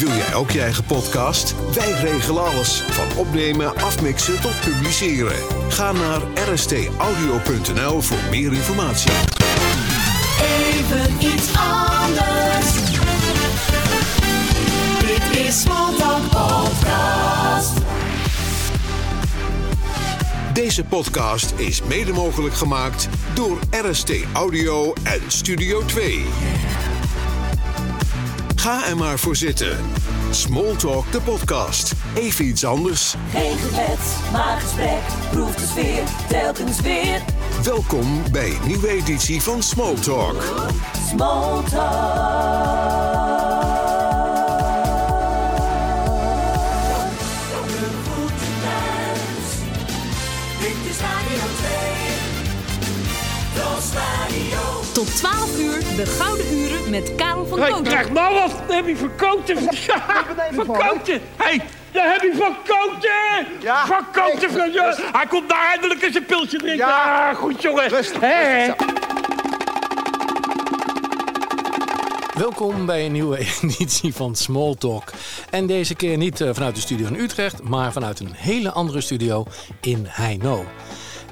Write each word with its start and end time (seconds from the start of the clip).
Wil 0.00 0.08
jij 0.08 0.34
ook 0.34 0.50
je 0.50 0.60
eigen 0.60 0.84
podcast? 0.84 1.54
Wij 1.74 1.90
regelen 1.92 2.44
alles. 2.44 2.84
Van 2.88 3.06
opnemen, 3.16 3.76
afmixen 3.76 4.40
tot 4.40 4.60
publiceren. 4.60 5.36
Ga 5.68 5.92
naar 5.92 6.20
rstaudio.nl 6.52 8.00
voor 8.00 8.18
meer 8.30 8.52
informatie. 8.52 9.10
Even 10.72 11.14
iets 11.20 11.48
anders. 11.56 12.72
Dit 15.00 15.46
is 15.46 15.60
Smalltalk 15.60 16.22
Podcast. 16.30 17.72
Deze 20.52 20.84
podcast 20.84 21.52
is 21.56 21.82
mede 21.82 22.12
mogelijk 22.12 22.54
gemaakt 22.54 23.08
door 23.34 23.58
RST 23.70 24.12
Audio 24.32 24.92
en 25.02 25.20
Studio 25.26 25.84
2. 25.84 26.24
Ga 28.60 28.86
er 28.86 28.96
maar 28.96 29.18
voor 29.18 29.36
zitten. 29.36 29.78
Smalltalk 30.30 31.12
de 31.12 31.20
podcast. 31.20 31.92
Even 32.14 32.44
iets 32.44 32.64
anders. 32.64 33.14
Geen 33.30 33.58
gebed, 33.58 33.98
maar 34.32 34.60
gesprek. 34.60 35.00
Proef 35.30 35.54
de 35.54 35.66
sfeer, 35.66 36.02
telkens 36.28 36.80
weer. 36.80 37.22
Welkom 37.64 38.22
bij 38.32 38.50
een 38.50 38.66
nieuwe 38.66 38.88
editie 38.88 39.42
van 39.42 39.62
Smalltalk. 39.62 40.42
Dit 40.42 41.72
Tot 54.92 55.16
12 55.16 55.58
uur 55.58 55.78
de 55.96 56.06
Gouden 56.06 56.58
Uren 56.58 56.90
met 56.90 57.14
Karel 57.14 57.46
van 57.46 57.58
Hey, 57.60 57.68
Koten. 57.70 57.84
krijg 57.84 58.10
nou 58.10 58.34
wat! 58.34 58.52
Dan 58.66 58.76
heb 58.76 58.86
je 58.86 58.96
verkoten! 58.96 59.56
Ja, 59.86 60.24
verkoten! 60.52 61.20
Hé, 61.36 61.44
hey, 61.44 61.60
daar 61.92 62.12
heb 62.12 62.22
je 62.22 62.32
verkoten! 62.34 63.46
Ja. 63.60 63.86
Verkoten 63.86 64.50
van 64.50 64.72
je! 64.72 65.08
Hij 65.12 65.26
komt 65.26 65.48
daar 65.48 65.68
eindelijk 65.70 66.02
eens 66.02 66.14
een 66.14 66.24
pilsje 66.26 66.56
drinken! 66.56 66.76
Ja. 66.76 67.28
Ah, 67.30 67.36
goed 67.36 67.62
jongen! 67.62 67.88
Rustig 67.88 68.20
Welkom 72.34 72.86
bij 72.86 73.06
een 73.06 73.12
nieuwe 73.12 73.38
editie 73.62 74.14
van 74.14 74.34
Small 74.34 74.74
Talk. 74.78 75.12
En 75.50 75.66
deze 75.66 75.94
keer 75.94 76.16
niet 76.16 76.40
eh, 76.40 76.48
vanuit 76.52 76.74
de 76.74 76.80
studio 76.80 77.06
in 77.06 77.14
Utrecht, 77.20 77.62
maar 77.62 77.92
vanuit 77.92 78.20
een 78.20 78.32
hele 78.32 78.70
andere 78.72 79.00
studio 79.00 79.44
in 79.80 80.04
Heino. 80.08 80.64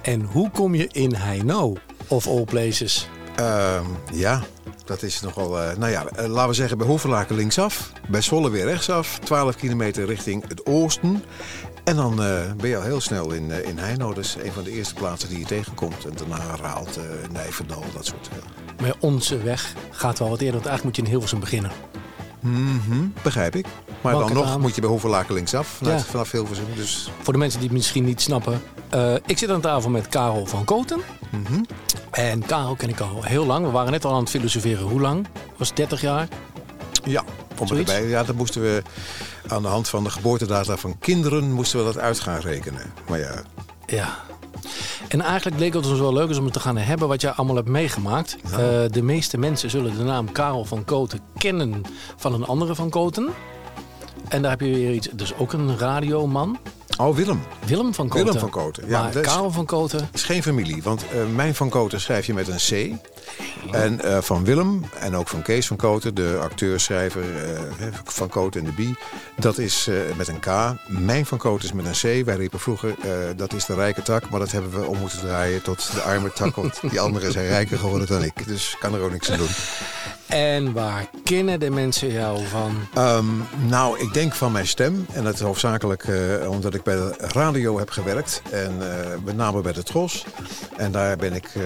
En 0.02 0.22
hoe 0.22 0.50
kom 0.50 0.74
je 0.74 0.88
in 0.92 1.14
Heino, 1.14 1.76
of 2.08 2.26
all 2.26 2.44
places? 2.44 3.08
Ehm, 3.38 3.84
ja, 4.12 4.42
dat 4.84 5.02
is 5.02 5.20
nogal. 5.20 5.60
eh 5.62 5.76
nou 5.76 5.90
ja, 5.92 6.06
eh, 6.06 6.26
laten 6.26 6.48
we 6.48 6.54
zeggen 6.54 6.78
bij 6.78 6.86
Hoevelaken 6.86 7.36
linksaf. 7.36 7.92
Bij 8.08 8.20
Zwolle 8.20 8.50
weer 8.50 8.64
rechtsaf. 8.64 9.18
12 9.18 9.56
kilometer 9.56 10.06
richting 10.06 10.48
het 10.48 10.66
oosten. 10.66 11.24
En 11.84 11.96
dan 11.96 12.22
eh, 12.22 12.52
ben 12.56 12.68
je 12.68 12.76
al 12.76 12.82
heel 12.82 13.00
snel 13.00 13.32
in, 13.32 13.50
in 13.64 13.78
Heino. 13.78 14.08
Dat 14.14 14.24
is 14.24 14.36
een 14.42 14.52
van 14.52 14.64
de 14.64 14.70
eerste 14.70 14.94
plaatsen 14.94 15.28
die 15.28 15.38
je 15.38 15.44
tegenkomt. 15.44 16.04
En 16.04 16.12
daarna 16.16 16.56
Raalt, 16.60 16.98
Nijverdal, 17.32 17.84
dat 17.94 18.06
soort 18.06 18.28
dingen. 18.30 18.44
Maar 18.80 18.94
onze 19.00 19.38
weg 19.38 19.74
gaat 19.90 20.18
wel 20.18 20.28
wat 20.28 20.38
eerder, 20.40 20.54
want 20.60 20.66
eigenlijk 20.66 20.84
moet 20.84 20.96
je 20.96 21.02
in 21.02 21.08
Hilversum 21.08 21.40
beginnen. 21.40 21.70
Begrijp 23.22 23.56
ik. 23.56 23.66
Maar 24.00 24.12
dan 24.12 24.32
nog 24.32 24.58
moet 24.58 24.74
je 24.74 24.80
bij 24.80 24.90
Hoevelaken 24.90 25.34
linksaf. 25.34 25.78
Ja. 25.84 25.98
Vanaf 25.98 26.30
Hilversum. 26.30 26.64
Dus 26.74 27.10
Voor 27.22 27.32
de 27.32 27.38
mensen 27.38 27.58
die 27.60 27.68
het 27.68 27.76
misschien 27.78 28.04
niet 28.04 28.20
snappen. 28.20 28.62
eh, 28.88 29.14
ik 29.26 29.38
zit 29.38 29.50
aan 29.50 29.60
tafel 29.60 29.90
met 29.90 30.08
Karel 30.08 30.46
van 30.46 30.64
Koten. 30.64 31.00
En 32.10 32.46
Karel 32.46 32.74
ken 32.74 32.88
ik 32.88 33.00
al 33.00 33.22
heel 33.22 33.46
lang. 33.46 33.64
We 33.66 33.70
waren 33.72 33.92
net 33.92 34.04
al 34.04 34.12
aan 34.12 34.20
het 34.20 34.30
filosoferen. 34.30 34.82
Hoe 34.88 35.00
lang? 35.00 35.26
Was 35.56 35.68
het 35.68 35.76
30 35.76 36.00
jaar? 36.00 36.28
ja, 37.04 37.24
Zoiets? 37.64 37.92
erbij. 37.92 38.08
Ja, 38.08 38.22
dan 38.24 38.36
moesten 38.36 38.62
we 38.62 38.82
aan 39.48 39.62
de 39.62 39.68
hand 39.68 39.88
van 39.88 40.04
de 40.04 40.10
geboortedata 40.10 40.76
van 40.76 40.98
kinderen... 40.98 41.52
moesten 41.52 41.78
we 41.78 41.84
dat 41.84 41.98
uit 41.98 42.20
gaan 42.20 42.40
rekenen. 42.40 42.92
Maar 43.08 43.18
ja, 43.18 43.42
Ja. 43.86 44.08
En 45.08 45.20
eigenlijk 45.20 45.58
leek 45.58 45.74
het 45.74 45.86
ons 45.86 45.98
wel 45.98 46.12
leuk 46.12 46.36
om 46.36 46.44
het 46.44 46.52
te 46.52 46.60
gaan 46.60 46.76
hebben 46.76 47.08
wat 47.08 47.20
jij 47.20 47.30
allemaal 47.30 47.56
hebt 47.56 47.68
meegemaakt. 47.68 48.36
Eh, 48.44 48.58
de 48.90 49.02
meeste 49.02 49.38
mensen 49.38 49.70
zullen 49.70 49.96
de 49.96 50.02
naam 50.02 50.32
Karel 50.32 50.64
van 50.64 50.84
Koten 50.84 51.20
kennen 51.38 51.82
van 52.16 52.32
een 52.34 52.44
andere 52.46 52.74
van 52.74 52.90
Koten. 52.90 53.28
En 54.28 54.42
daar 54.42 54.50
heb 54.50 54.60
je 54.60 54.66
weer 54.74 54.92
iets, 54.92 55.08
dus 55.12 55.34
ook 55.36 55.52
een 55.52 55.78
radioman. 55.78 56.58
oh 56.98 57.16
Willem. 57.16 57.42
Willem 57.66 57.94
van 57.94 58.08
Koten. 58.08 58.24
Willem 58.24 58.40
van 58.40 58.50
Koten, 58.50 58.88
ja, 58.88 59.02
maar 59.02 59.12
dat 59.12 59.24
is- 59.24 59.32
Karel 59.32 59.50
van 59.50 59.64
Koten, 59.66 59.98
Het 60.00 60.08
is 60.14 60.22
geen 60.22 60.42
familie, 60.42 60.82
want 60.82 61.04
eh, 61.08 61.26
mijn 61.34 61.54
Van 61.54 61.68
Koten 61.68 62.00
schrijf 62.00 62.26
je 62.26 62.34
met 62.34 62.48
een 62.48 62.56
C. 62.56 63.00
En 63.74 64.00
eh, 64.00 64.18
van 64.20 64.44
Willem 64.44 64.84
en 65.00 65.16
ook 65.16 65.28
van 65.28 65.42
Kees 65.42 65.66
van 65.66 65.76
Koten, 65.76 66.14
de 66.14 66.38
acteur, 66.42 66.80
schrijver 66.80 67.22
eh, 67.44 67.86
van 68.04 68.28
Koten 68.28 68.60
en 68.60 68.66
de 68.66 68.72
Bie, 68.72 68.96
dat 69.36 69.58
is 69.58 69.88
met 70.16 70.28
een 70.28 70.40
K. 70.40 70.46
Mijn 70.86 71.26
Van 71.26 71.38
Koten 71.38 71.64
is 71.64 71.72
met 71.72 71.86
een 72.02 72.22
C. 72.22 72.24
Wij 72.24 72.36
riepen 72.36 72.60
vroeger, 72.60 72.94
dat 73.36 73.52
is 73.52 73.64
de 73.64 73.74
rijke 73.74 74.02
tak, 74.02 74.30
maar 74.30 74.40
dat 74.40 74.50
hebben 74.50 74.80
we 74.80 74.86
om 74.86 74.98
moeten 74.98 75.18
draaien 75.18 75.62
tot 75.62 75.90
de 75.94 76.00
arme 76.00 76.32
tak, 76.32 76.54
want 76.56 76.80
die 76.90 77.00
anderen 77.00 77.32
zijn 77.32 77.46
rijker 77.46 77.78
geworden 77.78 78.06
dan 78.08 78.22
ik. 78.22 78.46
Dus 78.46 78.76
kan 78.78 78.94
er 78.94 79.00
ook 79.00 79.10
niks 79.12 79.30
aan 79.30 79.38
doen. 79.38 79.48
En 80.28 80.72
waar 80.72 81.08
kennen 81.24 81.60
de 81.60 81.70
mensen 81.70 82.12
jou 82.12 82.46
van? 82.46 82.76
Ehm, 82.94 83.26
nou, 83.68 84.00
ik 84.00 84.12
denk 84.12 84.34
van 84.34 84.52
mijn 84.52 84.66
stem. 84.66 85.06
En 85.12 85.24
dat 85.24 85.34
is 85.34 85.40
hoofdzakelijk 85.40 86.04
eh, 86.04 86.50
omdat 86.50 86.74
ik 86.74 86.82
bij 86.82 86.94
de 86.94 87.14
radio 87.18 87.78
heb 87.78 87.90
gewerkt. 87.90 88.42
En 88.50 88.90
eh, 88.90 89.06
met 89.24 89.36
name 89.36 89.60
bij 89.60 89.72
de 89.72 89.82
Tros. 89.82 90.24
En 90.76 90.92
daar 90.92 91.16
ben 91.16 91.32
ik 91.32 91.50
eh, 91.54 91.62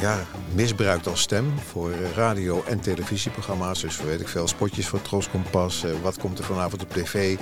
ja, 0.00 0.18
misbruikt 0.54 1.06
als 1.06 1.20
stem 1.20 1.52
voor 1.70 1.90
radio- 2.14 2.64
en 2.66 2.80
televisieprogramma's. 2.80 3.80
Dus 3.80 4.00
weet 4.00 4.20
ik 4.20 4.28
veel, 4.28 4.48
spotjes 4.48 4.86
voor 4.86 5.02
Tros 5.02 5.30
Kompas. 5.30 5.84
wat 6.02 6.18
komt 6.18 6.38
er 6.38 6.44
vanavond 6.44 6.82
op 6.82 6.92
tv? 6.92 7.36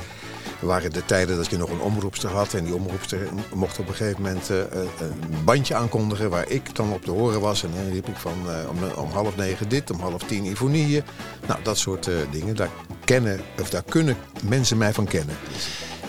Er 0.61 0.67
waren 0.67 0.93
de 0.93 1.05
tijden 1.05 1.37
dat 1.37 1.51
je 1.51 1.57
nog 1.57 1.71
een 1.71 1.81
omroepster 1.81 2.31
had. 2.31 2.55
En 2.55 2.65
die 2.65 2.75
omroepster 2.75 3.29
mocht 3.55 3.79
op 3.79 3.89
een 3.89 3.95
gegeven 3.95 4.23
moment 4.23 4.51
eh, 4.51 4.59
een 4.59 5.45
bandje 5.45 5.75
aankondigen 5.75 6.31
waar 6.31 6.49
ik 6.49 6.75
dan 6.75 6.93
op 6.93 7.05
te 7.05 7.11
horen 7.11 7.41
was. 7.41 7.63
En 7.63 7.71
dan 7.75 7.93
riep 7.93 8.09
ik 8.09 8.17
van 8.17 8.33
eh, 8.49 8.69
om, 8.69 9.05
om 9.05 9.11
half 9.11 9.37
negen 9.37 9.69
dit, 9.69 9.91
om 9.91 10.01
half 10.01 10.23
tien 10.23 10.45
Ivonie. 10.45 11.03
Nou, 11.47 11.63
dat 11.63 11.79
soort 11.79 12.07
eh, 12.07 12.15
dingen. 12.31 12.57
Daar, 12.57 12.71
kennen, 13.05 13.41
of 13.61 13.71
daar 13.71 13.83
kunnen 13.83 14.17
mensen 14.43 14.77
mij 14.77 14.93
van 14.93 15.05
kennen. 15.05 15.37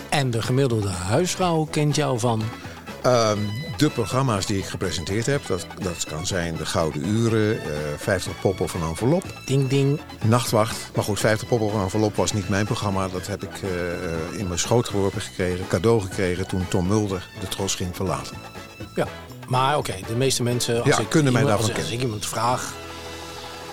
En 0.08 0.30
de 0.30 0.42
gemiddelde 0.42 0.88
huisvrouw 0.88 1.64
kent 1.70 1.96
jou 1.96 2.18
van. 2.18 2.42
Ehm, 3.08 3.38
de 3.76 3.90
programma's 3.90 4.46
die 4.46 4.58
ik 4.58 4.64
gepresenteerd 4.64 5.26
heb, 5.26 5.46
dat, 5.46 5.66
dat 5.82 6.04
kan 6.08 6.26
zijn 6.26 6.56
de 6.56 6.66
Gouden 6.66 7.04
Uren, 7.08 7.60
eh 7.60 7.68
50 7.98 8.40
poppen 8.40 8.64
of 8.64 8.74
een 8.74 8.82
envelop, 8.82 9.24
Ding 9.46 9.68
ding. 9.68 10.00
Nachtwacht. 10.24 10.90
Maar 10.94 11.04
goed, 11.04 11.20
50 11.20 11.48
poppen 11.48 11.66
of 11.66 11.74
een 11.74 11.80
envelop 11.80 12.16
was 12.16 12.32
niet 12.32 12.48
mijn 12.48 12.64
programma. 12.66 13.08
Dat 13.08 13.26
heb 13.26 13.42
ik 13.42 13.52
eh, 13.62 14.38
in 14.38 14.46
mijn 14.46 14.58
schoot 14.58 14.88
geworpen 14.88 15.20
gekregen, 15.20 15.66
cadeau 15.68 16.00
gekregen 16.00 16.46
toen 16.46 16.68
Tom 16.68 16.86
Mulder 16.86 17.28
de 17.40 17.48
Tros 17.48 17.74
ging 17.74 17.96
verlaten. 17.96 18.36
Ja. 18.94 19.06
Maar 19.48 19.76
oké, 19.76 19.94
de 20.06 20.14
meeste 20.16 20.42
mensen. 20.42 20.76
Als 20.82 20.96
Ja, 20.96 20.98
ik 20.98 21.08
kunnen 21.08 21.32
mij 21.32 21.42
iemand, 21.42 21.58
daarvan 21.58 21.76
als, 21.76 21.84
als 21.84 21.92
ik 21.92 21.98
kennen. 21.98 22.16
iemand 22.16 22.26
vraag. 22.26 22.72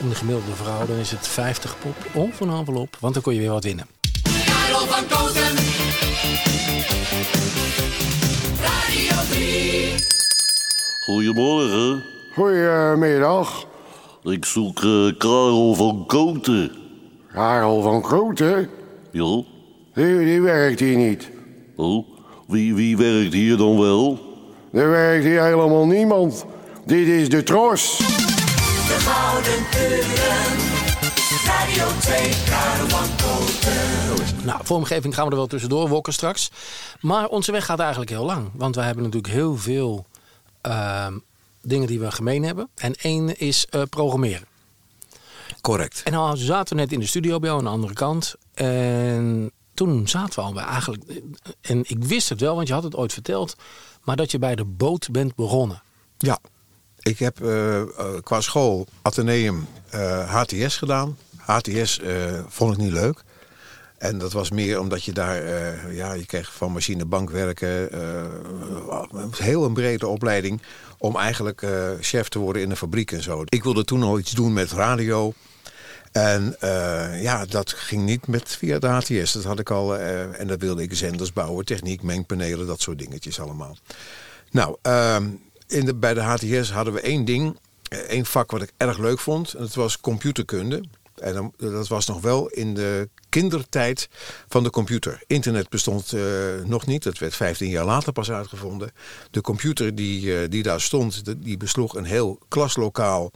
Om 0.01 0.09
de 0.09 0.15
gemiddelde 0.15 0.55
vrouw, 0.55 0.85
dan 0.85 0.95
is 0.97 1.11
het 1.11 1.27
50 1.27 1.75
pop 1.79 1.95
of 2.13 2.39
een 2.39 2.49
envelop. 2.49 2.97
Want 2.99 3.13
dan 3.13 3.23
kon 3.23 3.33
je 3.33 3.39
weer 3.39 3.49
wat 3.51 3.63
winnen. 3.63 3.87
Karel 4.45 4.87
van 4.87 5.07
Goedemorgen. 11.05 12.03
Goedemiddag, 12.33 13.65
Ik 14.23 14.45
zoek 14.45 14.83
eh, 14.83 15.17
Karel 15.17 15.73
van 15.73 16.03
Koten. 16.07 16.71
Karel 17.33 17.81
van 17.81 18.01
Kroten. 18.01 18.69
Ja? 19.11 19.41
Die, 19.93 20.17
die 20.17 20.41
werkt 20.41 20.79
hier 20.79 20.97
niet. 20.97 21.29
Oh, 21.75 22.07
wie, 22.47 22.75
wie 22.75 22.97
werkt 22.97 23.33
hier 23.33 23.57
dan 23.57 23.79
wel? 23.79 24.19
Er 24.73 24.89
werkt 24.89 25.23
hier 25.23 25.43
helemaal 25.43 25.85
niemand. 25.85 26.45
Dit 26.85 27.07
is 27.07 27.29
de 27.29 27.43
tros. 27.43 27.97
De 27.97 28.97
Gouden 28.99 29.65
Uren. 29.89 30.57
Radio 31.45 31.85
2. 31.99 32.29
Karel 32.49 32.87
van 32.87 33.07
Koten. 33.09 34.45
Nou, 34.45 34.59
vormgeving 34.63 35.15
gaan 35.15 35.25
we 35.25 35.31
er 35.31 35.37
wel 35.37 35.47
tussendoor 35.47 35.89
wokken 35.89 36.13
straks. 36.13 36.51
Maar 36.99 37.27
onze 37.27 37.51
weg 37.51 37.65
gaat 37.65 37.79
eigenlijk 37.79 38.09
heel 38.11 38.25
lang. 38.25 38.49
Want 38.53 38.75
wij 38.75 38.85
hebben 38.85 39.03
natuurlijk 39.03 39.33
heel 39.33 39.57
veel 39.57 40.05
ehm, 40.65 41.17
dingen 41.61 41.87
die 41.87 41.99
we 41.99 42.11
gemeen 42.11 42.43
hebben. 42.43 42.69
En 42.75 42.93
één 42.93 43.37
is 43.37 43.65
eh, 43.69 43.81
programmeren. 43.89 44.47
Correct. 45.61 46.01
En 46.03 46.11
nou 46.11 46.37
zaten 46.37 46.75
we 46.75 46.81
net 46.81 46.91
in 46.91 46.99
de 46.99 47.05
studio 47.05 47.39
bij 47.39 47.49
jou 47.49 47.59
aan 47.59 47.65
de 47.65 47.71
andere 47.71 47.93
kant. 47.93 48.35
En 48.53 49.51
toen 49.73 50.07
zaten 50.07 50.39
we 50.39 50.45
al 50.45 50.53
bij 50.53 50.63
eigenlijk... 50.63 51.03
En 51.61 51.83
ik 51.87 52.03
wist 52.03 52.29
het 52.29 52.39
wel, 52.39 52.55
want 52.55 52.67
je 52.67 52.73
had 52.73 52.83
het 52.83 52.95
ooit 52.95 53.13
verteld. 53.13 53.55
Maar 54.03 54.15
dat 54.15 54.31
je 54.31 54.39
bij 54.39 54.55
de 54.55 54.65
boot 54.65 55.11
bent 55.11 55.35
begonnen. 55.35 55.81
Ja, 56.17 56.39
ik 56.99 57.19
heb 57.19 57.41
eh, 57.41 57.81
eh, 57.81 57.87
qua 58.23 58.41
school 58.41 58.87
Atheneum 59.01 59.67
eh, 59.89 60.33
HTS 60.35 60.77
gedaan. 60.77 61.17
HTS 61.37 61.99
eh, 61.99 62.39
vond 62.47 62.73
ik 62.73 62.77
niet 62.77 62.91
leuk. 62.91 63.23
En 64.05 64.17
dat 64.17 64.33
was 64.33 64.51
meer 64.51 64.79
omdat 64.79 65.03
je 65.03 65.11
daar, 65.11 65.43
eh, 65.43 65.95
ja, 65.95 66.13
je 66.13 66.25
kreeg 66.25 66.53
van 66.53 66.71
machinebank 66.71 67.29
werken, 67.29 67.91
eh, 67.91 69.31
heel 69.37 69.65
een 69.65 69.73
brede 69.73 70.07
opleiding 70.07 70.61
om 70.97 71.17
eigenlijk 71.17 71.61
eh, 71.61 71.89
chef 71.99 72.27
te 72.27 72.39
worden 72.39 72.61
in 72.61 72.69
een 72.69 72.77
fabriek 72.77 73.11
en 73.11 73.23
zo. 73.23 73.43
Ik 73.45 73.63
wilde 73.63 73.83
toen 73.83 74.03
al 74.03 74.19
iets 74.19 74.31
doen 74.31 74.53
met 74.53 74.71
radio. 74.71 75.33
En 76.11 76.55
ja, 77.21 77.45
dat 77.45 77.73
ging 77.73 78.03
niet 78.03 78.27
met 78.27 78.55
via 78.55 78.79
de 78.79 78.87
HTS. 78.87 79.31
Dat 79.31 79.43
had 79.43 79.59
ik 79.59 79.69
al. 79.69 79.97
en 79.97 80.47
dat 80.47 80.59
wilde 80.59 80.81
ik 80.81 80.93
zenders 80.93 81.33
bouwen, 81.33 81.65
techniek, 81.65 82.01
mengpanelen, 82.01 82.67
dat 82.67 82.81
soort 82.81 82.99
dingetjes 82.99 83.39
allemaal. 83.39 83.77
Nou, 84.51 84.77
ehm, 84.81 85.27
in 85.67 85.85
de, 85.85 85.95
bij 85.95 86.13
de 86.13 86.21
HTS 86.21 86.71
hadden 86.71 86.93
we 86.93 87.01
één 87.01 87.25
ding, 87.25 87.57
één 88.07 88.25
vak 88.25 88.51
wat 88.51 88.61
ik 88.61 88.71
erg 88.77 88.97
leuk 88.97 89.19
vond. 89.19 89.53
En 89.53 89.59
dat 89.59 89.73
was 89.73 89.99
computerkunde. 89.99 90.83
En 91.25 91.53
dat 91.57 91.87
was 91.87 92.05
nog 92.05 92.21
wel 92.21 92.47
in 92.47 92.73
de 92.73 93.09
kindertijd 93.29 94.09
van 94.47 94.63
de 94.63 94.69
computer. 94.69 95.23
Internet 95.27 95.69
bestond 95.69 96.13
eh, 96.13 96.21
nog 96.65 96.85
niet, 96.85 97.03
dat 97.03 97.17
werd 97.17 97.35
15 97.35 97.69
jaar 97.69 97.85
later 97.85 98.13
pas 98.13 98.31
uitgevonden. 98.31 98.91
De 99.31 99.41
computer 99.41 99.95
die, 99.95 100.37
eh, 100.37 100.49
die 100.49 100.63
daar 100.63 100.81
stond, 100.81 101.23
die 101.43 101.57
besloeg 101.57 101.95
een 101.95 102.05
heel 102.05 102.39
klaslokaal. 102.47 103.31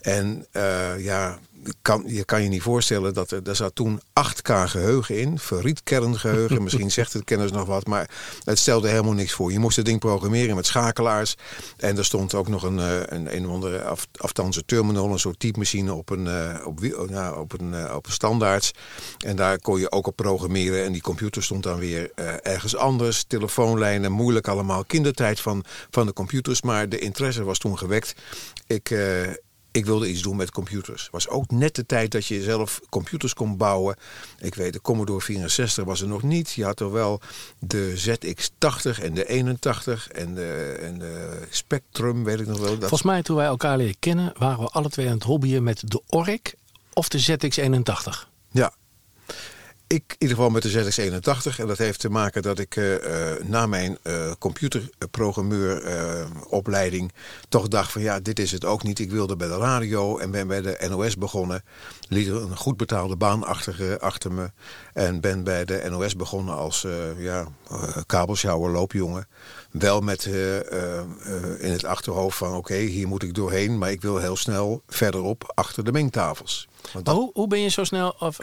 En 0.00 0.46
eh, 0.50 1.04
ja, 1.04 1.38
kan, 1.82 2.02
je 2.06 2.24
kan 2.24 2.42
je 2.42 2.48
niet 2.48 2.62
voorstellen 2.62 3.14
dat 3.14 3.30
er, 3.30 3.40
er 3.44 3.56
zat 3.56 3.74
toen 3.74 4.00
8K 4.00 4.52
geheugen 4.64 5.18
in. 5.18 5.38
Ferriet 5.38 5.82
kerngeheugen, 5.82 6.62
misschien 6.64 6.90
zegt 6.90 7.12
het 7.12 7.24
kennis 7.24 7.50
nog 7.50 7.66
wat. 7.66 7.86
Maar 7.86 8.10
het 8.44 8.58
stelde 8.58 8.88
helemaal 8.88 9.12
niks 9.12 9.32
voor. 9.32 9.52
Je 9.52 9.58
moest 9.58 9.76
het 9.76 9.84
ding 9.84 10.00
programmeren 10.00 10.56
met 10.56 10.66
schakelaars. 10.66 11.34
En 11.76 11.96
er 11.96 12.04
stond 12.04 12.34
ook 12.34 12.48
nog 12.48 12.62
een, 12.62 12.78
eh, 12.78 13.00
een, 13.04 13.36
een 13.36 13.46
of 13.46 13.52
andere 13.52 13.84
af, 13.84 14.06
terminal. 14.66 15.12
Een 15.12 15.18
soort 15.18 15.38
typemachine 15.38 15.94
op 15.94 16.10
een, 16.10 16.26
eh, 16.26 16.66
op, 16.66 16.80
nou, 17.10 17.38
op, 17.40 17.60
een, 17.60 17.74
eh, 17.74 17.94
op 17.96 18.06
een 18.06 18.12
standaards. 18.12 18.70
En 19.18 19.36
daar 19.36 19.58
kon 19.58 19.80
je 19.80 19.90
ook 19.90 20.06
op 20.06 20.16
programmeren. 20.16 20.84
En 20.84 20.92
die 20.92 21.02
computer 21.02 21.42
stond 21.42 21.62
dan 21.62 21.78
weer 21.78 22.10
ergens 22.42 22.76
anders. 22.76 23.24
Telefoonlijnen, 23.24 24.12
moeilijk 24.12 24.48
allemaal. 24.48 24.84
Kindertijd 24.84 25.40
van, 25.40 25.64
van 25.90 26.06
de 26.06 26.12
computers. 26.12 26.62
Maar 26.62 26.88
de 26.88 26.98
interesse 26.98 27.44
was 27.44 27.58
toen 27.58 27.78
gewekt. 27.78 28.14
Ik... 28.66 28.90
ik 29.78 29.86
wilde 29.86 30.10
iets 30.10 30.22
doen 30.22 30.36
met 30.36 30.50
computers. 30.50 31.02
Het 31.02 31.12
was 31.12 31.28
ook 31.28 31.50
net 31.50 31.74
de 31.74 31.86
tijd 31.86 32.10
dat 32.10 32.26
je 32.26 32.42
zelf 32.42 32.80
computers 32.88 33.34
kon 33.34 33.56
bouwen. 33.56 33.96
Ik 34.38 34.54
weet, 34.54 34.72
de 34.72 34.80
Commodore 34.80 35.20
64 35.20 35.84
was 35.84 36.00
er 36.00 36.08
nog 36.08 36.22
niet. 36.22 36.52
Je 36.52 36.64
had 36.64 36.80
er 36.80 36.92
wel 36.92 37.20
de 37.58 37.94
ZX80 37.96 39.02
en 39.02 39.14
de 39.14 39.28
81 39.28 40.08
en 40.08 40.34
de, 40.34 40.78
en 40.80 40.98
de 40.98 41.42
Spectrum, 41.50 42.24
weet 42.24 42.40
ik 42.40 42.46
nog 42.46 42.58
wel. 42.58 42.68
Dat, 42.68 42.78
Volgens 42.78 43.02
mij 43.02 43.22
toen 43.22 43.36
wij 43.36 43.46
elkaar 43.46 43.76
leren 43.76 43.98
kennen, 43.98 44.32
waren 44.38 44.60
we 44.60 44.68
alle 44.68 44.88
twee 44.88 45.06
aan 45.06 45.12
het 45.12 45.22
hobbyen 45.22 45.62
met 45.62 45.82
de 45.90 46.02
ORIC 46.06 46.54
of 46.92 47.08
de 47.08 47.38
ZX81. 47.38 48.28
Ja. 48.50 48.72
Ik 49.88 50.04
in 50.08 50.16
ieder 50.18 50.36
geval 50.36 50.50
met 50.50 50.62
de 50.62 50.70
ZX81. 50.70 51.56
En 51.58 51.66
dat 51.66 51.78
heeft 51.78 52.00
te 52.00 52.10
maken 52.10 52.42
dat 52.42 52.58
ik 52.58 52.76
eh, 52.76 53.30
eh, 53.32 53.36
na 53.44 53.66
mijn 53.66 53.98
eh 54.02 54.30
computerprogrammeuropleiding 54.38 57.12
toch 57.48 57.68
dacht 57.68 57.92
van 57.92 58.02
ja, 58.02 58.20
dit 58.20 58.38
is 58.38 58.52
het 58.52 58.64
ook 58.64 58.82
niet. 58.82 58.98
Ik 58.98 59.10
wilde 59.10 59.36
bij 59.36 59.48
de 59.48 59.56
radio 59.56 60.18
en 60.18 60.30
ben 60.30 60.46
bij 60.46 60.60
de 60.60 60.86
NOS 60.88 61.16
begonnen. 61.16 61.62
Liet 62.08 62.28
er 62.28 62.36
een 62.36 62.56
goed 62.56 62.76
betaalde 62.76 63.16
baan 63.16 63.44
achter, 63.44 63.98
achter 63.98 64.32
me. 64.32 64.50
En 64.92 65.20
ben 65.20 65.44
bij 65.44 65.64
de 65.64 65.86
NOS 65.90 66.16
begonnen 66.16 66.54
als 66.54 66.86
ja, 67.16 67.46
kabelsjouwer, 68.06 68.70
loopjongen. 68.70 69.26
Wel 69.70 70.00
met 70.00 70.24
in 71.58 71.70
het 71.70 71.84
achterhoofd 71.84 72.36
van 72.38 72.54
oké, 72.54 72.74
hier 72.76 73.08
moet 73.08 73.22
ik 73.22 73.34
doorheen. 73.34 73.78
Maar 73.78 73.90
ik 73.90 74.02
wil 74.02 74.18
heel 74.18 74.36
snel 74.36 74.82
verderop 74.88 75.52
achter 75.54 75.84
de 75.84 75.92
mengtafels. 75.92 76.68
Dat- 77.02 77.14
hoe, 77.16 77.30
hoe 77.32 77.46
ben 77.48 77.60
je 77.60 77.68
zo 77.68 77.84
snel... 77.84 78.14
Of, 78.18 78.38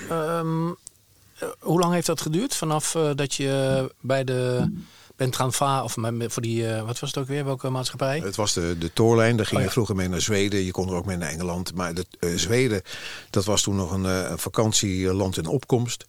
hoe 1.59 1.79
lang 1.79 1.93
heeft 1.93 2.07
dat 2.07 2.21
geduurd? 2.21 2.55
Vanaf 2.55 2.95
eh, 2.95 3.09
dat 3.15 3.33
je 3.33 3.91
bij 4.01 4.23
de 4.23 4.69
bent 5.15 5.35
gaan 5.35 5.53
varen... 5.53 5.83
Of 5.83 5.93
voor 6.31 6.41
die... 6.41 6.67
eh, 6.67 6.85
wat 6.85 6.99
was 6.99 7.09
het 7.09 7.17
ook 7.17 7.27
weer? 7.27 7.45
Welke 7.45 7.69
maatschappij? 7.69 8.19
Het 8.19 8.35
was 8.35 8.53
de, 8.53 8.75
de 8.79 8.93
Toorlijn, 8.93 9.37
daar 9.37 9.45
ging 9.45 9.59
Oh, 9.59 9.65
je 9.65 9.71
vroeger 9.71 9.95
mee 9.95 10.07
naar 10.07 10.21
Zweden. 10.21 10.63
Je 10.63 10.71
kon 10.71 10.89
er 10.89 10.95
ook 10.95 11.05
mee 11.05 11.17
naar 11.17 11.29
Engeland. 11.29 11.75
Maar 11.75 11.93
de, 11.93 12.05
eh, 12.19 12.29
Zweden, 12.35 12.81
dat 13.29 13.45
was 13.45 13.61
toen 13.61 13.75
nog 13.75 13.91
een, 13.91 14.05
eh, 14.05 14.29
een 14.29 14.39
vakantieland 14.39 15.37
in 15.37 15.47
opkomst. 15.47 16.05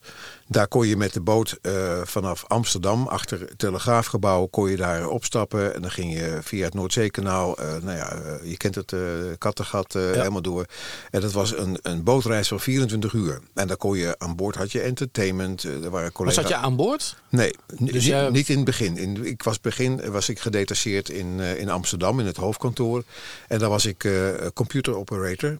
Daar 0.49 0.69
kon 0.69 0.87
je 0.87 0.97
met 0.97 1.13
de 1.13 1.21
boot 1.21 1.59
eh, 1.63 2.01
vanaf 2.05 2.45
Amsterdam, 2.47 3.07
achter 3.07 3.41
het 3.41 3.59
Telegraafgebouw, 3.59 4.47
kon 4.47 4.71
je 4.71 4.77
daar 4.77 5.09
opstappen. 5.09 5.75
En 5.75 5.83
dan 5.83 5.91
ging 5.91 6.13
je 6.13 6.39
via 6.43 6.65
het 6.65 6.75
Noordzeekanaal, 6.75 7.59
eh, 7.59 7.69
nou 7.83 7.97
ja, 7.97 8.13
eh, 8.13 8.51
je 8.51 8.57
kent 8.57 8.75
het 8.75 8.95
Kattegat 9.39 9.93
helemaal 9.93 10.43
door. 10.43 10.67
En 11.11 11.21
dat 11.21 11.33
was 11.33 11.57
een, 11.57 11.79
een 11.83 12.03
bootreis 12.03 12.49
van 12.49 12.61
24 12.61 13.13
uur. 13.13 13.41
En 13.55 13.67
daar 13.67 13.77
kon 13.77 13.97
je 13.97 14.15
aan 14.19 14.37
boord, 14.37 14.55
had 14.57 14.73
je 14.73 14.81
entertainment. 14.81 15.63
er 15.63 15.91
waren 15.91 16.13
collega's. 16.13 16.43
zat 16.43 16.49
je 16.53 16.57
aan 16.65 16.77
boord? 16.77 17.17
Nee, 17.29 17.51
Dus 17.67 17.91
niet, 17.93 18.03
jij- 18.05 18.31
niet 18.31 18.49
in 18.49 18.57
het 18.57 18.65
begin. 18.65 18.97
In, 18.97 19.25
ik 19.27 19.43
was 19.43 19.61
begin 19.61 20.11
was 20.11 20.29
ik 20.29 20.39
gedetacheerd 20.41 21.09
in, 21.09 21.41
in 21.41 21.69
Amsterdam 21.71 22.21
in 22.21 22.27
het 22.27 22.37
hoofdkantoor. 22.37 23.03
En 23.49 23.59
daar 23.59 23.69
was 23.69 23.85
ik 23.87 24.09
computer 24.55 24.97
operator. 24.97 25.59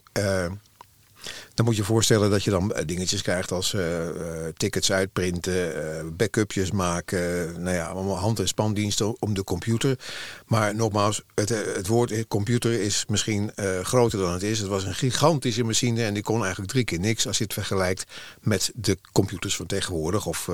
Dan 1.57 1.65
moet 1.65 1.75
je 1.75 1.83
voorstellen 1.83 2.29
dat 2.29 2.43
je 2.43 2.49
dan 2.49 2.73
eh, 2.73 2.85
dingetjes 2.85 3.21
krijgt 3.21 3.51
als 3.51 3.73
eh, 3.73 4.07
eh, 4.07 4.53
tickets 4.57 4.91
uitprinten, 4.91 5.75
eh, 5.75 6.03
backupjes 6.13 6.71
maken. 6.71 7.53
nou 7.61 7.75
ja, 7.75 7.85
allemaal 7.85 8.17
hand- 8.17 8.39
en 8.39 8.47
spandiensten 8.47 9.21
om 9.21 9.33
de 9.33 9.43
computer. 9.43 9.99
Maar 10.45 10.75
nogmaals, 10.75 11.23
het, 11.35 11.49
het 11.49 11.87
woord 11.87 12.27
computer 12.27 12.81
is 12.81 13.05
misschien 13.07 13.51
groter 13.81 14.19
dan 14.19 14.31
het 14.31 14.43
is. 14.43 14.59
Het 14.59 14.67
was 14.67 14.83
een 14.83 14.93
gigantische 14.93 15.63
machine 15.63 16.03
en 16.03 16.13
die 16.13 16.23
kon 16.23 16.39
eigenlijk 16.39 16.71
drie 16.71 16.83
keer 16.83 16.99
niks 16.99 17.27
als 17.27 17.37
je 17.37 17.43
het 17.43 17.53
vergelijkt 17.53 18.03
met 18.41 18.71
de 18.75 18.97
computers 19.11 19.55
van 19.55 19.65
tegenwoordig 19.65 20.25
of 20.25 20.49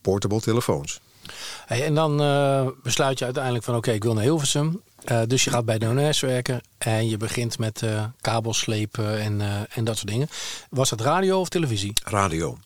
portable 0.00 0.40
telefoons. 0.40 1.00
En 1.66 1.94
dan 1.94 2.16
besluit 2.82 3.18
je 3.18 3.24
uiteindelijk 3.24 3.64
van 3.64 3.76
oké, 3.76 3.92
ik 3.92 4.02
wil 4.02 4.14
naar 4.14 4.22
Hilversum. 4.22 4.82
Eh, 5.04 5.22
dus 5.26 5.44
je 5.44 5.50
gaat 5.50 5.64
bij 5.64 5.78
de 5.78 5.86
NOS 5.86 6.20
werken 6.20 6.60
en 6.78 7.08
je 7.08 7.16
begint 7.16 7.58
met 7.58 7.82
eh 7.82 8.04
kabels 8.20 8.58
slepen 8.58 9.20
en, 9.20 9.40
eh, 9.40 9.60
en 9.70 9.84
dat 9.84 9.96
soort 9.96 10.08
dingen. 10.08 10.28
Was 10.70 10.90
dat 10.90 11.00
radio 11.00 11.40
of 11.40 11.48
televisie? 11.48 11.92
radio. 12.04 12.58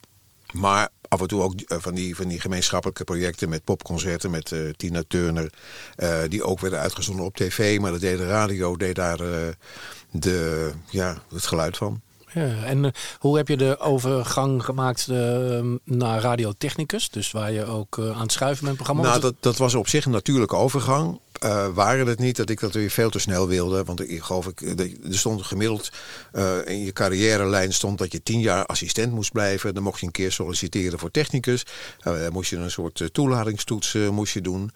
Maar 0.52 0.88
af 1.08 1.20
en 1.20 1.26
toe 1.26 1.42
ook 1.42 1.54
van 1.66 1.94
die, 1.94 2.16
van 2.16 2.28
die 2.28 2.40
gemeenschappelijke 2.40 3.04
projecten 3.04 3.48
met 3.48 3.64
popconcerten 3.64 4.30
met 4.30 4.54
Tina 4.76 5.02
Turner. 5.08 5.52
die 6.28 6.42
ook 6.42 6.60
werden 6.60 6.78
uitgezonden 6.78 7.24
op 7.24 7.36
tv. 7.36 7.78
Maar 7.80 7.90
dat 7.90 8.00
deed 8.00 8.18
de 8.18 8.26
radio, 8.26 8.76
deed 8.76 8.94
daar 8.94 9.18
de, 10.10 10.70
ja, 10.90 11.22
het 11.30 11.46
geluid 11.46 11.76
van. 11.76 12.00
Ja, 12.32 12.64
en 12.64 12.92
hoe 13.18 13.36
heb 13.36 13.48
je 13.48 13.56
de 13.56 13.78
overgang 13.78 14.64
gemaakt 14.64 15.06
naar 15.84 16.20
radiotechnicus? 16.20 17.10
Dus 17.10 17.30
waar 17.30 17.52
je 17.52 17.64
ook 17.64 17.98
aan 17.98 18.20
het 18.20 18.32
schuiven 18.32 18.64
bent 18.64 18.76
programma? 18.76 19.02
Nou, 19.02 19.20
dat, 19.20 19.34
dat 19.40 19.56
was 19.56 19.74
op 19.74 19.88
zich 19.88 20.04
een 20.04 20.10
natuurlijke 20.10 20.56
overgang. 20.56 21.20
Eh 21.40 21.68
waren 21.74 22.06
het 22.06 22.18
niet 22.18 22.36
dat 22.36 22.50
ik 22.50 22.60
dat 22.60 22.74
weer 22.74 22.90
veel 22.90 23.10
te 23.10 23.18
snel 23.18 23.48
wilde. 23.48 23.84
Want 23.84 24.10
ik 24.10 24.22
geloof 24.22 24.46
ik, 24.46 24.60
eh, 24.60 24.78
er 24.80 25.18
stond 25.18 25.42
gemiddeld 25.42 25.90
eh, 26.32 26.56
in 26.66 26.84
je 26.84 26.92
carrièrelijn 26.92 27.72
stond 27.72 27.98
dat 27.98 28.12
je 28.12 28.22
tien 28.22 28.40
jaar 28.40 28.66
assistent 28.66 29.12
moest 29.12 29.32
blijven. 29.32 29.74
Dan 29.74 29.82
mocht 29.82 30.00
je 30.00 30.06
een 30.06 30.12
keer 30.12 30.32
solliciteren 30.32 30.98
voor 30.98 31.10
technicus. 31.10 31.66
Dan 31.98 32.32
moest 32.32 32.50
je 32.50 32.56
een 32.56 32.70
soort 32.70 33.08
toelatingstoets 33.12 33.94
moest 33.94 34.32
je 34.32 34.40
doen. 34.40 34.70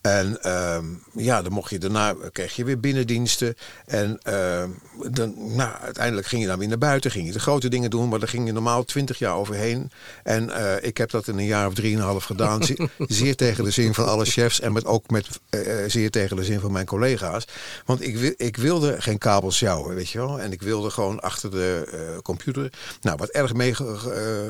En 0.00 0.42
ehm, 0.42 0.84
ja, 1.12 1.42
dan 1.42 1.52
mocht 1.52 1.70
je 1.70 1.78
daarna 1.78 2.14
kreeg 2.32 2.56
je 2.56 2.64
weer 2.64 2.80
binnendiensten. 2.80 3.54
En 3.86 4.18
ehm, 4.22 4.68
dan, 5.10 5.34
nou, 5.56 5.72
uiteindelijk 5.80 6.26
ging 6.26 6.42
je 6.42 6.48
dan 6.48 6.58
weer 6.58 6.68
naar 6.68 6.78
buiten, 6.78 7.10
ging 7.10 7.26
je 7.26 7.32
de 7.32 7.40
grote 7.40 7.68
dingen 7.68 7.90
doen, 7.90 8.08
maar 8.08 8.18
daar 8.18 8.28
ging 8.28 8.46
je 8.46 8.52
normaal 8.52 8.84
twintig 8.84 9.18
jaar 9.18 9.34
overheen. 9.34 9.90
En 10.22 10.50
eh, 10.50 10.86
ik 10.88 10.96
heb 10.96 11.10
dat 11.10 11.28
in 11.28 11.38
een 11.38 11.44
jaar 11.46 11.66
of 11.66 11.74
drieënhalf 11.74 12.24
gedaan. 12.24 12.62
Ze- 12.64 12.88
zeer 12.98 13.36
tegen 13.36 13.64
de 13.64 13.70
zin 13.70 13.94
van 13.94 14.06
alle 14.06 14.24
chefs 14.24 14.60
en 14.60 14.72
met, 14.72 14.84
ook 14.84 15.10
met, 15.10 15.26
eh, 15.50 15.84
eh, 15.84 15.90
zeer 15.90 16.10
tegen 16.10 16.36
de 16.36 16.44
zin 16.44 16.60
van 16.60 16.72
mijn 16.72 16.86
collega's. 16.86 17.44
Want 17.84 18.02
ik, 18.02 18.34
ik 18.36 18.56
wilde 18.56 18.96
geen 19.00 19.18
kabels 19.18 19.56
sjouwen, 19.56 19.94
weet 19.94 20.08
je 20.10 20.18
wel. 20.18 20.40
En 20.40 20.52
ik 20.52 20.62
wilde 20.62 20.90
gewoon 20.90 21.20
achter 21.20 21.50
de 21.50 21.88
eh, 21.92 22.18
computer. 22.22 22.72
Nou, 23.00 23.16
wat 23.16 23.28
erg, 23.28 23.52
eh, 23.52 23.56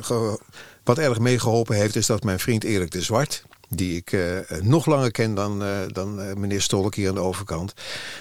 ge- 0.01 0.39
wat 0.85 0.99
erg 0.99 1.19
meegeholpen 1.19 1.77
heeft, 1.77 1.97
is 1.97 2.07
dat 2.07 2.23
mijn 2.23 2.39
vriend 2.39 2.65
Erik 2.65 2.91
de 2.91 3.03
Zwart 3.03 3.43
die 3.69 3.97
ik 3.97 4.13
eh, 4.13 4.61
nog 4.63 4.87
langer 4.87 5.11
ken 5.11 5.35
dan, 5.35 5.63
eh, 5.63 5.79
dan 5.89 6.21
eh, 6.21 6.35
meneer 6.35 6.63
Stolk 6.63 6.95
hier 6.95 7.09
aan 7.09 7.15
de 7.15 7.21
overkant. 7.21 7.73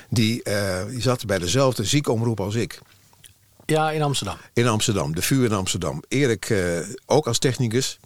Die, 0.10 0.44
die 0.90 1.02
zat 1.02 1.26
bij 1.26 1.40
dezelfde 1.40 1.84
ziekenomroep 1.84 2.40
als 2.40 2.56
ik. 2.56 2.80
ja, 3.66 3.92
in 3.92 4.02
Amsterdam. 4.02 4.38
In 4.54 4.68
Amsterdam, 4.68 5.16
de 5.16 5.22
VU 5.22 5.46
in 5.46 5.54
Amsterdam. 5.54 6.04
Erik 6.08 6.54
ook 7.06 7.28
als 7.28 7.40
technicus. 7.40 8.00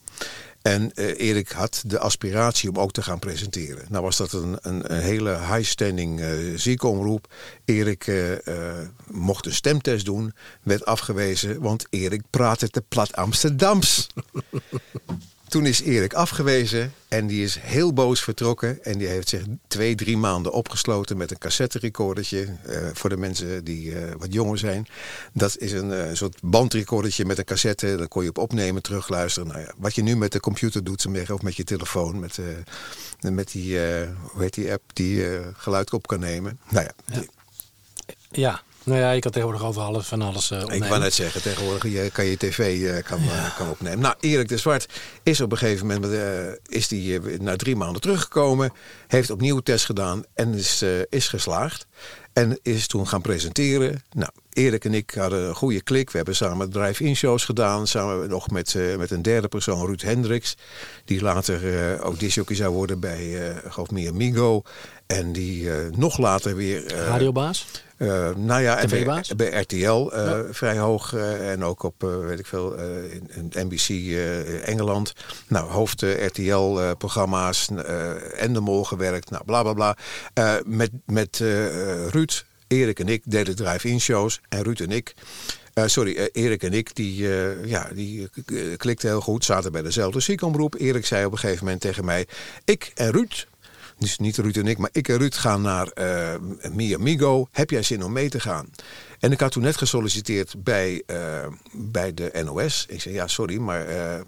En 0.61 0.91
Erik 0.95 1.49
had 1.49 1.83
de 1.85 1.99
aspiratie 1.99 2.69
om 2.69 2.79
ook 2.79 2.91
te 2.91 3.01
gaan 3.01 3.19
presenteren. 3.19 3.85
Nou 3.89 4.03
was 4.03 4.17
dat 4.17 4.31
een, 4.31 4.57
een, 4.61 4.93
een 4.93 5.01
hele 5.01 5.37
high-standing 5.37 6.21
ziekenomroep. 6.55 7.33
Erik 7.65 8.11
mocht 9.07 9.45
een 9.45 9.53
stemtest 9.53 10.05
doen, 10.05 10.33
werd 10.61 10.85
afgewezen, 10.85 11.61
want 11.61 11.85
Erik 11.89 12.21
praatte 12.29 12.69
te 12.69 12.83
plat 12.87 13.13
Amsterdams. 13.13 14.07
Toen 15.51 15.65
is 15.65 15.81
Erik 15.81 16.13
afgewezen 16.13 16.93
en 17.07 17.27
die 17.27 17.43
is 17.43 17.57
heel 17.59 17.93
boos 17.93 18.23
vertrokken. 18.23 18.83
En 18.83 18.97
die 18.97 19.07
heeft 19.07 19.29
zich 19.29 19.43
twee, 19.67 19.95
drie 19.95 20.17
maanden 20.17 20.51
opgesloten 20.51 21.17
met 21.17 21.31
een 21.31 21.37
cassetterecordertje. 21.37 22.57
eh, 22.65 22.89
voor 22.93 23.09
de 23.09 23.17
mensen 23.17 23.63
die 23.63 23.95
eh, 23.95 24.15
wat 24.17 24.33
jonger 24.33 24.57
zijn. 24.57 24.87
Dat 25.33 25.57
is 25.57 25.71
een 25.71 25.91
eh, 25.93 26.13
soort 26.13 26.37
bandrecordertje 26.41 27.25
met 27.25 27.37
een 27.37 27.45
cassette. 27.45 27.95
Daar 27.95 28.07
kon 28.07 28.23
je 28.23 28.29
op 28.29 28.37
opnemen, 28.37 28.81
terugluisteren. 28.81 29.47
Nou 29.47 29.59
ja, 29.59 29.73
wat 29.77 29.95
je 29.95 30.03
nu 30.03 30.15
met 30.15 30.31
de 30.31 30.39
computer 30.39 30.83
doet, 30.83 31.05
of 31.31 31.41
met 31.41 31.55
je 31.55 31.63
telefoon. 31.63 32.19
Met, 32.19 32.39
met 33.21 33.51
die, 33.51 33.77
hoe 34.21 34.41
heet 34.41 34.53
die 34.53 34.71
app 34.71 34.83
die 34.93 35.25
geluid 35.53 35.93
op 35.93 36.07
kan 36.07 36.19
nemen. 36.19 36.59
Nou 36.69 36.85
ja, 36.85 37.21
Ja, 38.31 38.61
Nou 38.83 38.99
ja, 38.99 39.11
je 39.11 39.19
kan 39.19 39.31
tegenwoordig 39.31 39.67
over 39.67 39.81
alles 39.81 40.07
van 40.07 40.21
alles 40.21 40.51
uh, 40.51 40.57
opnemen. 40.57 40.83
Ik 40.83 40.89
wou 40.89 41.01
net 41.01 41.13
zeggen, 41.13 41.41
tegenwoordig 41.41 41.91
je, 41.91 42.09
kan 42.13 42.25
je 42.25 42.37
tv 42.37 42.79
uh, 42.79 43.03
kan, 43.03 43.21
uh, 43.23 43.55
kan 43.57 43.69
opnemen. 43.69 43.99
Nou, 43.99 44.15
Erik 44.19 44.47
de 44.47 44.57
Zwart 44.57 44.87
is 45.23 45.41
op 45.41 45.51
een 45.51 45.57
gegeven 45.57 45.87
moment 45.87 46.13
is 46.67 46.87
die, 46.87 47.19
na 47.41 47.55
drie 47.55 47.75
maanden 47.75 48.01
teruggekomen. 48.01 48.73
Heeft 49.07 49.29
opnieuw 49.29 49.59
test 49.59 49.85
gedaan 49.85 50.23
en 50.33 50.53
is, 50.53 50.83
is 51.09 51.27
geslaagd. 51.27 51.87
En 52.33 52.59
is 52.61 52.87
toen 52.87 53.07
gaan 53.07 53.21
presenteren. 53.21 54.03
Nou, 54.11 54.31
Erik 54.53 54.85
en 54.85 54.93
ik 54.93 55.11
hadden 55.11 55.47
een 55.47 55.55
goede 55.55 55.81
klik. 55.81 56.09
We 56.09 56.17
hebben 56.17 56.35
samen 56.35 56.69
drive-in 56.69 57.15
shows 57.15 57.45
gedaan. 57.45 57.87
Samen 57.87 58.29
nog 58.29 58.49
met, 58.49 58.75
met 58.97 59.11
een 59.11 59.21
derde 59.21 59.47
persoon, 59.47 59.85
Ruud 59.85 60.01
Hendricks. 60.01 60.57
Die 61.05 61.21
later 61.21 62.01
ook 62.03 62.19
disjockey 62.19 62.55
zou 62.55 62.73
worden 62.73 62.99
bij, 62.99 63.53
uh, 63.77 63.89
meer 63.91 64.15
Migo. 64.15 64.61
En 65.07 65.31
die 65.31 65.69
nog 65.97 66.17
later 66.17 66.55
weer... 66.55 66.93
Radiobaas? 66.93 67.67
Nou 68.35 68.61
ja, 68.61 68.85
bij, 68.89 69.23
bij, 69.35 69.61
RTL 69.61 70.09
ja. 70.15 70.43
vrij 70.51 70.77
hoog 70.77 71.13
en 71.13 71.63
ook 71.63 71.83
op, 71.83 72.01
weet 72.01 72.39
ik 72.39 72.45
veel, 72.45 72.75
in, 72.75 73.29
in, 73.33 73.67
NBC 73.67 73.89
Engeland. 74.65 75.13
Nou, 75.47 75.69
hoofd 75.69 76.01
RTL-programma's 76.01 77.69
en 78.37 78.53
de 78.53 78.59
Mol 78.59 78.83
gewerkt, 78.83 79.29
nou, 79.29 79.43
bla 79.45 79.63
bla 79.63 79.73
bla. 79.73 79.97
met 80.65 80.91
met 81.05 81.37
Ruud, 82.09 82.30
Erik 82.71 82.99
en 82.99 83.07
ik 83.07 83.21
deden 83.25 83.55
drive-in 83.55 84.01
shows 84.01 84.41
en 84.49 84.63
Ruud 84.63 84.79
en 84.79 84.91
ik... 84.91 85.13
sorry, 85.85 86.29
Erik 86.31 86.63
en 86.63 86.73
ik, 86.73 86.95
die, 86.95 87.27
ja, 87.65 87.89
die 87.93 88.29
klikten 88.77 89.09
heel 89.09 89.21
goed, 89.21 89.45
zaten 89.45 89.71
bij 89.71 89.81
dezelfde 89.81 90.19
ziekenomroep. 90.19 90.75
Erik 90.75 91.05
zei 91.05 91.25
op 91.25 91.31
een 91.31 91.37
gegeven 91.37 91.63
moment 91.63 91.81
tegen 91.81 92.05
mij... 92.05 92.27
Ik 92.65 92.91
en 92.95 93.11
Ruud, 93.11 93.47
dus 93.97 94.17
niet 94.17 94.37
Ruud 94.37 94.57
en 94.57 94.67
ik, 94.67 94.77
maar 94.77 94.89
ik 94.93 95.07
en 95.07 95.17
Ruud 95.17 95.35
gaan 95.35 95.61
naar 95.61 95.91
uh, 95.99 96.35
Mi 96.71 96.95
Amigo. 96.95 97.47
Heb 97.51 97.69
jij 97.69 97.83
zin 97.83 98.03
om 98.03 98.11
mee 98.11 98.29
te 98.29 98.39
gaan? 98.39 98.69
En 99.19 99.31
ik 99.31 99.39
had 99.39 99.51
toen 99.51 99.63
net 99.63 99.77
gesolliciteerd 99.77 100.63
bij, 100.63 101.03
uh, 101.07 101.47
bij 101.71 102.13
de 102.13 102.41
NOS. 102.45 102.85
Ik 102.89 103.01
zei, 103.01 103.15
ja, 103.15 103.27
sorry, 103.27 103.57
maar 103.57 103.89
uh, 103.89 104.19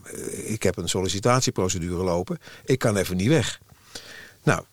ik 0.43 0.63
heb 0.63 0.77
een 0.77 0.89
sollicitatieprocedure 0.89 2.03
lopen. 2.03 2.39
Ik 2.65 2.79
kan 2.79 2.97
even 2.97 3.17
niet 3.17 3.27
weg. 3.27 3.59
Nou, 4.43 4.63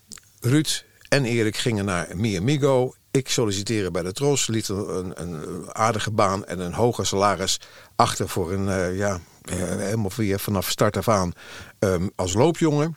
Ruud 0.41 0.85
en 1.09 1.25
Erik 1.25 1.57
gingen 1.57 1.85
naar 1.85 2.09
Mi 2.15 2.37
Amigo. 2.37 2.95
Ik 3.11 3.29
solliciteerde 3.29 3.91
bij 3.91 4.03
de 4.03 4.13
Tros, 4.13 4.47
liet 4.47 4.69
een, 4.69 5.13
een, 5.23 5.65
aardige 5.75 6.11
baan 6.11 6.45
en 6.45 6.59
een 6.59 6.75
hoger 6.75 7.07
salaris 7.07 7.61
achter 7.97 8.29
voor 8.29 8.53
een, 8.53 8.97
ja, 8.97 9.21
helemaal 9.51 10.11
weer 10.17 10.41
vanaf 10.41 10.69
start 10.69 10.97
af 10.97 11.09
aan 11.09 11.33
um, 11.79 12.11
als 12.17 12.33
loopjongen 12.33 12.97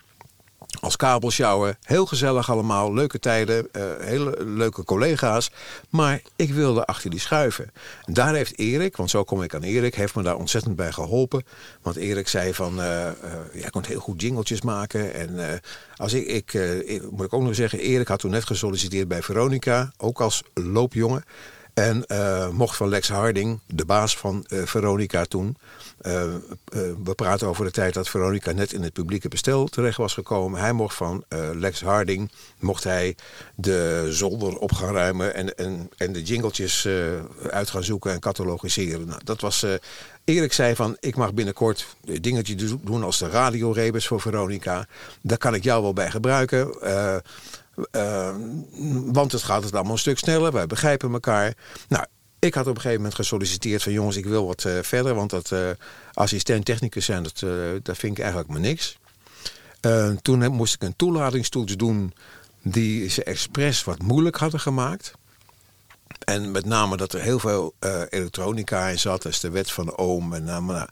als 0.83 0.95
kabelsjouwer. 0.95 1.77
Heel 1.81 2.05
gezellig 2.05 2.49
allemaal, 2.49 2.93
leuke 2.93 3.19
tijden, 3.19 3.67
uh, 3.71 3.83
hele 3.99 4.43
leuke 4.43 4.83
collega's. 4.83 5.51
Maar 5.89 6.21
ik 6.35 6.53
wilde 6.53 6.85
achter 6.85 7.09
die 7.09 7.19
schuiven. 7.19 7.71
En 8.05 8.13
daar 8.13 8.33
heeft 8.33 8.57
Erik, 8.57 8.97
want 8.97 9.09
zo 9.09 9.23
kom 9.23 9.43
ik 9.43 9.55
aan 9.55 9.63
Erik, 9.63 9.95
heeft 9.95 10.15
me 10.15 10.23
daar 10.23 10.35
ontzettend 10.35 10.75
bij 10.75 10.91
geholpen. 10.91 11.43
Want 11.81 11.95
Erik 11.95 12.27
zei 12.27 12.53
van, 12.53 12.79
uh, 12.79 12.85
uh, 12.85 13.11
jij 13.53 13.69
kon 13.69 13.83
heel 13.85 13.99
goed 13.99 14.21
jingletjes 14.21 14.61
maken. 14.61 15.13
En 15.13 15.61
als 15.95 16.13
ik, 16.13 16.53
ik, 16.53 17.01
moet 17.11 17.25
ik 17.25 17.33
ook 17.33 17.43
nog 17.43 17.55
zeggen, 17.55 17.79
Erik 17.79 18.07
had 18.07 18.19
toen 18.19 18.31
net 18.31 18.45
gesolliciteerd 18.45 19.07
bij 19.07 19.21
Veronica, 19.21 19.91
ook 19.97 20.21
als 20.21 20.43
loopjongen. 20.53 21.23
En 21.73 22.05
mocht 22.51 22.75
van 22.75 22.89
Lex 22.89 23.09
Harding, 23.09 23.59
de 23.65 23.85
baas 23.85 24.17
van 24.17 24.45
Veronica 24.47 25.25
toen, 25.25 25.57
uh, 26.01 26.23
we 27.03 27.13
praten 27.15 27.47
over 27.47 27.65
de 27.65 27.71
tijd 27.71 27.93
dat 27.93 28.09
Veronica 28.09 28.51
net 28.51 28.73
in 28.73 28.81
het 28.83 28.93
publieke 28.93 29.27
bestel 29.27 29.65
terecht 29.65 29.97
was 29.97 30.13
gekomen. 30.13 30.59
Hij 30.59 30.73
mocht 30.73 30.95
van 30.95 31.23
Lex 31.53 31.81
Harding 31.81 32.31
mocht 32.59 32.83
hij 32.83 33.15
de 33.55 34.07
zolder 34.09 34.57
op 34.57 34.71
gaan 34.71 34.93
ruimen 34.93 35.33
en, 35.35 35.55
en, 35.55 35.89
en 35.97 36.13
de 36.13 36.23
jingletjes 36.23 36.87
uit 37.49 37.69
gaan 37.69 37.83
zoeken 37.83 38.11
en 38.11 38.19
catalogiseren. 38.19 39.07
Nou, 39.07 39.21
dat 39.23 39.41
was. 39.41 39.65
Erik 40.23 40.53
zei 40.53 40.75
van, 40.75 40.97
ik 40.99 41.15
mag 41.15 41.33
binnenkort 41.33 41.95
dingetjes 42.21 42.75
doen 42.81 43.03
als 43.03 43.19
de 43.19 43.29
radiorebus 43.29 44.07
voor 44.07 44.21
Veronica. 44.21 44.87
Daar 45.21 45.37
kan 45.37 45.53
ik 45.53 45.63
jou 45.63 45.81
wel 45.81 45.93
bij 45.93 46.11
gebruiken. 46.11 46.73
Want 49.13 49.31
het 49.31 49.43
gaat 49.43 49.63
het 49.63 49.73
allemaal 49.73 49.91
een 49.91 49.97
stuk 49.97 50.17
sneller. 50.17 50.51
Wij 50.51 50.67
begrijpen 50.67 51.13
elkaar. 51.13 51.53
Nou, 51.87 52.05
ik 52.39 52.53
had 52.53 52.67
op 52.67 52.75
een 52.75 52.81
gegeven 52.81 52.97
moment 52.97 53.15
gesolliciteerd 53.15 53.83
van 53.83 53.91
jongens, 53.91 54.15
ik 54.15 54.25
wil 54.25 54.47
wat 54.47 54.63
uh, 54.63 54.79
verder. 54.81 55.15
Want 55.15 55.29
dat 55.29 55.51
uh, 55.51 55.69
assistent 56.13 56.65
technicus 56.65 57.05
zijn, 57.05 57.23
dat, 57.23 57.41
uh, 57.41 57.51
dat 57.83 57.97
vind 57.97 58.11
ik 58.11 58.23
eigenlijk 58.23 58.51
maar 58.51 58.59
niks. 58.59 58.97
toen 60.21 60.51
moest 60.51 60.73
ik 60.73 60.83
een 60.83 60.95
toelatingstoets 60.95 61.75
doen 61.75 62.13
die 62.63 63.09
ze 63.09 63.23
expres 63.23 63.83
wat 63.83 64.01
moeilijk 64.01 64.35
hadden 64.37 64.59
gemaakt. 64.59 65.13
En 66.25 66.51
met 66.51 66.65
name 66.65 66.97
dat 66.97 67.13
er 67.13 67.21
heel 67.21 67.39
veel 67.39 67.73
elektronica 68.09 68.87
in 68.87 68.99
zat. 68.99 69.25
Is 69.25 69.39
de 69.39 69.49
wet 69.49 69.71
van 69.71 69.97
Ohm. 69.97 70.33
En, 70.33 70.43
nou, 70.43 70.87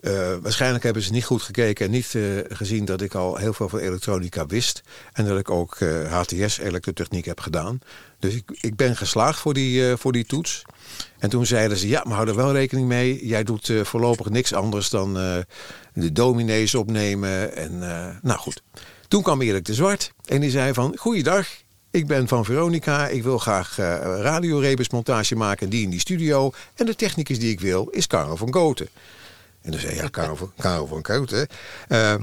uh, 0.00 0.36
waarschijnlijk 0.42 0.84
hebben 0.84 1.02
ze 1.02 1.12
niet 1.12 1.24
goed 1.24 1.42
gekeken 1.42 1.84
en 1.84 1.90
niet 1.90 2.14
uh, 2.14 2.38
gezien 2.48 2.84
dat 2.84 3.00
ik 3.00 3.14
al 3.14 3.36
heel 3.36 3.52
veel 3.52 3.68
van 3.68 3.78
elektronica 3.78 4.46
wist. 4.46 4.82
En 5.12 5.24
dat 5.24 5.38
ik 5.38 5.50
ook 5.50 5.80
uh, 5.80 6.04
eh, 6.04 6.12
HTS-elektrotechniek 6.12 7.24
heb 7.24 7.40
gedaan. 7.40 7.80
Dus 8.18 8.34
ik, 8.34 8.50
ik 8.60 8.76
ben 8.76 8.96
geslaagd 8.96 9.38
voor 9.38 9.54
die, 9.54 9.96
voor 9.96 10.12
die 10.12 10.24
toets. 10.24 10.62
En 11.18 11.30
toen 11.30 11.46
zeiden 11.46 11.76
ze, 11.76 11.88
ja, 11.88 12.02
maar 12.06 12.16
hou 12.16 12.28
er 12.28 12.36
wel 12.36 12.52
rekening 12.52 12.88
mee. 12.88 13.26
Jij 13.26 13.44
doet 13.44 13.72
voorlopig 13.82 14.28
niks 14.28 14.54
anders 14.54 14.90
dan 14.90 15.14
de 15.92 16.12
dominees 16.12 16.74
opnemen. 16.74 17.56
En 17.56 17.78
nou 18.22 18.38
goed. 18.38 18.62
Toen 19.08 19.22
kwam 19.22 19.40
Erik 19.40 19.64
de 19.64 19.74
Zwart 19.74 20.12
en 20.24 20.40
die 20.40 20.50
zei 20.50 20.72
van, 20.72 20.96
goeiedag. 20.96 21.46
Ik 21.90 22.06
ben 22.06 22.28
van 22.28 22.44
Veronica. 22.44 23.08
Ik 23.08 23.22
wil 23.22 23.38
graag 23.38 23.78
uh, 23.78 23.98
radiorebusmontage 24.02 25.36
maken, 25.36 25.68
die 25.68 25.82
in 25.82 25.90
die 25.90 26.00
studio. 26.00 26.52
En 26.74 26.86
de 26.86 26.94
technicus 26.94 27.38
die 27.38 27.50
ik 27.50 27.60
wil 27.60 27.88
is 27.88 28.06
Karel 28.06 28.36
van 28.36 28.52
Goten. 28.52 28.88
En 29.62 29.70
dan 29.70 29.80
zei 29.80 29.94
ja, 29.94 30.08
Karel 30.08 30.36
van, 30.36 30.88
van 30.88 31.02
Kouten. 31.02 31.46
Uh, 31.88 32.14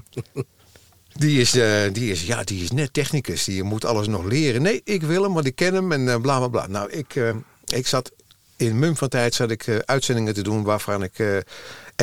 die 1.14 1.42
is, 1.42 1.56
uh, 1.56 1.82
die, 1.92 2.12
is, 2.12 2.26
ja, 2.26 2.44
die 2.44 2.64
is 2.64 2.72
net 2.72 2.94
technicus. 2.94 3.44
Die 3.44 3.64
moet 3.64 3.86
alles 3.86 4.08
nog 4.08 4.24
leren. 4.24 4.62
Nee, 4.62 4.82
ik 4.84 5.04
wil 5.04 5.24
hem, 5.24 5.34
want 5.34 5.46
ik 5.46 5.56
ken 5.56 5.74
hem 5.74 5.92
en 5.92 6.02
uh, 6.02 6.16
bla 6.16 6.38
bla 6.38 6.48
bla. 6.48 6.68
Nou, 6.68 6.92
ik, 6.92 7.34
ik 7.66 7.88
zat 7.88 8.12
in 8.56 8.80
mum 8.80 8.98
van 8.98 9.10
tijd 9.10 9.34
zat 9.34 9.52
ik 9.52 9.84
uitzendingen 9.86 10.34
te 10.34 10.42
doen 10.42 10.64
waarvan 10.64 11.04
ik 11.04 11.44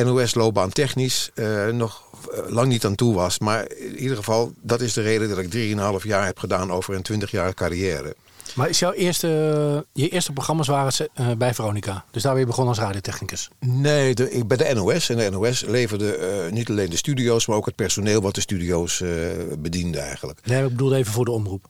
NOS 0.03 0.33
loopbaan 0.33 0.69
technisch 0.69 1.31
nog 1.71 2.03
lang 2.47 2.67
niet 2.67 2.85
aan 2.85 2.95
toe 2.95 3.13
was. 3.13 3.39
Maar 3.39 3.71
in 3.71 3.97
ieder 3.97 4.17
geval, 4.17 4.53
dat 4.61 4.81
is 4.81 4.93
de 4.93 5.01
reden 5.01 5.29
dat 5.29 5.37
ik 5.37 5.75
3,5 6.01 6.05
jaar 6.07 6.25
heb 6.25 6.39
gedaan 6.39 6.71
over 6.71 6.95
een 6.95 7.01
20 7.01 7.31
jaar 7.31 7.53
carrière. 7.53 8.15
Maar 8.53 8.69
is 8.69 8.79
jouw 8.79 8.91
eerste, 8.91 9.27
je 9.93 10.09
eerste 10.09 10.31
programma's 10.31 10.67
waren 10.67 11.09
uh, 11.19 11.31
bij 11.31 11.53
Veronica? 11.53 12.05
Dus 12.11 12.23
daar 12.23 12.31
ben 12.31 12.41
je 12.41 12.47
begonnen 12.47 12.73
als 12.73 12.83
radiotechnicus? 12.83 13.49
Nee, 13.59 14.15
de, 14.15 14.31
ik 14.31 14.47
bij 14.47 14.57
de 14.57 14.73
NOS. 14.73 15.09
En 15.09 15.17
de 15.17 15.29
NOS 15.29 15.61
leverde 15.61 16.43
uh, 16.45 16.51
niet 16.51 16.69
alleen 16.69 16.89
de 16.89 16.97
studio's, 16.97 17.45
maar 17.45 17.57
ook 17.57 17.65
het 17.65 17.75
personeel 17.75 18.21
wat 18.21 18.35
de 18.35 18.41
studio's 18.41 18.99
uh, 18.99 19.09
bediende 19.57 19.99
eigenlijk. 19.99 20.39
Nee, 20.43 20.63
ik 20.63 20.69
bedoel 20.69 20.95
even 20.95 21.13
voor 21.13 21.25
de 21.25 21.31
omroep. 21.31 21.65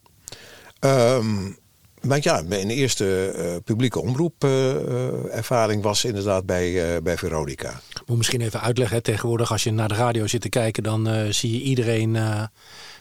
Um, 0.80 1.58
maar 2.02 2.20
ja, 2.22 2.44
mijn 2.48 2.70
eerste 2.70 3.34
uh, 3.36 3.56
publieke 3.64 4.02
omroepervaring 4.02 5.84
was 5.84 6.06
inderdaad 6.06 6.46
bij, 6.46 7.02
bij 7.02 7.18
Veronica. 7.18 7.82
Moet 8.06 8.18
misschien 8.18 8.42
even 8.42 8.62
uitleggen. 8.62 8.96
Hè. 8.96 9.02
Tegenwoordig 9.02 9.52
als 9.52 9.64
je 9.64 9.72
naar 9.72 9.88
de 9.88 9.96
radio 9.96 10.28
zit 10.28 10.42
te 10.42 10.50
kijken, 10.50 10.84
dan 10.84 11.34
zie 11.34 11.52
je 11.52 11.62
iedereen 11.62 12.18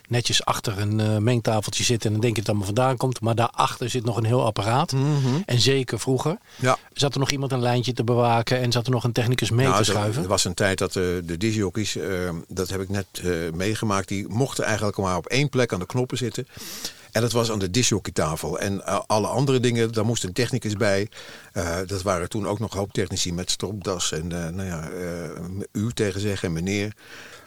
netjes 0.09 0.45
achter 0.45 0.79
een 0.79 0.99
uh, 0.99 1.17
mengtafeltje 1.17 1.85
zitten. 1.85 2.07
En 2.07 2.13
dan 2.13 2.21
denk 2.21 2.37
je 2.37 2.43
dat 2.43 2.55
het 2.55 2.63
allemaal 2.65 2.75
vandaan 2.75 2.97
komt. 2.97 3.21
Maar 3.21 3.35
daarachter 3.35 3.91
zit 3.91 4.05
nog 4.05 4.17
een 4.17 4.25
heel 4.25 4.45
apparaat. 4.45 4.93
Mhm. 4.93 5.43
En 5.47 5.61
zeker 5.61 6.01
vroeger. 6.01 6.39
Ja. 6.57 6.79
Zat 6.93 7.15
er 7.15 7.21
nog 7.21 7.31
iemand 7.31 7.53
een 7.53 7.61
lijntje 7.61 7.93
te 7.93 8.05
bewaken. 8.05 8.61
En 8.61 8.73
zat 8.73 8.87
er 8.87 8.93
nog 8.93 9.05
een 9.05 9.13
technicus 9.13 9.51
mee 9.51 9.67
nou, 9.67 9.79
te 9.79 9.85
schuiven. 9.85 10.23
Er 10.23 10.29
was 10.29 10.45
een 10.45 10.55
tijd 10.55 10.79
dat 10.79 10.95
uh, 10.95 11.05
de 11.25 11.37
disjockeys, 11.37 11.97
uh, 11.97 12.31
dat 12.49 12.69
heb 12.69 12.81
ik 12.81 12.89
net 12.89 13.23
meegemaakt. 13.55 14.09
Die 14.09 14.29
mochten 14.29 14.65
eigenlijk 14.65 14.97
maar 14.97 15.17
op 15.17 15.27
één 15.27 15.49
plek 15.49 15.73
aan 15.73 15.79
de 15.79 15.87
knoppen 15.87 16.17
zitten. 16.17 16.47
En 17.15 17.21
dat 17.21 17.33
was 17.33 17.51
aan 17.51 17.59
de 17.59 17.71
disjockeytafel. 17.71 18.59
En 18.59 18.75
uh, 18.75 19.01
alle 19.07 19.27
andere 19.27 19.61
dingen, 19.61 19.93
daar 19.93 20.05
moest 20.05 20.25
een 20.25 20.33
technicus 20.33 20.77
bij. 20.77 21.09
Uh, 21.53 21.77
dat 21.87 22.03
waren 22.03 22.29
toen 22.29 22.47
ook 22.47 22.59
nog 22.59 22.75
hoop 22.75 22.93
technici 22.93 23.33
met 23.33 23.51
stropdas. 23.51 24.13
En 24.13 24.33
uh, 24.33 24.49
nou 24.49 24.69
ja, 24.69 24.89
u 25.73 25.93
tegen 25.93 26.21
zeggen 26.21 26.49
en 26.49 26.55
meneer. 26.55 26.95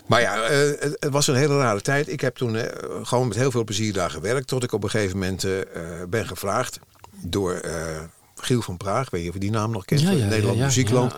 Maar 0.08 0.22
ja, 0.22 0.52
uh, 0.52 0.72
het, 0.80 1.10
was 1.10 1.28
een 1.28 1.36
hele 1.36 1.58
rare 1.58 1.82
tijd. 1.82 2.12
Ik 2.12 2.22
heb 2.22 2.36
toen 2.36 2.56
uh, 2.56 2.64
gewoon 3.04 3.28
met 3.28 3.38
heel 3.38 3.52
veel 3.52 3.64
plezier 3.64 3.94
daar 3.94 4.10
gewerkt. 4.10 4.48
Tot 4.48 4.64
ik 4.64 4.72
op 4.72 4.84
een 4.84 4.90
gegeven 4.90 5.18
moment 5.18 5.46
uh, 5.46 5.54
ben 6.10 6.28
gevraagd 6.28 6.80
door 7.22 7.62
Giel 8.36 8.62
van 8.62 8.78
Praag. 8.78 9.10
Weet 9.10 9.22
je 9.22 9.28
of 9.28 9.34
je 9.34 9.40
die 9.40 9.52
naam 9.52 9.72
nog 9.72 9.86
kent? 9.86 10.02
Ja, 10.02 10.12
ja, 10.12 10.26
Nederland 10.26 10.58
ja, 10.58 10.66
Muziekland. 10.66 11.14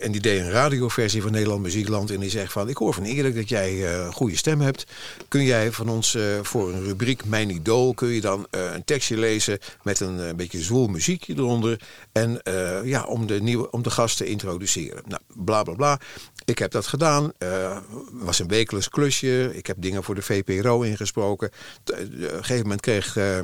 en 0.00 0.12
die 0.12 0.20
deed 0.20 0.40
een 0.40 0.50
radioversie 0.50 1.22
van 1.22 1.30
Nederland 1.30 1.62
Muziekland. 1.62 2.10
En 2.10 2.20
die 2.20 2.30
zegt 2.30 2.52
van, 2.52 2.68
ik 2.68 2.76
hoor 2.76 2.94
van 2.94 3.04
Erik 3.04 3.34
dat 3.34 3.48
jij 3.48 3.94
een 3.94 4.12
goede 4.12 4.36
stem 4.36 4.60
hebt. 4.60 4.86
Kun 5.28 5.44
jij 5.44 5.72
van 5.72 5.88
ons 5.88 6.16
voor 6.42 6.72
een 6.72 6.84
rubriek 6.84 7.24
Mijn 7.24 7.50
Idool... 7.50 7.94
kun 7.94 8.08
je 8.08 8.20
dan 8.20 8.46
een 8.50 8.84
tekstje 8.84 9.16
lezen 9.16 9.58
met 9.82 10.00
een 10.00 10.36
beetje 10.36 10.62
zwoel 10.62 10.86
muziekje 10.86 11.34
eronder. 11.36 11.80
En 12.12 12.40
ja, 12.84 13.04
om 13.04 13.26
de, 13.26 13.42
nieuwe, 13.42 13.70
om 13.70 13.82
de 13.82 13.90
gast 13.90 14.16
te 14.16 14.24
introduceren. 14.24 15.02
Nou, 15.06 15.22
bla 15.26 15.62
bla 15.62 15.74
bla. 15.74 15.98
Ik 16.44 16.58
heb 16.58 16.70
dat 16.70 16.86
gedaan. 16.86 17.32
Uh, 17.38 17.76
was 18.12 18.38
een 18.38 18.48
wekelijks 18.48 18.88
klusje. 18.88 19.50
Ik 19.54 19.66
heb 19.66 19.76
dingen 19.80 20.04
voor 20.04 20.14
de 20.14 20.22
VPRO 20.22 20.82
ingesproken. 20.82 21.50
Op 21.84 21.94
een 21.94 22.28
gegeven 22.28 22.62
moment 22.62 22.80
kreeg 22.80 23.16
uh, 23.16 23.38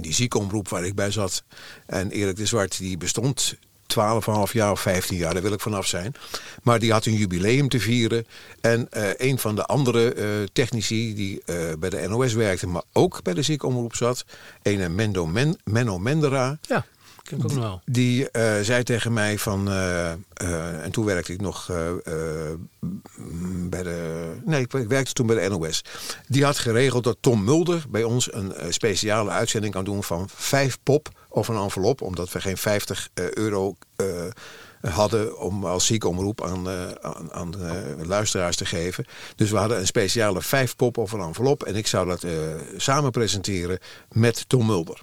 Die 0.00 0.14
ziekenomroep 0.14 0.68
waar 0.68 0.84
ik 0.84 0.94
bij 0.94 1.10
zat. 1.10 1.42
En 1.86 2.10
Erik 2.10 2.36
de 2.36 2.46
Zwart, 2.46 2.78
die 2.78 2.96
bestond 2.96 3.58
12,5 3.88 4.52
jaar 4.52 4.70
of 4.70 4.80
15 4.80 5.16
jaar, 5.16 5.32
daar 5.32 5.42
wil 5.42 5.52
ik 5.52 5.60
vanaf 5.60 5.86
zijn. 5.86 6.14
Maar 6.62 6.78
die 6.78 6.92
had 6.92 7.06
een 7.06 7.14
jubileum 7.14 7.68
te 7.68 7.80
vieren. 7.80 8.26
En 8.60 8.90
eh, 8.90 9.10
een 9.16 9.38
van 9.38 9.54
de 9.54 9.64
andere 9.64 10.12
eh, 10.12 10.26
technici 10.52 11.14
die 11.14 11.42
eh, 11.44 11.56
bij 11.78 11.90
de 11.90 12.08
NOS 12.08 12.32
werkte, 12.32 12.66
maar 12.66 12.82
ook 12.92 13.22
bij 13.22 13.34
de 13.34 13.42
ziekenomroep 13.42 13.94
zat, 13.94 14.24
een 14.62 14.94
Mendo 14.94 15.26
Men, 15.26 15.58
Menno 15.64 15.98
Mendera. 15.98 16.58
Ja, 16.62 16.86
ken 17.28 17.38
ik 17.38 17.44
ook 17.44 17.52
nog 17.52 17.62
wel. 17.62 17.80
Die 17.84 18.30
eh, 18.30 18.60
zei 18.60 18.82
tegen 18.82 19.12
mij 19.12 19.38
van, 19.38 19.68
eh, 19.68 20.12
eh, 20.12 20.84
en 20.84 20.90
toen 20.90 21.04
werkte 21.04 21.32
ik 21.32 21.40
nog 21.40 21.66
bij 23.68 23.82
de, 23.82 24.32
nee, 24.44 24.60
ik 24.60 24.72
werkte 24.72 25.12
toen 25.12 25.26
bij 25.26 25.48
de 25.48 25.48
NOS. 25.48 25.84
Die 26.26 26.44
had 26.44 26.58
geregeld 26.58 27.04
dat 27.04 27.16
Tom 27.20 27.44
Mulder 27.44 27.84
bij 27.88 28.02
ons 28.02 28.32
een 28.32 28.52
speciale 28.68 29.30
uitzending 29.30 29.72
kan 29.72 29.84
doen 29.84 30.02
van 30.02 30.28
vijf 30.34 30.78
pop 30.82 31.08
of 31.28 31.48
een 31.48 31.56
envelop, 31.56 32.02
omdat 32.02 32.32
we 32.32 32.40
geen 32.40 32.56
50 32.56 33.08
eh, 33.14 33.30
euro 33.30 33.76
hadden 34.80 35.38
om 35.38 35.64
als 35.64 35.86
ziekenomroep 35.86 36.44
aan, 36.44 36.68
aan, 37.00 37.32
aan 37.32 37.54
luisteraars 38.06 38.56
te 38.56 38.66
geven. 38.66 39.04
Dus 39.36 39.50
we 39.50 39.56
hadden 39.56 39.78
een 39.78 39.86
speciale 39.86 40.42
vijf 40.42 40.76
pop 40.76 40.98
of 40.98 41.12
een 41.12 41.20
envelop 41.20 41.62
en 41.62 41.76
ik 41.76 41.86
zou 41.86 42.06
dat 42.06 42.24
samen 42.76 43.10
presenteren 43.10 43.78
met 44.08 44.48
Tom 44.48 44.66
Mulder. 44.66 45.00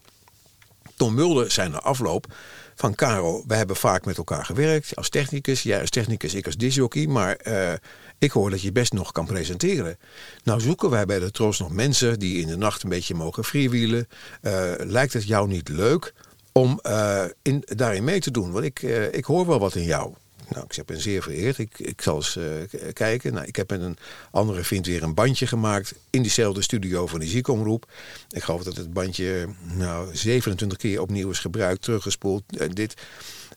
Tom 0.95 1.13
Mulder 1.13 1.51
zei 1.51 1.69
na 1.69 1.79
afloop 1.79 2.27
van 2.75 2.95
Caro, 2.95 3.43
wij 3.47 3.57
hebben 3.57 3.75
vaak 3.75 4.05
met 4.05 4.17
elkaar 4.17 4.45
gewerkt 4.45 4.95
als 4.95 5.09
technicus. 5.09 5.63
Jij 5.63 5.81
als 5.81 5.89
technicus, 5.89 6.33
ik 6.33 6.45
als 6.45 6.57
disjockey. 6.57 7.07
Maar 7.07 7.35
eh, 7.35 7.73
ik 8.19 8.31
hoor 8.31 8.49
dat 8.49 8.61
je 8.61 8.71
best 8.71 8.93
nog 8.93 9.11
kan 9.11 9.25
presenteren. 9.25 9.97
Nou 10.43 10.61
zoeken 10.61 10.89
wij 10.89 11.05
bij 11.05 11.19
de 11.19 11.31
Tros 11.31 11.59
nog 11.59 11.71
mensen 11.71 12.19
die 12.19 12.41
in 12.41 12.47
de 12.47 12.57
nacht 12.57 12.83
een 12.83 12.89
beetje 12.89 13.15
mogen 13.15 13.43
freewheelen. 13.43 14.07
Eh, 14.41 14.71
lijkt 14.77 15.13
het 15.13 15.27
jou 15.27 15.47
niet 15.47 15.69
leuk 15.69 16.13
om 16.51 16.79
eh, 16.81 17.23
in, 17.41 17.63
daarin 17.65 18.03
mee 18.03 18.19
te 18.19 18.31
doen? 18.31 18.51
Want 18.51 18.65
ik, 18.65 18.81
ik 19.11 19.25
hoor 19.25 19.47
wel 19.47 19.59
wat 19.59 19.75
in 19.75 19.83
jou. 19.83 20.13
Nou, 20.49 20.65
ik 20.69 20.85
ben 20.85 21.01
zeer 21.01 21.21
vereerd. 21.21 21.57
Ik, 21.57 21.79
ik 21.79 22.01
zal 22.01 22.15
eens 22.15 22.35
eh, 22.35 22.93
kijken. 22.93 23.33
Nou, 23.33 23.45
ik 23.45 23.55
heb 23.55 23.69
met 23.69 23.81
een 23.81 23.97
andere 24.31 24.63
vriend 24.63 24.85
weer 24.85 25.03
een 25.03 25.13
bandje 25.13 25.47
gemaakt 25.47 25.93
in 26.09 26.21
diezelfde 26.21 26.61
studio 26.61 27.07
van 27.07 27.19
die 27.19 27.29
ziekenomroep. 27.29 27.91
Ik 28.29 28.43
geloof 28.43 28.63
dat 28.63 28.75
het 28.75 28.93
bandje 28.93 29.47
nou, 29.61 30.15
27 30.15 30.77
keer 30.77 31.01
opnieuw 31.01 31.29
is 31.29 31.39
gebruikt, 31.39 31.81
teruggespoeld. 31.81 32.43
Eh, 32.57 32.69
dit. 32.69 32.93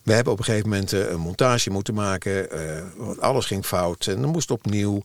We 0.02 0.12
hebben 0.12 0.33
op 0.33 0.38
een 0.38 0.45
gegeven 0.45 0.68
moment 0.68 0.92
eh, 0.92 1.11
een 1.11 1.21
montage 1.21 1.71
moeten 1.71 1.95
maken. 1.95 2.49
want 2.97 3.21
alles 3.21 3.47
ging 3.47 3.66
fout 3.66 4.07
en 4.07 4.21
dan 4.21 4.30
moest 4.30 4.50
opnieuw. 4.50 5.02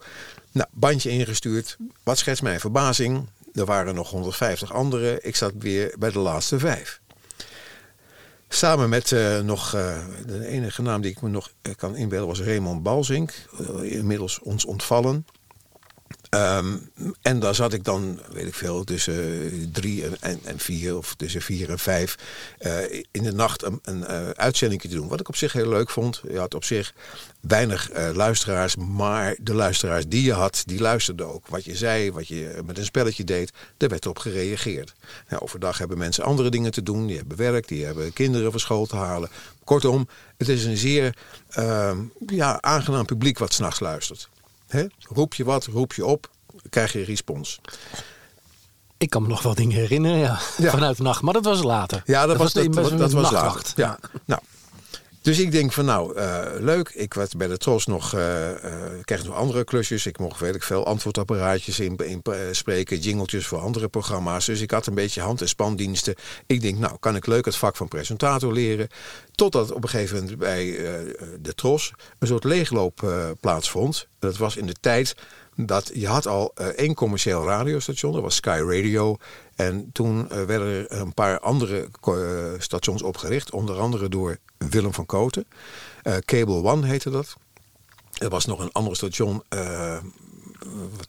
Nou, 0.52 0.68
bandje 0.72 1.10
ingestuurd. 1.10 1.78
Wat 2.04 2.18
schetst 2.18 2.44
mijn 2.44 2.60
verbazing? 2.60 3.28
Er 3.54 3.66
waren 3.66 3.96
nog 3.96 4.10
150 4.10 4.74
anderen. 4.74 5.26
Ik 5.28 5.36
zat 5.36 5.54
weer 5.60 5.96
bij 6.00 6.12
de 6.12 6.20
laatste 6.20 6.60
vijf. 6.60 7.02
Samen 8.56 8.90
met 8.90 9.12
eh, 9.12 9.40
nog 9.40 9.74
eh, 9.74 9.98
de 10.26 10.48
enige 10.48 10.82
naam 10.82 11.02
die 11.02 11.12
ik 11.12 11.22
me 11.22 11.30
nog 11.30 11.52
eh, 11.62 11.76
kan 11.76 11.96
inbeelden 11.96 12.28
was 12.28 12.42
Raymond 12.42 12.84
Balzink. 12.84 13.34
inmiddels 13.82 14.40
ons 14.40 14.66
ontvallen. 14.66 15.26
Ehm, 16.34 16.78
en 17.22 17.40
daar 17.40 17.56
zat 17.56 17.74
ik 17.74 17.84
dan, 17.84 18.20
weet 18.32 18.48
ik 18.48 18.54
veel, 18.54 18.84
tussen 18.84 19.14
eh, 19.14 19.52
drie 19.72 20.04
en, 20.20 20.40
en, 20.44 20.60
vier 20.60 20.98
of 20.98 21.16
tussen 21.16 21.42
vier 21.42 21.70
en 21.70 21.80
vijf 21.80 22.18
eh, 22.58 23.04
in 23.12 23.24
de 23.24 23.34
nacht 23.34 23.64
een, 23.64 23.80
een 23.84 24.06
eh, 24.06 24.30
uitzending 24.30 24.82
te 24.82 24.88
doen. 24.88 25.08
Wat 25.08 25.20
ik 25.20 25.28
op 25.28 25.36
zich 25.36 25.54
heel 25.54 25.70
leuk 25.70 25.90
vond. 25.90 26.22
Je 26.28 26.40
had 26.40 26.54
op 26.54 26.64
zich 26.64 26.94
weinig 27.40 27.90
luisteraars, 28.14 28.76
maar 28.76 29.36
de 29.42 29.54
luisteraars 29.54 30.08
die 30.08 30.24
je 30.24 30.34
had, 30.34 30.64
die 30.66 30.80
luisterden 30.80 31.34
ook. 31.34 31.48
Wat 31.48 31.66
je 31.66 31.76
zei, 31.76 32.12
wat 32.12 32.28
je 32.28 32.62
met 32.66 32.78
een 32.78 32.86
spelletje 32.86 33.24
deed, 33.24 33.52
daar 33.78 33.90
werd 33.90 34.06
op 34.06 34.20
gereageerd. 34.20 34.94
Nou, 35.30 35.42
overdag 35.42 35.78
hebben 35.78 35.98
mensen 35.98 36.24
andere 36.24 36.50
dingen 36.50 36.72
te 36.72 36.84
doen. 36.84 37.08
Die 37.08 37.18
hebben 37.18 37.38
werk, 37.38 37.68
die 37.68 37.86
hebben 37.86 38.14
kinderen 38.14 38.52
van 38.52 38.60
school 38.60 38.86
te 38.86 38.96
halen. 38.96 39.30
Kortom, 39.64 40.08
het 40.38 40.50
is 40.50 40.66
een 40.66 40.78
zeer 40.78 41.18
ehm, 41.50 41.98
ja, 42.28 42.62
aangenaam 42.62 43.06
publiek 43.06 43.38
wat 43.38 43.54
s'nachts 43.54 43.80
luistert. 43.80 44.30
Hè? 44.74 44.86
Roep 45.00 45.34
je 45.34 45.44
wat, 45.44 45.66
roep 45.66 45.94
je 45.94 46.06
op, 46.06 46.30
krijg 46.70 46.94
je 46.94 47.04
respons. 47.04 47.62
Ik 48.98 49.10
kan 49.10 49.22
me 49.22 49.28
nog 49.28 49.42
wel 49.42 49.56
dingen 49.56 49.78
herinneren, 49.78 50.18
ja. 50.18 50.40
Ja. 50.58 50.70
Vanuit 50.70 50.98
de 50.98 51.04
nacht. 51.04 51.22
Maar 51.22 51.34
dat 51.34 51.46
was 51.46 51.64
later. 51.64 52.02
Ja, 52.06 52.26
dat, 52.26 52.38
was, 52.38 52.54
dat, 52.54 52.72
best 52.72 52.98
dat, 52.98 53.12
was 53.12 53.32
later. 53.32 53.74
Ja. 53.76 54.00
Nou, 54.26 54.42
dus 55.24 55.40
ik 55.40 55.52
denk 55.52 55.72
van 55.72 55.86
nou, 55.86 56.16
eh, 56.16 56.46
leuk. 56.60 56.90
Ik 56.90 57.14
werd 57.14 57.38
bij 57.38 57.48
de 57.48 57.58
Tros 57.58 57.86
nog, 57.86 58.14
eh 58.14 58.52
eh, 58.52 58.82
kreeg 59.04 59.24
nog 59.24 59.36
andere 59.36 59.64
klusjes. 59.64 60.06
Ik 60.06 60.18
mocht 60.18 60.40
weet 60.40 60.56
ik 60.56 60.64
veel 60.64 60.86
antwoordapparaatjes 60.86 61.80
in, 61.80 61.98
in 61.98 62.22
spreken, 62.52 63.00
jingletjes 63.00 63.48
voor 63.48 63.60
andere 63.60 63.88
programma's. 63.88 64.46
Dus 64.46 64.62
ik 64.62 64.72
had 64.72 64.86
een 64.86 64.94
beetje 64.94 65.22
hand- 65.22 65.42
en 65.42 65.48
spandiensten. 65.48 66.16
Ik 66.46 66.62
denk 66.62 66.78
nou, 66.78 66.98
kan 67.00 67.16
ik 67.16 67.26
leuk 67.26 67.46
het 67.46 67.56
vak 67.56 67.76
van 67.76 67.88
presentator 67.88 68.54
leren. 68.54 68.88
Totdat 69.32 69.72
op 69.72 69.84
een 69.84 69.90
gegeven 69.90 70.18
moment 70.18 70.38
bij 70.38 70.66
de 71.42 71.54
Tros 71.56 71.94
een 72.20 72.28
soort 72.28 72.44
leegloop 72.44 73.14
plaatsvond. 73.40 74.08
Dat 74.20 74.38
was 74.38 74.58
in 74.58 74.66
de 74.66 74.76
tijd 74.80 75.16
dat 75.56 75.92
je 75.94 76.08
had 76.08 76.28
al 76.28 76.54
één 76.76 76.94
commercieel 76.94 77.46
radiostation, 77.46 78.14
dat 78.14 78.22
was 78.22 78.36
Sky 78.36 78.62
Radio. 78.66 79.18
En 79.56 79.90
toen 79.92 80.28
werden 80.28 80.68
er 80.68 81.00
een 81.00 81.14
paar 81.14 81.40
andere 81.40 81.88
stations 82.58 83.02
opgericht, 83.02 83.52
onder 83.52 83.80
andere 83.80 84.10
door 84.10 84.38
Willem 84.70 84.94
van 84.94 85.06
Koten. 85.06 85.46
Eh, 86.04 86.18
Cable 86.18 86.64
One 86.64 86.88
heette 86.88 87.10
dat. 87.10 87.36
Er 88.18 88.30
was 88.30 88.46
nog 88.46 88.60
een 88.60 88.72
ander 88.72 88.96
station, 88.96 89.44
eh, 89.50 89.98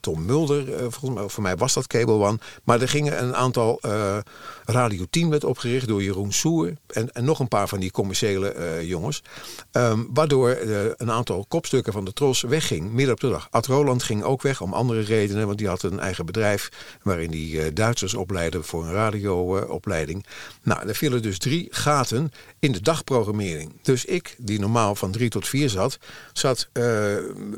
Tom 0.01 0.25
Mulder, 0.25 0.75
eh, 0.75 0.81
volgens 0.81 1.15
mij, 1.15 1.29
voor 1.29 1.43
mij 1.43 1.57
was 1.57 1.75
dat 1.75 1.87
Cable 1.87 2.15
One. 2.15 2.39
Maar 2.65 2.81
er 2.81 2.89
gingen 2.89 3.23
een 3.23 3.35
aantal, 3.35 3.79
eh, 3.81 4.17
Radio 4.65 5.05
10 5.11 5.31
werd 5.31 5.45
opgericht 5.45 5.89
door 5.89 6.03
Jeroen 6.03 6.33
Soer 6.33 6.73
en, 6.87 7.13
en 7.13 7.25
nog 7.25 7.39
een 7.39 7.49
paar 7.49 7.69
van 7.69 7.81
die 7.81 7.91
commerciële 7.91 8.49
eh, 8.49 8.83
jongens. 8.83 9.23
Ehm, 9.71 10.03
waardoor 10.13 10.57
een 10.97 11.11
aantal 11.11 11.45
kopstukken 11.49 11.93
van 11.93 12.05
de 12.05 12.13
Tros 12.13 12.43
wegging, 12.43 12.93
midden 12.93 13.15
op 13.15 13.21
de 13.21 13.29
dag. 13.29 13.49
Ad 13.51 13.67
Roland 13.67 14.03
ging 14.03 14.23
ook 14.23 14.43
weg 14.43 14.61
om 14.61 14.73
andere 14.73 15.01
redenen, 15.01 15.47
want 15.47 15.59
die 15.59 15.69
had 15.69 15.83
een 15.83 16.01
eigen 16.01 16.27
bedrijf 16.27 16.69
waarin 17.03 17.31
die 17.31 17.73
Duitsers 17.73 18.15
opleidde 18.15 18.63
voor 18.63 18.85
een 18.85 18.93
radioopleiding. 18.93 20.27
nou, 20.63 20.89
er 20.89 20.95
vielen 20.95 21.23
dus 21.23 21.39
drie 21.39 21.67
gaten 21.71 22.31
in 22.59 22.73
de 22.73 22.81
dagprogrammering. 22.81 23.73
Dus 23.83 24.05
ik, 24.05 24.35
die 24.39 24.61
normaal 24.61 24.95
van 24.95 25.11
drie 25.11 25.31
tot 25.31 25.49
vier 25.49 25.71
zat, 25.71 25.99
zat 26.33 26.69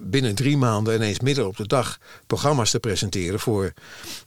binnen 0.03 0.35
drie 0.35 0.57
maanden 0.57 0.95
ineens 0.95 1.21
midden 1.21 1.47
op 1.47 1.57
de 1.57 1.67
dag 1.67 1.86
programma's 2.27 2.70
te 2.70 2.81
presenteren 2.81 3.40
voor, 3.40 3.72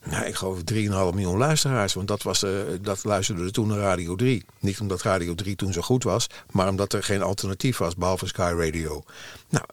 nou, 0.04 0.24
ik 0.24 0.34
geloof 0.34 0.58
3,5 0.72 0.78
miljoen 1.14 1.36
luisteraars. 1.36 1.94
Want 1.94 2.08
dat, 2.08 2.22
was, 2.22 2.42
eh, 2.42 2.50
dat 2.80 3.04
luisterde 3.04 3.50
toen 3.50 3.68
naar 3.68 3.78
Radio 3.78 4.16
3. 4.16 4.44
Niet 4.58 4.80
omdat 4.80 5.02
Radio 5.02 5.34
3 5.34 5.56
toen 5.56 5.72
zo 5.72 5.80
goed 5.80 6.02
was, 6.02 6.26
maar 6.50 6.68
omdat 6.68 6.92
er 6.92 7.02
geen 7.02 7.22
alternatief 7.22 7.78
was, 7.78 7.96
behalve 7.96 8.26
Sky 8.26 8.52
Radio. 8.56 9.04
Nou, 9.48 9.64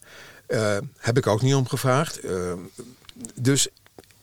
eh, 0.48 0.78
heb 0.98 1.18
ik 1.18 1.28
ook 1.28 1.42
niet 1.42 1.56
om 1.56 1.68
gevraagd. 1.68 2.20
Eh, 2.20 2.54
dus 3.36 3.68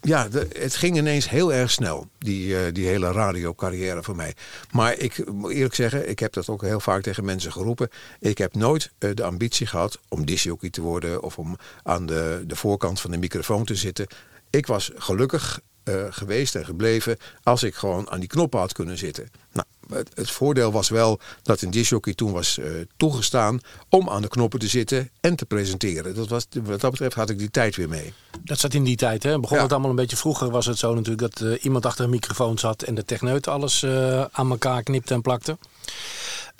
ja, 0.05 0.29
het 0.59 0.75
ging 0.75 0.97
ineens 0.97 1.29
heel 1.29 1.53
erg 1.53 1.71
snel, 1.71 2.09
die, 2.19 2.59
eh, 2.59 2.73
die 2.73 2.87
hele 2.87 3.12
radiocarrière 3.12 4.03
voor 4.03 4.17
mij. 4.17 4.35
Maar 4.71 4.99
ik 4.99 5.33
moet 5.33 5.53
eerlijk 5.53 5.75
zeggen, 5.75 6.09
ik 6.09 6.19
heb 6.19 6.33
dat 6.33 6.49
ook 6.49 6.62
heel 6.62 6.81
vaak 6.81 7.03
tegen 7.03 7.25
mensen 7.25 7.53
geroepen. 7.53 7.88
Ik 8.21 8.38
heb 8.38 8.55
nooit 8.55 8.93
eh, 8.99 9.11
de 9.14 9.25
ambitie 9.25 9.67
gehad 9.67 9.99
om 10.09 10.27
disjockey 10.27 10.71
te 10.71 10.81
worden 10.81 11.23
of 11.23 11.38
om 11.38 11.57
aan 11.83 12.07
de, 12.07 12.45
de 12.47 12.57
voorkant 12.57 13.01
van 13.01 13.11
de 13.11 13.19
microfoon 13.19 13.64
te 13.64 13.75
zitten. 13.75 14.07
Ik 14.51 14.67
was 14.67 14.90
gelukkig 14.95 15.61
eh, 15.85 16.05
geweest 16.11 16.55
en 16.55 16.64
gebleven 16.64 17.17
als 17.43 17.62
ik 17.62 17.75
gewoon 17.75 18.11
aan 18.11 18.21
die 18.21 18.29
knoppen 18.29 18.61
had 18.61 18.73
kunnen 18.73 18.99
zitten. 18.99 19.29
Nou, 19.53 19.67
het, 19.92 20.11
het 20.14 20.31
voordeel 20.31 20.73
was 20.73 20.88
wel 20.88 21.18
dat 21.42 21.61
een 21.62 21.70
disjockey 21.70 22.14
toen 22.14 22.33
was 22.33 22.59
eh, 22.59 22.66
toegestaan 22.97 23.61
om 23.88 24.09
aan 24.11 24.23
de 24.23 24.29
knoppen 24.29 24.59
te 24.59 24.66
zitten 24.68 25.11
en 25.20 25.37
te 25.37 25.47
presenteren. 25.47 26.14
Dat 26.14 26.29
was, 26.29 26.47
wat 26.62 26.81
dat 26.81 26.90
betreft 26.90 27.14
had 27.14 27.31
ik 27.31 27.38
die 27.38 27.51
tijd 27.51 27.77
weer 27.77 27.88
mee. 27.88 28.12
Dat 28.40 28.59
zat 28.59 28.75
in 28.75 28.85
die 28.85 28.97
tijd, 28.97 29.23
hè? 29.23 29.40
Begon 29.40 29.57
Ja. 29.57 29.62
het 29.62 29.73
allemaal 29.73 29.90
een 29.90 29.97
beetje 29.97 30.16
vroeger. 30.16 30.51
Was 30.51 30.66
het 30.66 30.79
zo 30.79 30.94
natuurlijk 30.94 31.20
dat 31.37 31.40
eh, 31.51 31.64
iemand 31.64 31.87
achter 31.87 32.05
een 32.05 32.11
microfoon 32.11 32.59
zat 32.59 32.83
en 32.83 32.94
de 32.94 33.05
techneut 33.05 33.49
alles 33.49 33.83
eh, 33.83 34.25
aan 34.33 34.51
elkaar 34.51 34.83
knipte 34.83 35.14
en 35.14 35.23
plakte. 35.23 35.59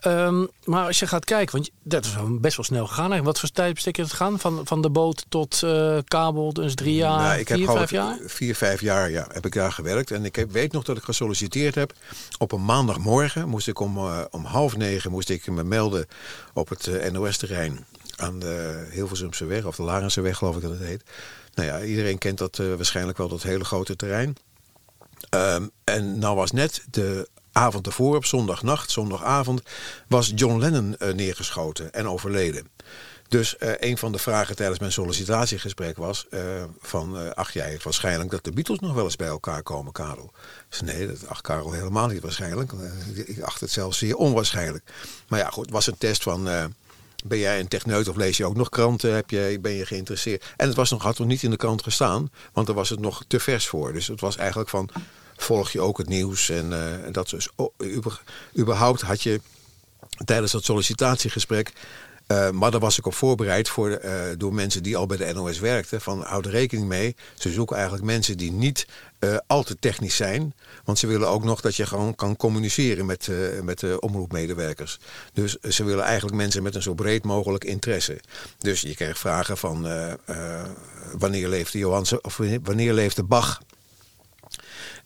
Ehm, 0.05 0.47
maar 0.65 0.87
als 0.87 0.99
je 0.99 1.07
gaat 1.07 1.25
kijken, 1.25 1.57
want 1.57 1.71
dat 1.83 2.05
is 2.05 2.13
best 2.41 2.57
wel 2.57 2.65
snel 2.65 2.87
gegaan. 2.87 3.23
Wat 3.23 3.41
voor 3.41 3.49
tijdbestek 3.49 3.99
is 3.99 4.05
het 4.05 4.13
gaan? 4.13 4.39
Van, 4.39 4.61
van 4.65 4.83
de 4.83 4.91
boot 4.91 5.25
tot 5.29 5.63
eh, 5.63 5.99
kabel, 6.05 6.53
dus 6.53 6.75
drie 6.75 6.95
jaar, 6.95 7.19
Nou, 7.19 7.39
ik 7.39 7.49
heb 7.49 7.57
vier, 7.57 7.67
geloof 7.67 7.89
vijf 7.89 7.91
jaar? 7.91 8.19
Vier, 8.27 8.55
vijf 8.55 8.81
jaar 8.81 9.11
ja, 9.11 9.27
heb 9.33 9.47
ik 9.47 9.53
daar 9.53 9.73
gewerkt. 9.73 10.11
En 10.11 10.25
ik 10.25 10.37
heb, 10.37 10.53
weet 10.53 10.73
nog 10.73 10.85
dat 10.85 10.97
ik 10.97 11.03
gesolliciteerd 11.03 11.75
heb. 11.75 11.93
Op 12.39 12.53
een 12.53 12.65
maandagmorgen 12.65 13.49
moest 13.49 13.69
ik 13.69 13.81
om, 13.81 13.97
eh, 13.97 14.21
om 14.31 14.45
half 14.45 14.77
negen 14.77 15.11
moest 15.11 15.29
ik 15.29 15.47
me 15.47 15.65
melden 15.65 16.07
op 16.55 16.69
het 16.69 16.87
eh, 16.87 17.11
NOS-terrein. 17.11 17.85
Aan 18.17 18.39
de 18.39 18.87
Hilversumse 18.91 19.45
weg, 19.45 19.65
of 19.65 19.77
de 19.77 19.83
Larense 19.83 20.21
weg 20.21 20.37
geloof 20.37 20.57
ik 20.57 20.63
dat 20.63 20.71
het 20.71 20.81
heet. 20.81 21.03
Nou 21.55 21.69
ja, 21.69 21.83
iedereen 21.83 22.19
kent 22.19 22.39
dat 22.39 22.57
waarschijnlijk 22.57 23.19
wel, 23.19 23.29
dat 23.29 23.43
hele 23.43 23.65
grote 23.65 23.97
terrein. 23.97 24.37
Ehm, 25.29 25.67
en 25.85 26.19
nou 26.19 26.37
was 26.37 26.51
net 26.51 26.85
de 26.91 27.29
avond 27.55 27.87
ervoor, 27.87 28.17
op 28.17 28.25
zondagnacht, 28.25 28.91
zondagavond, 28.91 29.63
was 30.09 30.33
John 30.35 30.59
Lennon 30.59 30.97
eh, 30.97 31.13
neergeschoten 31.13 31.93
en 31.93 32.09
overleden. 32.09 32.69
Dus 33.29 33.57
eh, 33.57 33.73
een 33.79 33.99
van 33.99 34.13
de 34.13 34.19
vragen 34.19 34.57
tijdens 34.57 34.79
mijn 34.79 34.93
sollicitatiegesprek 34.93 35.97
was 35.97 36.27
eh, 36.31 36.41
van, 36.81 37.35
ach 37.35 37.53
jij 37.53 37.73
het 37.73 37.83
waarschijnlijk 37.83 38.31
dat 38.31 38.45
de 38.45 38.53
Beatles 38.53 38.79
nog 38.79 38.95
wel 38.95 39.05
eens 39.05 39.17
bij 39.17 39.29
elkaar 39.29 39.63
komen, 39.63 39.93
Karel? 39.93 40.33
Dus 40.69 40.81
nee, 40.81 41.07
dat 41.07 41.29
acht 41.29 41.41
Karel 41.41 41.73
helemaal 41.73 42.07
niet 42.07 42.23
waarschijnlijk. 42.23 42.73
Ik 43.15 43.41
acht 43.41 43.61
het 43.61 43.71
zelfs 43.71 43.99
zeer 43.99 44.17
onwaarschijnlijk. 44.17 44.85
Maar 45.29 45.39
ja, 45.39 45.51
goed, 45.51 45.65
het 45.65 45.75
was 45.75 45.87
een 45.87 45.99
test 45.99 46.23
van, 46.23 46.49
ben 47.25 47.39
jij 47.39 47.61
een 47.61 47.69
techneut 47.69 48.09
of 48.09 48.17
lees 48.17 48.37
je 48.37 48.45
ook 48.45 48.57
nog 48.57 48.69
kranten? 48.69 49.15
Heb 49.15 49.31
je, 49.31 49.59
ben 49.61 49.73
je 49.73 49.87
geïnteresseerd? 49.87 50.45
En 50.57 50.67
het 50.67 50.77
was 50.77 50.91
nog, 50.91 51.03
had 51.03 51.19
nog 51.19 51.29
niet 51.29 51.43
in 51.43 51.51
de 51.51 51.57
krant 51.57 51.83
gestaan, 51.83 52.31
want 52.53 52.67
daar 52.67 52.77
was 52.77 52.89
het 52.89 53.01
nog 53.01 53.25
te 53.27 53.41
vers 53.41 53.67
voor. 53.67 53.93
Dus 53.93 54.07
het 54.07 54.21
was 54.21 54.37
eigenlijk 54.37 54.69
van, 54.69 54.91
volg 55.45 55.71
je 55.71 55.81
ook 55.81 55.99
het 55.99 56.09
nieuws? 56.09 56.49
En 56.49 56.73
eh, 56.73 57.13
dat 57.13 57.31
dus, 57.31 57.49
oh, 57.57 57.75
überhaupt 58.59 59.01
had 59.01 59.23
je 59.23 59.41
tijdens 60.25 60.53
dat 60.53 60.65
sollicitatiegesprek. 60.65 61.73
eh, 62.27 62.51
maar 62.51 62.71
daar 62.71 62.81
was 62.81 62.99
ik 62.99 63.07
op 63.07 63.15
voorbereid 63.15 63.69
voor, 63.69 63.91
eh, 63.91 64.21
door 64.37 64.55
mensen 64.55 64.83
die 64.83 64.97
al 64.97 65.07
bij 65.07 65.17
de 65.17 65.33
NOS 65.33 65.59
werkten. 65.59 66.01
Van 66.01 66.23
houd 66.23 66.47
rekening 66.47 66.89
mee. 66.89 67.17
Ze 67.35 67.53
zoeken 67.53 67.77
eigenlijk 67.77 68.07
mensen 68.07 68.37
die 68.37 68.53
niet 68.53 68.87
al 69.47 69.63
te 69.63 69.77
technisch 69.79 70.17
zijn. 70.17 70.55
Want 70.85 70.99
ze 70.99 71.07
willen 71.07 71.29
ook 71.29 71.45
nog 71.45 71.61
dat 71.61 71.77
je 71.77 71.87
gewoon 71.87 72.15
kan 72.15 72.37
communiceren 72.37 73.07
met, 73.07 73.29
met 73.63 73.81
de 73.81 74.01
omroepmedewerkers. 74.01 74.99
Dus 75.33 75.57
ze 75.57 75.85
willen 75.85 76.05
eigenlijk 76.05 76.37
mensen 76.37 76.63
met 76.63 76.75
een 76.75 76.83
zo 76.83 76.95
breed 76.95 77.25
mogelijk 77.25 77.65
interesse. 77.65 78.21
Dus 78.59 78.81
je 78.81 78.95
kreeg 78.95 79.19
vragen 79.19 79.57
van 79.57 79.89
wanneer 81.19 81.49
leefde 81.49 81.79
Johansen 81.79 82.25
of 82.25 82.41
wanneer 82.63 82.93
leefde 82.93 83.23
Bach? 83.23 83.61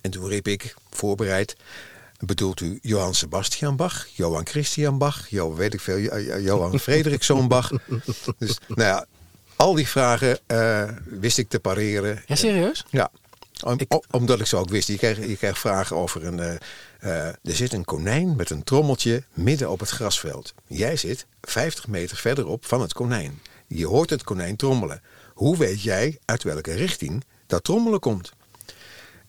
En 0.00 0.10
toen 0.10 0.28
riep 0.28 0.48
ik, 0.48 0.74
voorbereid, 0.90 1.56
bedoelt 2.18 2.60
u 2.60 2.78
Johann 2.82 3.14
Sebastian 3.14 3.76
Bach, 3.76 4.06
Johann 4.12 4.46
Christian 4.46 4.98
Bach, 4.98 5.28
Jo, 5.28 5.54
weet 5.54 5.74
ik 5.74 5.80
veel, 5.80 5.96
Jo- 5.96 6.16
Jo- 6.16 6.38
Johann 6.38 6.78
Frederikszoon 6.88 7.48
Bach. 7.48 7.70
Dus 8.38 8.58
nou 8.68 8.82
ja, 8.82 9.06
al 9.56 9.74
die 9.74 9.88
vragen 9.88 10.38
eh, 10.46 10.88
wist 11.04 11.38
ik 11.38 11.48
te 11.48 11.60
pareren. 11.60 12.22
Ja, 12.26 12.34
serieus? 12.36 12.84
Ja, 12.90 13.10
om- 13.88 14.02
omdat 14.10 14.40
ik 14.40 14.46
ze 14.46 14.56
ook 14.56 14.68
wist. 14.70 14.88
Je 14.88 14.96
kreeg, 14.96 15.26
je 15.26 15.36
kreeg 15.36 15.58
vragen 15.58 15.96
over 15.96 16.24
een... 16.26 16.38
eh, 16.40 16.54
eh, 17.00 17.26
er 17.26 17.36
zit 17.42 17.72
een 17.72 17.84
konijn 17.84 18.36
met 18.36 18.50
een 18.50 18.64
trommeltje 18.64 19.22
midden 19.32 19.70
op 19.70 19.80
het 19.80 19.88
grasveld. 19.90 20.54
Jij 20.66 20.96
zit 20.96 21.26
50 21.42 21.86
meter 21.86 22.16
verderop 22.16 22.64
van 22.66 22.80
het 22.80 22.92
konijn. 22.92 23.40
Je 23.66 23.86
hoort 23.86 24.10
het 24.10 24.24
konijn 24.24 24.56
trommelen. 24.56 25.02
Hoe 25.34 25.56
weet 25.56 25.82
jij 25.82 26.18
uit 26.24 26.42
welke 26.42 26.72
richting 26.72 27.24
dat 27.46 27.64
trommelen 27.64 28.00
komt? 28.00 28.32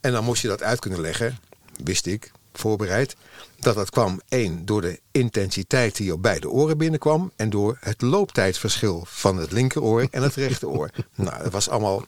En 0.01 0.11
dan 0.11 0.23
moest 0.23 0.41
je 0.41 0.47
dat 0.47 0.63
uit 0.63 0.79
kunnen 0.79 1.01
leggen, 1.01 1.37
wist 1.83 2.05
ik, 2.05 2.31
voorbereid, 2.53 3.15
dat 3.59 3.75
dat 3.75 3.89
kwam 3.89 4.21
één 4.29 4.65
door 4.65 4.81
de 4.81 4.99
intensiteit 5.11 5.95
die 5.95 6.13
op 6.13 6.21
beide 6.21 6.49
oren 6.49 6.77
binnenkwam 6.77 7.31
en 7.35 7.49
door 7.49 7.77
het 7.79 8.01
looptijdverschil 8.01 9.03
van 9.07 9.37
het 9.37 9.51
linkeroor 9.51 10.07
en 10.11 10.21
het 10.23 10.35
rechteroor. 10.35 10.89
nou, 11.15 11.43
dat 11.43 11.51
was 11.51 11.69
allemaal 11.69 12.03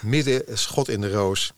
midden 0.00 0.42
schot 0.52 0.88
in 0.88 1.00
de 1.00 1.12
roos. 1.12 1.52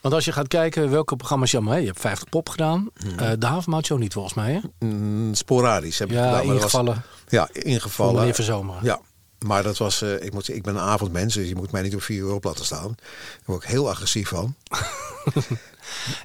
Want 0.00 0.14
als 0.14 0.24
je 0.24 0.32
gaat 0.32 0.48
kijken 0.48 0.90
welke 0.90 1.16
programma's 1.16 1.50
je 1.50 1.56
allemaal... 1.56 1.74
hè, 1.74 1.80
Je 1.80 1.86
hebt 1.86 2.00
50 2.00 2.28
pop 2.28 2.48
gedaan. 2.48 2.88
Eh, 3.16 3.30
de 3.38 3.46
Havenmout 3.46 3.86
Show 3.86 3.98
niet 3.98 4.12
volgens 4.12 4.34
mij, 4.34 4.52
hè? 4.52 4.86
Mm, 4.86 5.34
sporadisch 5.34 5.98
heb 5.98 6.08
ik 6.08 6.14
Ja, 6.14 6.22
gedaan. 6.24 6.36
dat 6.38 6.46
was- 6.46 6.54
ingevallen. 6.56 7.02
ja, 7.28 7.48
ingevallen. 7.52 8.14
meneer 8.14 8.34
Verzomeren. 8.34 8.84
Ja, 8.84 9.00
maar 9.46 9.62
dat 9.62 9.78
was, 9.78 10.02
eh, 10.02 10.22
ik, 10.24 10.32
moet, 10.32 10.48
ik 10.54 10.62
ben 10.62 10.74
een 10.74 10.80
avondmens, 10.80 11.34
dus 11.34 11.48
je 11.48 11.54
moet 11.54 11.70
mij 11.70 11.82
niet 11.82 11.94
op 11.94 12.02
vier 12.02 12.18
uur 12.22 12.32
op 12.32 12.44
laten 12.44 12.64
staan. 12.64 12.94
Daar 12.96 13.44
word 13.44 13.62
ik 13.62 13.68
heel 13.68 13.88
agressief 13.90 14.28
van. 14.28 14.54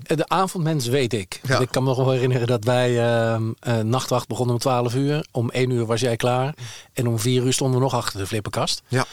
De 0.04 0.28
avondmens 0.28 0.88
weet 0.88 1.14
ik. 1.14 1.40
Ja. 1.44 1.60
Ik 1.60 1.72
kan 1.72 1.84
me 1.84 1.90
nog 1.90 1.98
wel 1.98 2.12
herinneren 2.12 2.48
dat 2.48 2.64
wij 2.64 3.00
ehm, 3.08 3.52
eh, 3.60 3.80
nachtwacht 3.80 4.28
begonnen 4.28 4.56
om 4.56 4.62
12 4.62 4.96
uur. 4.96 5.28
Om 5.32 5.50
1 5.50 5.70
uur 5.70 5.86
was 5.86 6.00
jij 6.00 6.16
klaar. 6.16 6.56
En 6.94 7.08
om 7.08 7.20
4 7.20 7.44
uur 7.44 7.54
stonden 7.54 7.78
we 7.78 7.84
nog 7.84 7.94
achter 7.94 8.20
de 8.20 8.28
flipperkast. 8.28 8.82
Ja. 8.88 9.06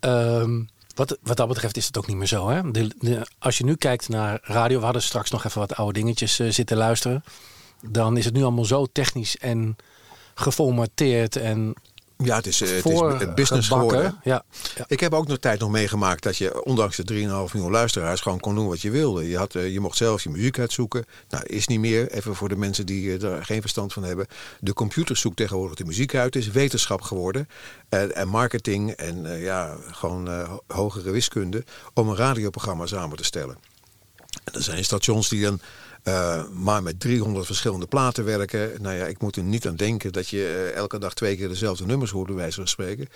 Ehm, 0.00 0.62
wat, 0.94 1.18
wat 1.22 1.36
dat 1.36 1.48
betreft 1.48 1.76
is 1.76 1.86
het 1.86 1.98
ook 1.98 2.06
niet 2.06 2.16
meer 2.16 2.26
zo. 2.26 2.48
Hè? 2.48 2.70
De, 2.70 2.88
de- 2.98 3.26
als 3.38 3.58
je 3.58 3.64
nu 3.64 3.74
kijkt 3.76 4.08
naar 4.08 4.38
radio, 4.42 4.78
we 4.78 4.84
hadden 4.84 5.02
straks 5.02 5.30
nog 5.30 5.44
even 5.44 5.60
wat 5.60 5.74
oude 5.76 5.98
dingetjes 6.00 6.38
eh, 6.38 6.50
zitten 6.50 6.76
luisteren. 6.76 7.24
Dan 7.80 8.16
is 8.16 8.24
het 8.24 8.34
nu 8.34 8.42
allemaal 8.42 8.64
zo 8.64 8.86
technisch 8.92 9.36
en 9.38 9.76
geformateerd 10.34 11.36
en 11.36 11.74
Ja, 12.24 12.36
het 12.36 12.46
is, 12.46 12.60
eh, 12.60 12.68
het 12.68 12.86
is 12.86 13.34
business 13.34 13.68
geworden. 13.68 14.20
Ja. 14.24 14.44
ja. 14.74 14.84
Ik 14.86 15.00
heb 15.00 15.12
ook 15.14 15.26
nog 15.26 15.38
tijd 15.38 15.60
nog 15.60 15.70
meegemaakt 15.70 16.22
dat 16.22 16.36
je, 16.36 16.64
ondanks 16.64 16.96
de 16.96 17.04
3,5 17.04 17.52
miljoen 17.52 17.70
luisteraars, 17.70 18.20
gewoon 18.20 18.40
kon 18.40 18.54
doen 18.54 18.66
wat 18.68 18.80
je 18.80 18.90
wilde. 18.90 19.28
Je, 19.28 19.36
had, 19.36 19.54
eh, 19.54 19.72
je 19.72 19.80
mocht 19.80 19.96
zelf 19.96 20.22
je 20.22 20.30
muziek 20.30 20.58
uitzoeken. 20.58 21.04
Nou, 21.28 21.44
is 21.46 21.66
niet 21.66 21.80
meer, 21.80 22.10
even 22.10 22.34
voor 22.34 22.48
de 22.48 22.56
mensen 22.56 22.86
die 22.86 23.16
eh, 23.16 23.22
er 23.22 23.44
geen 23.44 23.60
verstand 23.60 23.92
van 23.92 24.02
hebben. 24.04 24.26
De 24.60 24.72
computer 24.72 25.16
zoekt 25.16 25.36
tegenwoordig 25.36 25.76
de 25.76 25.84
muziek 25.84 26.14
uit. 26.14 26.34
Het 26.34 26.42
is 26.42 26.50
wetenschap 26.50 27.00
geworden. 27.02 27.48
En, 27.88 28.14
en 28.14 28.28
marketing 28.28 28.90
en 28.90 29.26
eh, 29.26 29.42
ja, 29.42 29.76
gewoon 29.90 30.28
eh, 30.28 30.48
ho- 30.48 30.62
hogere 30.66 31.10
wiskunde 31.10 31.64
om 31.94 32.08
een 32.08 32.16
radioprogramma 32.16 32.86
samen 32.86 33.16
te 33.16 33.24
stellen. 33.24 33.56
En 34.44 34.52
er 34.54 34.62
zijn 34.62 34.84
stations 34.84 35.28
die 35.28 35.42
dan 35.42 35.60
eh, 36.02 36.42
maar 36.48 36.82
met 36.82 37.00
300 37.00 37.46
verschillende 37.46 37.86
platen 37.86 38.24
werken. 38.24 38.82
Nou 38.82 38.96
ja, 38.96 39.06
ik 39.06 39.20
moet 39.20 39.36
er 39.36 39.42
niet 39.42 39.66
aan 39.66 39.76
denken 39.76 40.12
dat 40.12 40.28
je 40.28 40.70
eh, 40.72 40.76
elke 40.76 40.98
dag 40.98 41.14
twee 41.14 41.36
keer 41.36 41.48
dezelfde 41.48 41.86
nummers 41.86 42.10
hoort, 42.10 42.26
bij 42.26 42.36
wijze 42.36 42.56
van 42.56 42.68
spreken. 42.68 43.08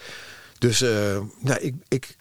Dus 0.58 0.80
eh, 0.82 1.18
nou, 1.40 1.60
ik, 1.60 1.74
ik 1.88 2.16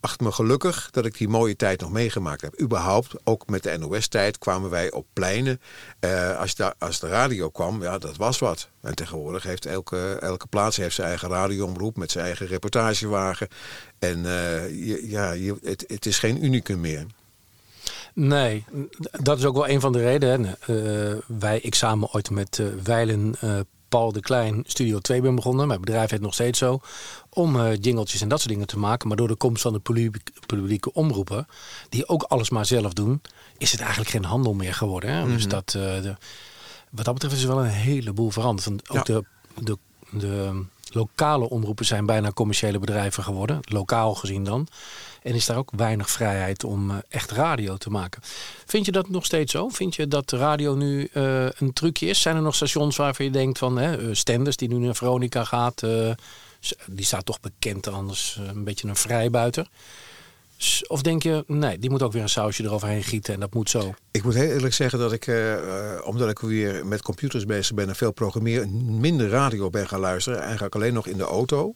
acht 0.00 0.20
me 0.20 0.32
gelukkig 0.32 0.88
dat 0.90 1.06
ik 1.06 1.18
die 1.18 1.28
mooie 1.28 1.56
tijd 1.56 1.80
nog 1.80 1.90
meegemaakt 1.90 2.40
heb. 2.40 2.60
Überhaupt, 2.60 3.14
ook 3.24 3.46
met 3.46 3.62
de 3.62 3.78
NOS-tijd 3.78 4.38
kwamen 4.38 4.70
wij 4.70 4.90
op 4.90 5.06
pleinen. 5.12 5.60
Als, 6.38 6.54
de, 6.54 6.74
als 6.78 7.00
de 7.00 7.08
radio 7.08 7.48
kwam, 7.48 7.82
ja, 7.82 7.98
dat 7.98 8.16
was 8.16 8.38
wat. 8.38 8.68
En 8.80 8.94
tegenwoordig 8.94 9.42
heeft 9.42 9.66
elke, 9.66 10.16
elke 10.20 10.46
plaats 10.46 10.76
heeft 10.76 10.94
zijn 10.94 11.08
eigen 11.08 11.28
radioomroep 11.28 11.96
met 11.96 12.10
zijn 12.10 12.24
eigen 12.24 12.46
reportagewagen. 12.46 13.48
En 13.98 14.22
ja, 15.02 15.32
je, 15.32 15.56
het, 15.62 15.84
het 15.86 16.06
is 16.06 16.18
geen 16.18 16.44
unicum 16.44 16.80
meer. 16.80 17.06
Nee, 18.26 18.64
dat 19.10 19.38
is 19.38 19.44
ook 19.44 19.54
wel 19.54 19.68
een 19.68 19.80
van 19.80 19.92
de 19.92 19.98
redenen. 19.98 20.56
Eh, 20.60 21.18
wij, 21.38 21.60
ik 21.60 21.74
samen 21.74 22.12
ooit 22.12 22.30
met 22.30 22.58
eh 22.58 22.66
Weilen 22.82 23.34
eh, 23.40 23.58
Paul 23.88 24.12
de 24.12 24.20
Klein 24.20 24.62
Studio 24.66 24.98
2 24.98 25.20
ben 25.20 25.34
begonnen. 25.34 25.66
Mijn 25.66 25.80
bedrijf 25.80 26.10
heet 26.10 26.20
nog 26.20 26.34
steeds 26.34 26.58
zo. 26.58 26.80
Om 27.28 27.72
jingletjes 27.74 28.20
en 28.20 28.28
dat 28.28 28.38
soort 28.40 28.52
dingen 28.52 28.66
te 28.66 28.78
maken. 28.78 29.08
Maar 29.08 29.16
door 29.16 29.28
de 29.28 29.34
komst 29.34 29.62
van 29.62 29.72
de 29.72 29.78
publiek- 29.78 30.30
publieke 30.46 30.92
omroepen, 30.92 31.46
die 31.88 32.08
ook 32.08 32.22
alles 32.22 32.50
maar 32.50 32.66
zelf 32.66 32.92
doen, 32.92 33.20
is 33.58 33.70
het 33.70 33.80
eigenlijk 33.80 34.10
geen 34.10 34.24
handel 34.24 34.54
meer 34.54 34.74
geworden. 34.74 35.10
Hè? 35.10 35.26
Dus 35.26 35.48
dat, 35.48 35.74
eh, 35.76 36.02
de, 36.02 36.16
wat 36.90 37.04
dat 37.04 37.14
betreft 37.14 37.34
is 37.36 37.42
er 37.42 37.48
wel 37.48 37.64
een 37.64 37.70
heleboel 37.70 38.30
veranderd. 38.30 38.68
Want 38.68 38.90
ook 38.90 39.06
Ja. 39.06 39.14
de, 39.14 39.24
de, 39.64 39.78
de 40.18 40.62
lokale 40.94 41.48
omroepen 41.48 41.84
zijn 41.84 42.06
bijna 42.06 42.32
commerciële 42.32 42.78
bedrijven 42.78 43.22
geworden. 43.22 43.58
Lokaal 43.60 44.14
gezien 44.14 44.44
dan. 44.44 44.68
En 45.22 45.34
is 45.34 45.46
daar 45.46 45.56
ook 45.56 45.70
weinig 45.76 46.10
vrijheid 46.10 46.64
om 46.64 46.90
eh, 46.90 46.96
echt 47.08 47.30
radio 47.30 47.76
te 47.76 47.90
maken. 47.90 48.22
Vind 48.66 48.86
je 48.86 48.92
dat 48.92 49.08
nog 49.08 49.24
steeds 49.24 49.52
zo? 49.52 49.68
Vind 49.68 49.94
je 49.94 50.08
dat 50.08 50.32
radio 50.32 50.74
nu 50.74 51.08
eh, 51.12 51.44
een 51.50 51.72
trucje 51.72 52.06
is? 52.06 52.20
Zijn 52.20 52.36
er 52.36 52.42
nog 52.42 52.54
stations 52.54 52.96
waarvan 52.96 53.24
je 53.24 53.32
denkt 53.32 53.58
van 53.58 53.78
hè, 53.78 53.96
eh, 53.96 54.14
Stenders 54.14 54.56
die 54.56 54.68
nu 54.68 54.76
naar 54.76 54.94
Veronica 54.94 55.44
gaat, 55.44 55.80
die 56.86 57.04
staat 57.04 57.26
toch 57.26 57.40
bekend 57.40 57.88
anders 57.88 58.38
een 58.46 58.64
beetje 58.64 58.88
een 58.88 58.96
vrijbuiter? 58.96 59.68
Of 60.86 61.02
denk 61.02 61.22
je, 61.22 61.44
nee, 61.46 61.78
die 61.78 61.90
moet 61.90 62.02
ook 62.02 62.12
weer 62.12 62.22
een 62.22 62.28
sausje 62.28 62.64
eroverheen 62.64 63.02
gieten 63.02 63.34
en 63.34 63.40
dat 63.40 63.54
moet 63.54 63.70
zo. 63.70 63.94
Ik 64.10 64.22
moet 64.22 64.34
heel 64.34 64.50
eerlijk 64.50 64.74
zeggen 64.74 64.98
dat 64.98 65.12
ik, 65.12 65.26
eh, 65.26 65.52
eh, 65.54 66.06
omdat 66.06 66.30
ik 66.30 66.38
weer 66.38 66.86
met 66.86 67.02
computers 67.02 67.44
bezig 67.44 67.74
ben 67.74 67.88
en 67.88 67.96
veel 67.96 68.12
programmeer, 68.12 68.68
minder 68.84 69.28
radio 69.28 69.70
ben 69.70 69.88
gaan 69.88 70.00
luisteren. 70.00 70.40
Eigenlijk 70.40 70.74
alleen 70.74 70.92
nog 70.92 71.06
in 71.06 71.16
de 71.16 71.24
auto. 71.24 71.74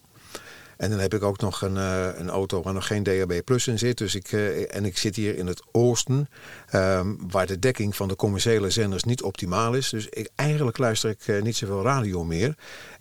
En 0.77 0.90
dan 0.90 0.99
heb 0.99 1.14
ik 1.14 1.23
ook 1.23 1.40
nog 1.40 1.62
een, 1.62 1.77
eh, 1.77 2.09
een 2.14 2.31
auto 2.31 2.62
waar 2.62 2.73
nog 2.73 2.87
geen 2.87 3.03
DHB 3.03 3.44
Plus 3.44 3.66
in 3.66 3.79
zit. 3.79 3.99
Dus 3.99 4.14
ik, 4.14 4.33
en 4.33 4.85
ik 4.85 4.99
zit 4.99 5.16
hier 5.16 5.37
in 5.37 5.47
het 5.47 5.62
oosten, 5.73 6.29
ehm, 6.68 7.14
waar 7.31 7.47
de 7.47 7.59
dekking 7.59 7.97
van 7.97 8.09
de 8.09 8.16
commerciële 8.16 8.70
zenders 8.70 9.05
niet 9.05 9.23
optimaal 9.23 9.75
is. 9.75 9.88
Dus 9.88 10.07
ik, 10.09 10.29
eigenlijk 10.35 10.79
luister 10.79 11.11
ik 11.11 11.42
niet 11.42 11.57
zoveel 11.57 11.83
radio 11.83 12.25
meer. 12.25 12.55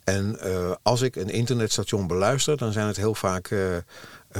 En 0.03 0.37
als 0.81 1.01
ik 1.01 1.15
een 1.15 1.29
internetstation 1.29 2.07
beluister, 2.07 2.57
dan 2.57 2.71
zijn 2.71 2.87
het 2.87 2.97
heel 2.97 3.15
vaak 3.15 3.49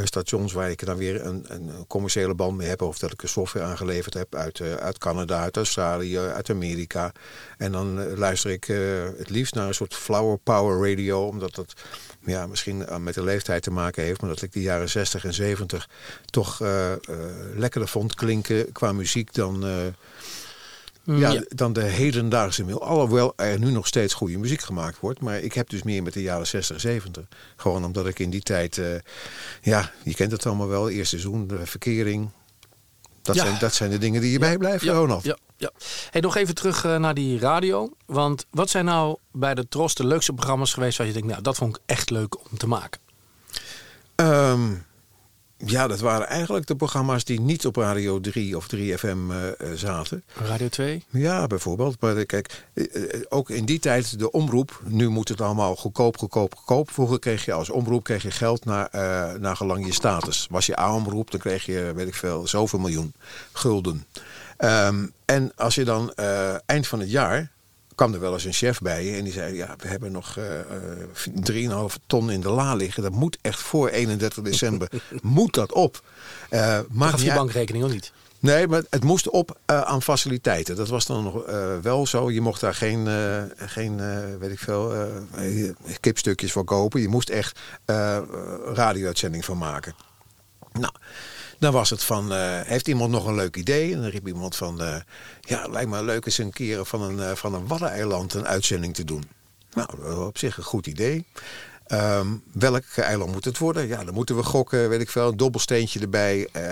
stations 0.03 0.53
waar 0.53 0.69
ik 0.69 0.85
dan 0.85 0.97
weer 0.97 1.25
een, 1.25 1.45
een 1.47 1.71
commerciële 1.87 2.33
band 2.33 2.57
mee 2.57 2.67
heb. 2.67 2.81
Of 2.81 2.99
dat 2.99 3.11
ik 3.11 3.21
een 3.21 3.29
software 3.29 3.65
aangeleverd 3.65 4.13
heb 4.13 4.35
uit, 4.35 4.59
eh, 4.59 4.73
uit 4.73 4.97
Canada, 4.97 5.41
uit 5.41 5.57
Australië, 5.57 6.17
uit 6.17 6.49
Amerika. 6.49 7.11
En 7.57 7.71
dan 7.71 8.01
eh, 8.01 8.17
luister 8.17 8.51
ik 8.51 8.67
eh, 8.67 8.77
het 9.17 9.29
liefst 9.29 9.53
naar 9.53 9.67
een 9.67 9.73
soort 9.73 9.93
flower 9.93 10.37
power 10.37 10.89
radio. 10.89 11.27
Omdat 11.27 11.55
dat 11.55 11.73
ja, 12.25 12.47
misschien 12.47 12.85
eh, 12.85 12.97
met 12.97 13.13
de 13.13 13.23
leeftijd 13.23 13.63
te 13.63 13.71
maken 13.71 14.03
heeft. 14.03 14.21
Maar 14.21 14.29
dat 14.29 14.41
ik 14.41 14.53
de 14.53 14.61
jaren 14.61 14.89
60 14.89 15.25
en 15.25 15.33
70 15.33 15.89
toch 16.25 16.61
eh, 16.61 16.91
eh, 16.91 16.99
lekkerder 17.55 17.89
vond 17.89 18.15
klinken 18.15 18.71
qua 18.71 18.91
muziek 18.91 19.33
dan... 19.33 19.65
eh, 21.05 21.19
ja, 21.19 21.29
ja. 21.31 21.43
dan 21.47 21.73
de 21.73 21.83
hedendaagse 21.83 22.63
mail. 22.63 22.81
Alhoewel 22.83 23.33
er 23.35 23.59
nu 23.59 23.71
nog 23.71 23.87
steeds 23.87 24.13
goede 24.13 24.37
muziek 24.37 24.61
gemaakt 24.61 24.99
wordt. 24.99 25.19
Maar 25.21 25.39
ik 25.39 25.53
heb 25.53 25.69
dus 25.69 25.83
meer 25.83 26.03
met 26.03 26.13
de 26.13 26.21
jaren 26.21 26.47
60, 26.47 26.79
70. 26.79 27.25
Gewoon 27.55 27.85
omdat 27.85 28.07
ik 28.07 28.19
in 28.19 28.29
die 28.29 28.41
tijd... 28.41 28.77
eh, 28.77 28.95
ja, 29.61 29.91
je 30.03 30.13
kent 30.13 30.31
het 30.31 30.45
allemaal 30.45 30.67
wel. 30.67 30.89
Eerste 30.89 31.19
seizoen, 31.19 31.47
de 31.47 31.65
verkering. 31.65 32.29
Dat, 33.21 33.35
Ja. 33.35 33.45
zijn, 33.45 33.59
dat 33.59 33.73
zijn 33.73 33.89
de 33.91 33.97
dingen 33.97 34.21
die 34.21 34.31
je 34.31 34.39
bijblijven, 34.39 34.87
ja, 34.87 34.93
Ronald. 34.93 35.23
Ja, 35.23 35.37
Ja. 35.57 35.71
Hey, 36.09 36.21
nog 36.21 36.35
even 36.35 36.55
terug 36.55 36.85
eh, 36.85 36.95
naar 36.97 37.13
die 37.13 37.39
radio. 37.39 37.89
Want 38.05 38.45
wat 38.49 38.69
zijn 38.69 38.85
nou 38.85 39.17
bij 39.31 39.53
de 39.55 39.67
Tros 39.67 39.95
de 39.95 40.05
leukste 40.07 40.33
programma's 40.33 40.73
geweest 40.73 40.97
waar 40.97 41.07
je 41.07 41.13
denkt, 41.13 41.27
nou, 41.27 41.41
dat 41.41 41.55
vond 41.55 41.75
ik 41.75 41.81
echt 41.85 42.09
leuk 42.09 42.37
om 42.51 42.57
te 42.57 42.67
maken? 42.67 42.99
Ehm, 44.15 44.71
ja, 45.65 45.87
dat 45.87 45.99
waren 45.99 46.27
eigenlijk 46.27 46.67
de 46.67 46.75
programma's 46.75 47.23
die 47.23 47.39
niet 47.39 47.65
op 47.65 47.75
Radio 47.75 48.19
3 48.19 48.57
of 48.57 48.67
3FM 48.75 48.77
eh, 48.79 49.47
eh, 49.47 49.55
zaten. 49.75 50.23
Radio 50.33 50.67
2? 50.67 51.03
Ja, 51.09 51.47
bijvoorbeeld. 51.47 52.01
Maar 52.01 52.17
eh, 52.17 52.25
kijk, 52.25 52.65
ook 53.29 53.49
in 53.49 53.65
die 53.65 53.79
tijd 53.79 54.19
de 54.19 54.31
omroep. 54.31 54.81
Nu 54.85 55.09
moet 55.09 55.29
het 55.29 55.41
allemaal 55.41 55.75
goedkoop, 55.75 56.17
goedkoop, 56.17 56.55
goedkoop. 56.55 56.91
Vroeger 56.91 57.19
kreeg 57.19 57.45
je 57.45 57.53
als 57.53 57.69
omroep 57.69 58.03
kreeg 58.03 58.23
je 58.23 58.31
geld 58.31 58.65
naar, 58.65 58.89
naar 59.39 59.55
gelang 59.55 59.85
je 59.85 59.93
status. 59.93 60.47
Was 60.49 60.65
je 60.65 60.79
A-omroep, 60.79 61.31
dan 61.31 61.39
kreeg 61.39 61.65
je, 61.65 61.91
weet 61.95 62.07
ik 62.07 62.15
veel, 62.15 62.47
zoveel 62.47 62.79
miljoen 62.79 63.13
gulden. 63.53 64.05
Ehm, 64.57 65.05
en 65.25 65.51
als 65.55 65.75
je 65.75 65.83
dan 65.83 66.13
eind 66.65 66.87
van 66.87 66.99
het 66.99 67.11
jaar 67.11 67.51
kwam 67.95 68.13
er 68.13 68.19
wel 68.19 68.33
eens 68.33 68.45
een 68.45 68.53
chef 68.53 68.79
bij 68.79 69.17
en 69.17 69.23
die 69.23 69.33
zei: 69.33 69.55
Ja, 69.55 69.75
we 69.77 69.87
hebben 69.87 70.11
nog 70.11 70.37
eh, 70.37 70.59
eh, 70.59 71.89
3,5 71.89 71.95
ton 72.07 72.31
in 72.31 72.41
de 72.41 72.49
la 72.49 72.75
liggen. 72.75 73.03
Dat 73.03 73.11
moet 73.11 73.37
echt 73.41 73.59
voor 73.59 73.89
31 73.89 74.43
december. 74.43 74.89
moet 75.21 75.53
dat 75.53 75.73
op. 75.73 76.03
Eh 76.49 76.79
maakt 76.89 77.21
je 77.21 77.33
bankrekening 77.33 77.83
of 77.83 77.91
niet? 77.91 78.11
Nee, 78.43 78.67
maar 78.67 78.83
het 78.89 79.03
moest 79.03 79.29
op 79.29 79.57
eh, 79.65 79.81
aan 79.81 80.01
faciliteiten. 80.01 80.75
Dat 80.75 80.87
was 80.87 81.05
dan 81.05 81.23
nog 81.23 81.43
eh, 81.43 81.77
wel 81.81 82.07
zo. 82.07 82.31
Je 82.31 82.41
mocht 82.41 82.61
daar 82.61 82.75
geen, 82.75 83.07
eh, 83.07 83.43
geen 83.55 83.99
eh, 83.99 84.17
weet 84.39 84.51
ik 84.51 84.59
veel, 84.59 84.93
eh, 84.93 85.69
kipstukjes 85.99 86.51
voor 86.51 86.63
kopen. 86.63 87.01
Je 87.01 87.07
moest 87.07 87.29
echt 87.29 87.59
eh 87.85 88.19
radio-uitzending 88.73 89.45
van 89.45 89.57
maken. 89.57 89.95
Nou, 90.71 90.93
dan 91.63 91.73
was 91.73 91.89
het 91.89 92.03
van, 92.03 92.33
eh, 92.33 92.61
heeft 92.61 92.87
iemand 92.87 93.11
nog 93.11 93.25
een 93.25 93.35
leuk 93.35 93.55
idee? 93.55 93.93
En 93.93 94.01
dan 94.01 94.09
riep 94.09 94.27
iemand 94.27 94.55
van, 94.55 94.81
eh, 94.81 94.95
ja, 95.41 95.67
lijkt 95.67 95.89
me 95.89 96.03
leuk 96.03 96.25
eens 96.25 96.37
een 96.37 96.51
keer 96.51 96.85
van 96.85 97.01
een, 97.01 97.19
eh, 97.19 97.35
van 97.35 97.53
een 97.53 97.67
waddeneiland 97.67 98.33
een 98.33 98.47
uitzending 98.47 98.95
te 98.95 99.03
doen. 99.03 99.23
Nou, 99.73 100.15
op 100.25 100.37
zich 100.37 100.57
een 100.57 100.63
goed 100.63 100.87
idee. 100.87 101.25
Ehm, 101.87 102.27
welk 102.51 102.83
eiland 102.95 103.31
moet 103.31 103.45
het 103.45 103.57
worden? 103.57 103.87
Ja, 103.87 104.03
dan 104.03 104.13
moeten 104.13 104.35
we 104.35 104.43
gokken, 104.43 104.89
weet 104.89 105.01
ik 105.01 105.09
veel, 105.09 105.27
een 105.27 105.37
dobbelsteentje 105.37 105.99
erbij. 105.99 106.47
eh 106.51 106.63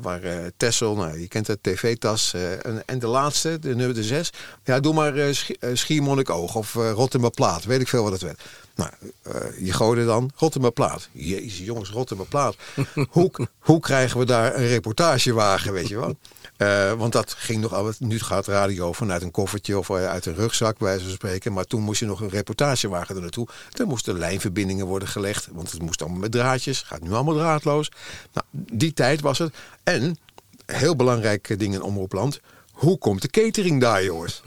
waar 0.00 0.22
eh 0.22 0.36
Texel, 0.56 0.94
nou, 0.96 1.20
je 1.20 1.28
kent 1.28 1.46
het, 1.46 1.62
tv-tas. 1.62 2.34
en, 2.34 2.82
en 2.86 2.98
de 2.98 3.06
laatste, 3.06 3.58
de 3.58 3.74
nummer 3.74 3.94
de 3.94 4.04
zes. 4.04 4.30
Ja, 4.64 4.80
doe 4.80 4.94
maar 4.94 5.16
eh, 5.16 5.34
Schiermonnikoog 5.72 6.54
of 6.54 6.76
eh 6.76 6.90
Rotterdam-Plaat, 6.90 7.64
weet 7.64 7.80
ik 7.80 7.88
veel 7.88 8.02
wat 8.02 8.12
het 8.12 8.22
werd. 8.22 8.40
Nou, 8.78 8.90
eh, 9.22 9.66
je 9.66 9.72
gooide 9.72 10.04
dan 10.04 10.30
Rotterdam-Plaat. 10.36 11.08
Jezus, 11.12 11.58
jongens, 11.58 11.90
Rotterdam-Plaat. 11.90 12.56
hoe, 13.10 13.30
hoe 13.58 13.80
krijgen 13.80 14.18
we 14.18 14.24
daar 14.24 14.54
een 14.54 14.66
reportagewagen, 14.66 15.72
weet 15.72 15.88
je 15.88 15.96
wel? 15.96 16.16
Eh, 16.56 16.92
want 16.92 17.12
dat 17.12 17.32
ging 17.32 17.60
nog 17.60 17.74
altijd. 17.74 18.00
Nu 18.00 18.18
gaat 18.18 18.46
radio 18.46 18.92
vanuit 18.92 19.22
een 19.22 19.30
koffertje 19.30 19.78
of 19.78 19.90
eh, 19.90 20.08
uit 20.08 20.26
een 20.26 20.34
rugzak, 20.34 20.78
bij 20.78 20.88
wijze 20.88 21.04
van 21.04 21.12
spreken. 21.12 21.52
Maar 21.52 21.64
toen 21.64 21.82
moest 21.82 22.00
je 22.00 22.06
nog 22.06 22.20
een 22.20 22.28
reportagewagen 22.28 23.14
er 23.14 23.20
naartoe. 23.20 23.48
Er 23.72 23.86
moesten 23.86 24.18
lijnverbindingen 24.18 24.86
worden 24.86 25.08
gelegd. 25.08 25.48
Want 25.52 25.72
het 25.72 25.82
moest 25.82 26.02
allemaal 26.02 26.20
met 26.20 26.32
draadjes. 26.32 26.82
Gaat 26.82 27.02
nu 27.02 27.12
allemaal 27.12 27.34
draadloos. 27.34 27.90
Nou, 28.32 28.46
die 28.50 28.92
tijd 28.92 29.20
was 29.20 29.38
het. 29.38 29.54
En, 29.82 30.18
heel 30.66 30.96
belangrijk 30.96 31.58
ding 31.58 31.74
in 31.74 31.82
Omroepland. 31.82 32.40
Hoe 32.78 32.98
komt 32.98 33.22
de 33.22 33.28
catering 33.28 33.80
daar, 33.80 34.04
jongens? 34.04 34.42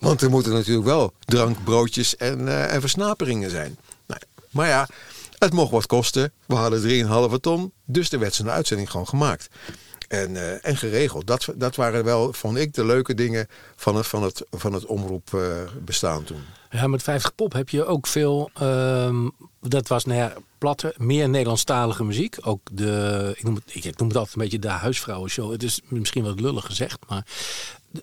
Want 0.00 0.22
er 0.22 0.30
moeten 0.30 0.52
natuurlijk 0.52 0.86
wel 0.86 1.12
drank, 1.24 1.64
broodjes 1.64 2.16
en, 2.16 2.48
eh, 2.48 2.74
en 2.74 2.80
versnaperingen 2.80 3.50
zijn. 3.50 3.76
Nou, 4.06 4.20
maar 4.50 4.68
ja, 4.68 4.88
het 5.38 5.52
mocht 5.52 5.70
wat 5.70 5.86
kosten. 5.86 6.32
We 6.46 6.54
hadden 6.54 6.80
3,5 6.80 7.38
ton. 7.40 7.72
Dus 7.84 8.12
er 8.12 8.18
werd 8.18 8.34
zo'n 8.34 8.50
uitzending 8.50 8.90
gewoon 8.90 9.08
gemaakt. 9.08 9.48
En, 10.12 10.36
eh, 10.36 10.66
en 10.68 10.76
geregeld. 10.76 11.26
Dat, 11.26 11.48
dat 11.54 11.76
waren 11.76 12.04
wel, 12.04 12.32
vond 12.32 12.56
ik, 12.56 12.74
de 12.74 12.84
leuke 12.84 13.14
dingen 13.14 13.46
van 13.76 13.96
het, 13.96 14.06
van 14.06 14.22
het, 14.22 14.44
van 14.50 14.72
het 14.72 14.86
omroep 14.86 15.34
eh, 15.34 15.40
bestaan 15.84 16.24
toen. 16.24 16.40
Ja, 16.70 16.86
met 16.86 17.02
50 17.02 17.34
pop 17.34 17.52
heb 17.52 17.68
je 17.68 17.84
ook 17.84 18.06
veel. 18.06 18.50
ehm, 18.54 19.28
dat 19.60 19.88
was 19.88 20.04
nou 20.04 20.18
ja, 20.18 20.32
platte, 20.58 20.94
meer 20.96 21.28
Nederlandstalige 21.28 22.04
muziek. 22.04 22.36
Ook 22.40 22.60
de, 22.72 23.32
ik 23.36 23.42
noem, 23.42 23.54
het, 23.54 23.64
ik 23.74 23.98
noem 23.98 24.08
het 24.08 24.16
altijd 24.16 24.36
een 24.36 24.42
beetje 24.42 24.58
de 24.58 24.68
huisvrouwenshow. 24.68 25.52
Het 25.52 25.62
is 25.62 25.80
misschien 25.88 26.24
wat 26.24 26.40
lullig 26.40 26.64
gezegd, 26.64 26.98
maar 27.08 27.26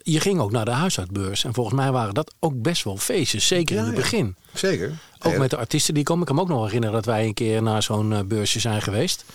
je 0.03 0.19
ging 0.19 0.39
ook 0.39 0.51
naar 0.51 0.65
de 0.65 0.71
huisartsbeurs. 0.71 1.43
En 1.43 1.53
volgens 1.53 1.75
mij 1.75 1.91
waren 1.91 2.13
dat 2.13 2.33
ook 2.39 2.61
best 2.61 2.83
wel 2.83 2.97
feestjes, 2.97 3.47
zeker 3.47 3.75
in 3.75 3.83
het 3.83 3.95
ja. 3.95 4.01
begin. 4.01 4.35
Zeker. 4.53 4.99
Ook 5.19 5.31
Ja, 5.31 5.39
met 5.39 5.49
de 5.49 5.57
artiesten 5.57 5.93
die 5.93 6.03
komen. 6.03 6.21
Ik 6.21 6.27
kan 6.27 6.35
me 6.35 6.41
ook 6.41 6.57
nog 6.57 6.65
herinneren 6.65 6.95
dat 6.95 7.05
wij 7.05 7.25
een 7.25 7.33
keer 7.33 7.61
naar 7.61 7.83
zo'n 7.83 8.13
eh, 8.13 8.19
beursje 8.23 8.59
zijn 8.59 8.81
geweest. 8.81 9.25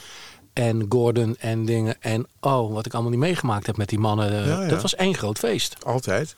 En 0.55 0.87
Gordon 0.89 1.37
en 1.39 1.65
dingen. 1.65 1.97
En 2.01 2.27
oh, 2.41 2.73
wat 2.73 2.87
ik 2.87 2.93
allemaal 2.93 3.11
niet 3.11 3.21
meegemaakt 3.21 3.67
heb 3.67 3.77
met 3.77 3.89
die 3.89 3.99
mannen. 3.99 4.47
Ja, 4.47 4.63
ja. 4.63 4.69
Dat 4.69 4.83
was 4.83 4.95
één 4.95 5.15
groot 5.15 5.39
feest. 5.39 5.77
Altijd. 5.85 6.37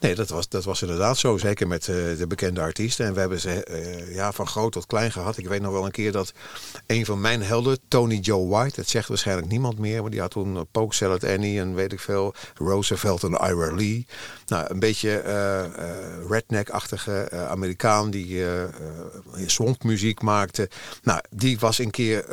Nee, 0.00 0.14
dat 0.14 0.28
was, 0.28 0.48
dat 0.48 0.64
was 0.64 0.82
inderdaad 0.82 1.18
zo. 1.18 1.36
Zeker 1.36 1.68
met 1.68 1.88
eh, 1.88 1.94
de 2.18 2.26
bekende 2.28 2.60
artiesten. 2.60 3.06
En 3.06 3.14
we 3.14 3.20
hebben 3.20 3.40
ze 3.40 3.64
eh, 3.64 4.14
ja, 4.14 4.32
van 4.32 4.46
groot 4.46 4.72
tot 4.72 4.86
klein 4.86 5.12
gehad. 5.12 5.36
Ik 5.36 5.48
weet 5.48 5.60
nog 5.60 5.72
wel 5.72 5.84
een 5.84 5.90
keer 5.90 6.12
dat 6.12 6.32
een 6.86 7.04
van 7.04 7.20
mijn 7.20 7.42
helden, 7.42 7.78
Tony 7.88 8.16
Joe 8.16 8.48
White, 8.48 8.76
dat 8.76 8.88
zegt 8.88 9.08
waarschijnlijk 9.08 9.48
niemand 9.48 9.78
meer, 9.78 10.02
maar 10.02 10.10
die 10.10 10.20
had 10.20 10.30
toen 10.30 10.66
Poke 10.70 10.94
Salad 10.94 11.24
Annie 11.24 11.60
en 11.60 11.74
weet 11.74 11.92
ik 11.92 12.00
veel, 12.00 12.34
Roosevelt 12.54 13.22
en 13.22 13.32
Ira 13.32 13.74
Lee. 13.74 14.06
Nou, 14.46 14.66
een 14.68 14.78
beetje 14.78 15.18
eh, 15.18 15.64
redneck-achtige 16.28 17.30
Amerikaan 17.48 18.10
die 18.10 18.42
swampmuziek 19.46 20.22
maakte. 20.22 20.70
Nou, 21.02 21.20
die 21.30 21.58
was 21.58 21.78
een 21.78 21.90
keer 21.90 22.24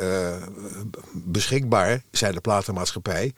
beschikbaar, 1.12 2.02
zei 2.10 2.32
de 2.32 2.40
platenmaatschappij. 2.40 3.32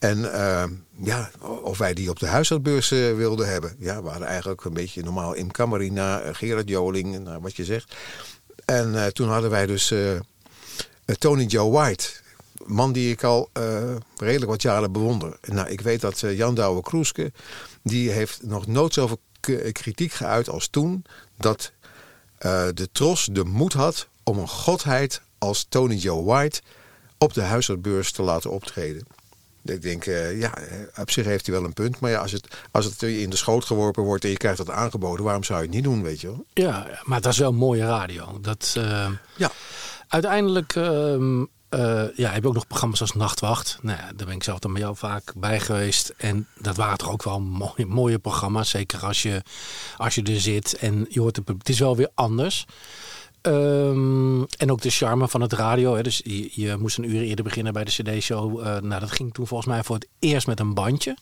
En 0.00 0.32
eh, 0.32 0.64
ja, 1.02 1.30
of 1.62 1.78
wij 1.78 1.94
die 1.94 2.10
op 2.10 2.18
de 2.18 2.26
huisartsbeurs 2.26 2.90
eh, 2.90 3.14
wilden 3.14 3.48
hebben. 3.48 3.76
Ja, 3.78 4.02
we 4.02 4.24
eigenlijk 4.24 4.64
een 4.64 4.72
beetje 4.72 5.02
normaal 5.02 5.34
Im 5.34 5.50
Camarina, 5.50 6.20
eh, 6.20 6.34
Gerard 6.34 6.68
Joling, 6.68 7.18
nou, 7.18 7.40
wat 7.40 7.56
je 7.56 7.64
zegt. 7.64 7.94
En 8.64 9.04
eh, 9.04 9.06
toen 9.06 9.28
hadden 9.28 9.50
wij 9.50 9.66
dus 9.66 9.94
Tony 11.18 11.44
Joe 11.44 11.70
White. 11.70 12.08
Man 12.66 12.92
die 12.92 13.12
ik 13.12 13.24
al 13.24 13.50
redelijk 14.16 14.50
wat 14.50 14.62
jaren 14.62 14.92
bewonder. 14.92 15.38
Nou, 15.42 15.68
ik 15.68 15.80
weet 15.80 16.00
dat 16.00 16.20
Jan 16.20 16.54
Douwe 16.54 16.82
Kroeske... 16.82 17.32
die 17.82 18.10
heeft 18.10 18.42
nog 18.42 18.66
nooit 18.66 18.94
zoveel 18.94 19.20
kritiek 19.72 20.12
geuit 20.12 20.48
als 20.48 20.68
toen... 20.68 21.04
dat 21.36 21.72
de 22.74 22.88
Tros 22.92 23.28
de 23.32 23.44
moed 23.44 23.72
had 23.72 24.08
om 24.22 24.38
een 24.38 24.48
godheid 24.48 25.20
als 25.38 25.66
Tony 25.68 25.94
Joe 25.94 26.24
White... 26.24 26.60
op 27.18 27.34
de 27.34 27.42
huisartsbeurs 27.42 28.12
te 28.12 28.22
laten 28.22 28.50
optreden. 28.50 29.06
Ik 29.64 29.82
denk, 29.82 30.06
eh, 30.06 30.40
ja, 30.40 30.52
op 30.96 31.10
zich 31.10 31.24
heeft 31.24 31.46
hij 31.46 31.54
wel 31.54 31.64
een 31.64 31.72
punt. 31.72 32.00
Maar 32.00 32.10
ja, 32.10 32.20
als 32.20 32.32
het, 32.32 32.46
als 32.70 32.84
het 32.84 33.02
in 33.02 33.30
de 33.30 33.36
schoot 33.36 33.64
geworpen 33.64 34.02
wordt 34.02 34.24
en 34.24 34.30
je 34.30 34.36
krijgt 34.36 34.58
dat 34.58 34.70
aangeboden... 34.70 35.24
waarom 35.24 35.44
zou 35.44 35.58
je 35.58 35.64
het 35.64 35.74
niet 35.74 35.84
doen, 35.84 36.02
weet 36.02 36.20
je 36.20 36.26
wel? 36.26 36.44
Ja, 36.52 36.86
maar 37.02 37.16
het 37.16 37.26
was 37.26 37.38
wel 37.38 37.52
mooie 37.52 37.84
radio. 37.84 38.38
Dat, 38.40 38.74
eh, 38.76 39.08
Ja. 39.36 39.50
Uiteindelijk 40.08 40.74
ehm, 40.74 41.44
eh, 41.70 42.04
ja, 42.16 42.30
heb 42.30 42.42
je 42.42 42.48
ook 42.48 42.54
nog 42.54 42.66
programma's 42.66 43.00
als 43.00 43.12
Nachtwacht. 43.12 43.78
Nou 43.82 43.98
ja, 43.98 44.12
daar 44.16 44.26
ben 44.26 44.34
ik 44.34 44.42
zelf 44.42 44.58
dan 44.58 44.72
bij 44.72 44.82
jou 44.82 44.96
vaak 44.96 45.32
bij 45.36 45.60
geweest. 45.60 46.14
En 46.16 46.46
dat 46.58 46.76
waren 46.76 46.98
toch 46.98 47.10
ook 47.10 47.22
wel 47.22 47.40
mooie, 47.40 47.86
mooie 47.86 48.18
programma's. 48.18 48.70
Zeker 48.70 49.06
als 49.06 49.22
je, 49.22 49.42
als 49.96 50.14
je 50.14 50.22
er 50.22 50.40
zit 50.40 50.74
en 50.74 51.06
je 51.08 51.20
hoort 51.20 51.36
het, 51.36 51.48
het 51.48 51.68
is 51.68 51.78
wel 51.78 51.96
weer 51.96 52.10
anders. 52.14 52.66
Ehm, 53.42 54.42
en 54.42 54.70
ook 54.70 54.80
de 54.80 54.90
charme 54.90 55.28
van 55.28 55.40
het 55.40 55.52
radio. 55.52 55.94
Hè. 55.94 56.02
Dus 56.02 56.20
je, 56.24 56.50
je 56.52 56.76
moest 56.76 56.98
een 56.98 57.10
uur 57.10 57.22
eerder 57.22 57.44
beginnen 57.44 57.72
bij 57.72 57.84
de 57.84 57.90
CD-show. 57.90 58.60
Eh, 58.60 58.64
nou, 58.80 59.00
dat 59.00 59.10
ging 59.10 59.34
toen 59.34 59.46
volgens 59.46 59.68
mij 59.68 59.82
voor 59.82 59.94
het 59.94 60.08
eerst 60.18 60.46
met 60.46 60.60
een 60.60 60.74
bandje. 60.74 61.16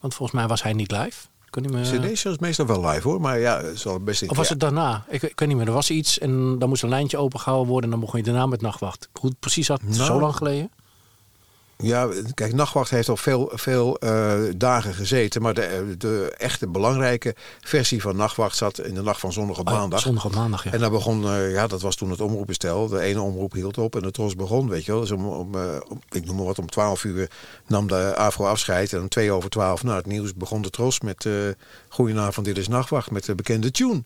Want 0.00 0.14
volgens 0.14 0.38
mij 0.38 0.48
was 0.48 0.62
hij 0.62 0.72
niet 0.72 0.90
live. 0.90 1.26
Me... 1.60 1.82
CD-show 1.82 2.32
is 2.32 2.38
meestal 2.38 2.66
wel 2.66 2.86
live 2.86 3.08
hoor, 3.08 3.20
maar 3.20 3.38
ja, 3.38 3.62
het 3.62 3.78
zal 3.78 4.00
best 4.00 4.28
Of 4.30 4.36
was 4.36 4.48
het 4.48 4.60
daarna? 4.60 5.04
Ik, 5.08 5.22
ik 5.22 5.38
weet 5.38 5.48
niet 5.48 5.56
meer. 5.56 5.66
Er 5.66 5.72
was 5.72 5.90
iets 5.90 6.18
en 6.18 6.58
dan 6.58 6.68
moest 6.68 6.82
een 6.82 6.88
lijntje 6.88 7.16
opengehouden 7.16 7.68
worden. 7.70 7.84
En 7.84 7.96
dan 7.96 8.04
begon 8.04 8.18
je 8.18 8.24
daarna 8.24 8.46
met 8.46 8.60
nachtwacht. 8.60 9.08
Hoe 9.20 9.30
het 9.30 9.38
precies 9.38 9.68
had, 9.68 9.82
Nou. 9.82 9.94
zo 9.94 10.20
lang 10.20 10.36
geleden? 10.36 10.70
Ja, 11.82 12.08
kijk, 12.34 12.52
Nachtwacht 12.54 12.90
heeft 12.90 13.08
al 13.08 13.16
veel, 13.16 13.50
veel 13.54 13.98
eh, 13.98 14.34
dagen 14.56 14.94
gezeten. 14.94 15.42
Maar 15.42 15.54
de, 15.54 15.94
de 15.98 16.34
echte 16.38 16.68
belangrijke 16.68 17.34
versie 17.60 18.00
van 18.00 18.16
Nachtwacht 18.16 18.56
zat 18.56 18.78
in 18.78 18.94
de 18.94 19.02
nacht 19.02 19.20
van 19.20 19.32
zondag 19.32 19.58
op 19.58 19.68
Oh 19.68 19.74
maandag. 19.74 20.00
zondag 20.00 20.24
op 20.24 20.34
maandag, 20.34 20.64
ja. 20.64 20.72
En 20.72 20.78
dan 20.78 20.90
begon, 20.90 21.24
eh, 21.24 21.52
ja, 21.52 21.66
dat 21.66 21.80
was 21.80 21.96
toen 21.96 22.10
het 22.10 22.20
omroepbestel. 22.20 22.88
De 22.88 23.00
ene 23.00 23.20
omroep 23.20 23.52
hield 23.52 23.78
op 23.78 23.96
en 23.96 24.02
de 24.02 24.10
tros 24.10 24.34
begon, 24.36 24.68
weet 24.68 24.84
je 24.84 24.92
wel. 24.92 25.00
Dus 25.00 25.10
om, 25.10 25.26
om, 25.26 25.54
eh, 25.54 25.60
om- 25.88 26.02
ik 26.10 26.24
noem 26.24 26.36
maar 26.36 26.44
wat, 26.44 26.58
om 26.58 26.70
12 26.70 27.04
uur 27.04 27.30
nam 27.66 27.86
de 27.88 28.12
AVRO 28.16 28.44
afscheid. 28.46 28.92
En 28.92 29.00
om 29.00 29.08
twee 29.08 29.32
over 29.32 29.50
12 29.50 29.82
na 29.82 29.96
het 29.96 30.06
nieuws 30.06 30.34
begon 30.34 30.62
de 30.62 30.70
tros 30.70 31.00
met 31.00 31.26
eh 31.26 31.32
Goedenavond, 31.88 32.46
dit 32.46 32.58
is 32.58 32.68
Nachtwacht. 32.68 33.10
Met 33.10 33.24
de 33.24 33.34
bekende 33.34 33.70
tune. 33.70 34.02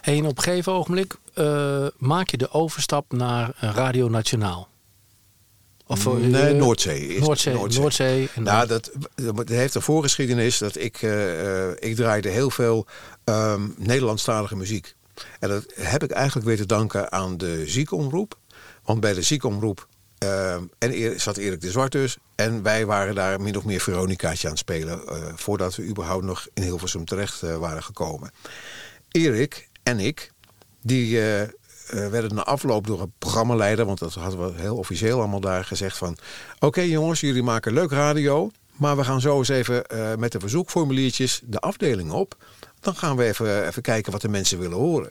Hey, 0.00 0.18
en 0.18 0.26
op 0.26 0.36
een 0.36 0.42
gegeven 0.42 0.72
ogenblik 0.72 1.14
eh, 1.34 1.86
maak 1.98 2.28
je 2.28 2.36
de 2.36 2.50
overstap 2.52 3.12
naar 3.12 3.52
eh, 3.60 3.70
Radio 3.74 4.08
Nationaal. 4.08 4.68
Of, 5.90 6.18
Nee, 6.18 6.54
Noordzee. 6.54 7.06
Is 7.06 7.20
Noordzee. 7.26 7.54
Noordzee. 7.54 8.28
en 8.34 8.42
Nou, 8.42 8.66
dat, 8.66 8.90
dat 9.14 9.48
heeft 9.48 9.74
een 9.74 9.82
voorgeschiedenis 9.82 10.58
dat 10.58 10.76
ik, 10.76 11.02
eh, 11.02 11.68
eh, 11.68 11.76
ik 11.78 11.96
draaide 11.96 12.28
heel 12.28 12.50
veel 12.50 12.86
ehm 13.24 13.62
Nederlandstalige 13.76 14.56
muziek. 14.56 14.94
En 15.40 15.48
dat 15.48 15.64
heb 15.74 16.02
ik 16.02 16.10
eigenlijk 16.10 16.46
weer 16.46 16.56
te 16.56 16.66
danken 16.66 17.12
aan 17.12 17.36
de 17.36 17.62
ziekenomroep. 17.66 18.38
Want 18.84 19.00
bij 19.00 19.12
de 19.14 19.22
ziekenomroep 19.22 19.88
Eh, 20.20 20.54
en 20.54 20.92
eer, 20.92 21.20
zat 21.20 21.36
Erik 21.36 21.60
de 21.60 21.70
Zwart 21.70 21.92
dus. 21.92 22.16
En 22.34 22.62
wij 22.62 22.86
waren 22.86 23.14
daar 23.14 23.40
min 23.40 23.56
of 23.56 23.64
meer 23.64 23.80
Veronicaatje 23.80 24.46
aan 24.46 24.52
het 24.52 24.62
spelen. 24.62 25.06
eh, 25.06 25.32
voordat 25.34 25.74
we 25.76 25.82
überhaupt 25.84 26.24
nog 26.24 26.46
in 26.54 26.62
Hilversum 26.62 27.04
terecht 27.04 27.42
eh, 27.42 27.56
waren 27.56 27.82
gekomen. 27.82 28.30
Erik 29.10 29.68
en 29.82 29.98
ik, 29.98 30.30
die 30.82 31.18
eh, 31.90 32.04
eh, 32.04 32.10
werden 32.10 32.34
na 32.34 32.44
afloop 32.44 32.86
door 32.86 33.00
een 33.00 33.12
programmaleider... 33.18 33.86
want 33.86 33.98
dat 33.98 34.14
hadden 34.14 34.54
we 34.54 34.60
heel 34.60 34.76
officieel 34.76 35.18
allemaal 35.18 35.40
daar 35.40 35.64
gezegd 35.64 35.96
van... 35.96 36.16
oké 36.58 36.80
jongens, 36.80 37.20
jullie 37.20 37.42
maken 37.42 37.72
leuk 37.72 37.90
radio... 37.90 38.50
maar 38.76 38.96
we 38.96 39.04
gaan 39.04 39.20
zo 39.20 39.38
eens 39.38 39.48
even 39.48 39.86
eh, 39.86 40.14
met 40.14 40.32
de 40.32 40.40
verzoekformuliertjes 40.40 41.40
de 41.44 41.58
afdeling 41.58 42.10
op. 42.10 42.36
Dan 42.80 42.96
gaan 42.96 43.16
we 43.16 43.24
even, 43.24 43.66
even 43.66 43.82
kijken 43.82 44.12
wat 44.12 44.20
de 44.20 44.28
mensen 44.28 44.58
willen 44.58 44.78
horen. 44.78 45.10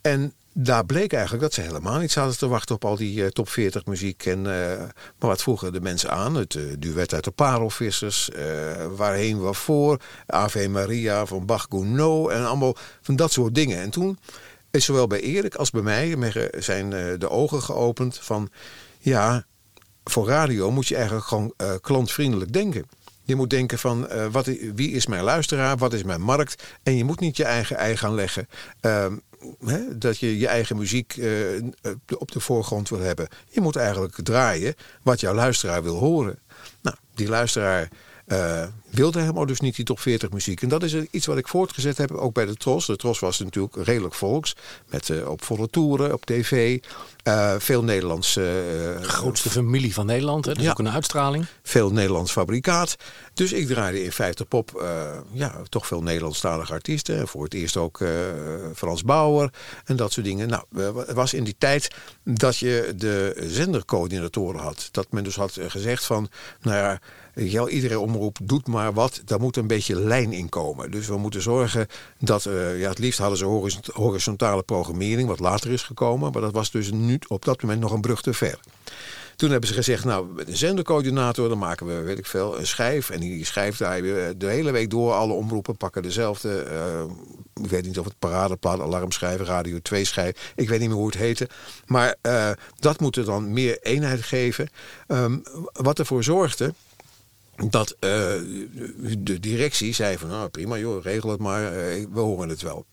En 0.00 0.32
daar 0.60 0.86
bleek 0.86 1.12
eigenlijk 1.12 1.42
dat 1.42 1.54
ze 1.54 1.60
helemaal 1.60 1.98
niet 1.98 2.12
zaten 2.12 2.38
te 2.38 2.48
wachten 2.48 2.74
op 2.74 2.84
al 2.84 2.96
die 2.96 3.24
eh, 3.24 3.30
top 3.30 3.48
40 3.48 3.86
muziek. 3.86 4.26
En, 4.26 4.38
eh, 4.38 4.78
maar 5.18 5.28
wat 5.28 5.42
vroegen 5.42 5.72
de 5.72 5.80
mensen 5.80 6.10
aan? 6.10 6.34
Het 6.34 6.54
eh, 6.54 6.62
duet 6.78 7.14
uit 7.14 7.24
de 7.24 7.30
Parelvissers, 7.30 8.30
eh, 8.30 8.44
Waarheen 8.96 9.40
Waarvoor, 9.40 10.00
Ave 10.26 10.68
Maria 10.68 11.26
van 11.26 11.46
Bach 11.46 11.66
Gounod 11.68 12.30
en 12.30 12.46
allemaal 12.46 12.76
van 13.00 13.16
dat 13.16 13.32
soort 13.32 13.54
dingen. 13.54 13.78
En 13.78 13.90
toen 13.90 14.18
is 14.70 14.84
zowel 14.84 15.06
bij 15.06 15.20
Erik 15.20 15.54
als 15.54 15.70
bij 15.70 15.82
mij 15.82 16.16
me- 16.16 16.52
zijn 16.58 16.92
eh, 16.92 17.18
de 17.18 17.30
ogen 17.30 17.62
geopend 17.62 18.18
van... 18.18 18.50
ja, 18.98 19.46
voor 20.04 20.26
radio 20.26 20.70
moet 20.70 20.86
je 20.86 20.94
eigenlijk 20.96 21.26
gewoon 21.26 21.52
eh, 21.56 21.72
klantvriendelijk 21.80 22.52
denken. 22.52 22.84
Je 23.22 23.36
moet 23.36 23.50
denken 23.50 23.78
van 23.78 24.08
eh, 24.08 24.26
wat, 24.30 24.46
wie 24.74 24.90
is 24.90 25.06
mijn 25.06 25.22
luisteraar, 25.22 25.76
wat 25.76 25.92
is 25.92 26.02
mijn 26.02 26.20
markt. 26.20 26.62
En 26.82 26.96
je 26.96 27.04
moet 27.04 27.20
niet 27.20 27.36
je 27.36 27.44
eigen 27.44 27.76
ei 27.76 27.96
gaan 27.96 28.14
leggen. 28.14 28.48
Ehm, 28.80 29.16
hè, 29.64 29.98
dat 29.98 30.18
je 30.18 30.38
je 30.38 30.48
eigen 30.48 30.76
muziek 30.76 31.16
eh, 31.16 31.30
op 32.18 32.32
de 32.32 32.40
voorgrond 32.40 32.88
wil 32.88 33.00
hebben. 33.00 33.28
Je 33.48 33.60
moet 33.60 33.76
eigenlijk 33.76 34.18
draaien 34.22 34.74
wat 35.02 35.20
jouw 35.20 35.34
luisteraar 35.34 35.82
wil 35.82 35.96
horen. 35.96 36.38
Nou, 36.82 36.96
die 37.14 37.28
luisteraar 37.28 37.88
eh, 38.26 38.66
wilde 38.90 39.20
helemaal 39.20 39.46
dus 39.46 39.60
niet 39.60 39.76
die 39.76 39.84
top 39.84 40.00
40 40.00 40.30
muziek. 40.30 40.62
En 40.62 40.68
dat 40.68 40.82
is 40.82 40.94
iets 41.10 41.26
wat 41.26 41.38
ik 41.38 41.48
voortgezet 41.48 41.98
heb, 41.98 42.10
ook 42.10 42.34
bij 42.34 42.46
de 42.46 42.54
Tros. 42.54 42.86
De 42.86 42.96
Tros 42.96 43.18
was 43.18 43.38
natuurlijk 43.38 43.76
redelijk 43.76 44.14
volks. 44.14 44.56
Met 44.86 45.10
eh, 45.10 45.28
op 45.28 45.44
volle 45.44 45.70
toeren, 45.70 46.12
op 46.12 46.26
tv. 46.26 46.78
eh, 47.22 47.54
veel 47.58 47.84
Nederlands 47.84 48.36
eh, 48.36 48.44
Grootste 49.00 49.50
familie 49.50 49.94
van 49.94 50.06
Nederland, 50.06 50.44
hè? 50.44 50.56
is 50.56 50.62
Ja. 50.62 50.70
ook 50.70 50.78
een 50.78 50.90
uitstraling. 50.90 51.46
veel 51.62 51.90
Nederlands 51.92 52.32
fabrikaat. 52.32 52.96
Dus 53.34 53.52
ik 53.52 53.66
draaide 53.66 54.04
in 54.04 54.12
50 54.12 54.48
pop 54.48 54.84
ja, 55.32 55.62
toch 55.68 55.86
veel 55.86 56.02
Nederlandstalige 56.02 56.72
artiesten. 56.72 57.18
En 57.18 57.28
voor 57.28 57.44
het 57.44 57.54
eerst 57.54 57.76
ook 57.76 58.00
Frans 58.74 59.04
Bauer 59.04 59.50
en 59.84 59.96
dat 59.96 60.12
soort 60.12 60.26
dingen. 60.26 60.48
Nou, 60.48 60.64
het 61.06 61.12
was 61.12 61.34
in 61.34 61.44
die 61.44 61.54
tijd 61.58 61.88
dat 62.24 62.56
je 62.56 62.92
de 62.96 63.44
zendercoördinatoren 63.46 64.60
had. 64.60 64.88
Dat 64.90 65.06
men 65.10 65.24
dus 65.24 65.36
had 65.36 65.58
gezegd 65.68 66.04
van, 66.04 66.28
nou 66.62 66.76
ja, 66.76 67.00
iedere 67.68 67.98
omroep 68.00 68.38
doet 68.42 68.66
maar 68.66 68.77
wat. 68.86 69.22
Daar 69.24 69.40
moet 69.40 69.56
een 69.56 69.66
beetje 69.66 70.00
lijn 70.00 70.32
in 70.32 70.48
komen. 70.48 70.90
Dus 70.90 71.06
we 71.06 71.16
moeten 71.16 71.42
zorgen 71.42 71.86
dat, 72.18 72.46
eh, 72.46 72.80
ja, 72.80 72.88
het 72.88 72.98
liefst 72.98 73.18
hadden 73.18 73.38
ze 73.38 73.44
horizont- 73.44 73.86
horizontale 73.86 74.62
programmering, 74.62 75.28
wat 75.28 75.40
later 75.40 75.70
is 75.70 75.82
gekomen. 75.82 76.32
Maar 76.32 76.42
dat 76.42 76.52
was 76.52 76.70
dus 76.70 76.90
nu 76.90 77.18
op 77.28 77.44
dat 77.44 77.62
moment 77.62 77.80
nog 77.80 77.92
een 77.92 78.00
brug 78.00 78.22
te 78.22 78.32
ver. 78.32 78.58
Toen 79.38 79.50
hebben 79.50 79.68
ze 79.68 79.74
gezegd, 79.74 80.04
nou, 80.04 80.26
met 80.34 80.48
een 80.48 80.56
zendercoördinator, 80.56 81.48
dan 81.48 81.58
maken 81.58 81.86
we, 81.86 82.00
weet 82.00 82.18
ik 82.18 82.26
veel, 82.26 82.58
een 82.58 82.66
schijf. 82.66 83.10
En 83.10 83.20
die 83.20 83.44
schijf 83.44 83.76
draaien 83.76 84.04
we 84.04 84.34
de 84.36 84.46
hele 84.46 84.70
week 84.70 84.90
door. 84.90 85.12
Alle 85.12 85.32
omroepen 85.32 85.76
pakken 85.76 86.02
dezelfde, 86.02 86.62
eh, 86.62 87.02
ik 87.64 87.70
weet 87.70 87.86
niet 87.86 87.98
of 87.98 88.04
het 88.04 88.18
paradeplaat, 88.18 88.80
alarmschijf, 88.80 89.40
radio 89.40 89.78
2 89.82 90.04
schijf. 90.04 90.52
Ik 90.56 90.68
weet 90.68 90.80
niet 90.80 90.88
meer 90.88 90.98
hoe 90.98 91.06
het 91.06 91.16
heette. 91.16 91.48
Maar 91.86 92.14
eh, 92.20 92.50
dat 92.78 93.00
moet 93.00 93.16
er 93.16 93.24
dan 93.24 93.52
meer 93.52 93.78
eenheid 93.82 94.22
geven. 94.22 94.68
Ehm, 95.06 95.38
wat 95.72 95.98
ervoor 95.98 96.24
zorgde 96.24 96.74
dat 97.66 97.90
eh, 98.00 98.08
de 99.18 99.40
directie 99.40 99.92
zei 99.94 100.18
van 100.18 100.28
nou, 100.28 100.48
prima 100.48 100.78
joh, 100.78 101.02
regel 101.02 101.30
het 101.30 101.40
maar, 101.40 101.64
eh, 101.72 102.04
we 102.12 102.20
horen 102.20 102.48
het 102.48 102.62
wel. 102.62 102.86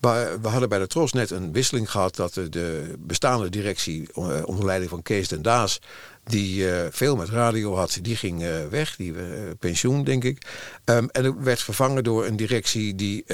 We 0.00 0.48
hadden 0.48 0.68
bij 0.68 0.78
de 0.78 0.86
Tros 0.86 1.12
net 1.12 1.30
een 1.30 1.52
wisseling 1.52 1.90
gehad 1.90 2.16
dat 2.16 2.34
de- 2.34 2.48
de 2.48 2.94
bestaande 2.98 3.48
directie 3.50 4.08
eh, 4.14 4.42
onder 4.44 4.64
leiding 4.64 4.90
van 4.90 5.02
Kees 5.02 5.28
den 5.28 5.42
Daas, 5.42 5.80
die 6.24 6.64
veel 6.90 7.16
met 7.16 7.28
radio 7.28 7.74
had, 7.76 7.98
die 8.02 8.16
ging 8.16 8.44
weg, 8.70 8.96
die 8.96 9.14
pensioen 9.58 10.04
denk 10.04 10.24
ik. 10.24 10.46
Ehm, 10.84 11.06
en 11.10 11.24
er 11.24 11.42
werd 11.42 11.62
vervangen 11.62 12.04
door 12.04 12.26
een 12.26 12.36
directie 12.36 12.94
die 12.94 13.24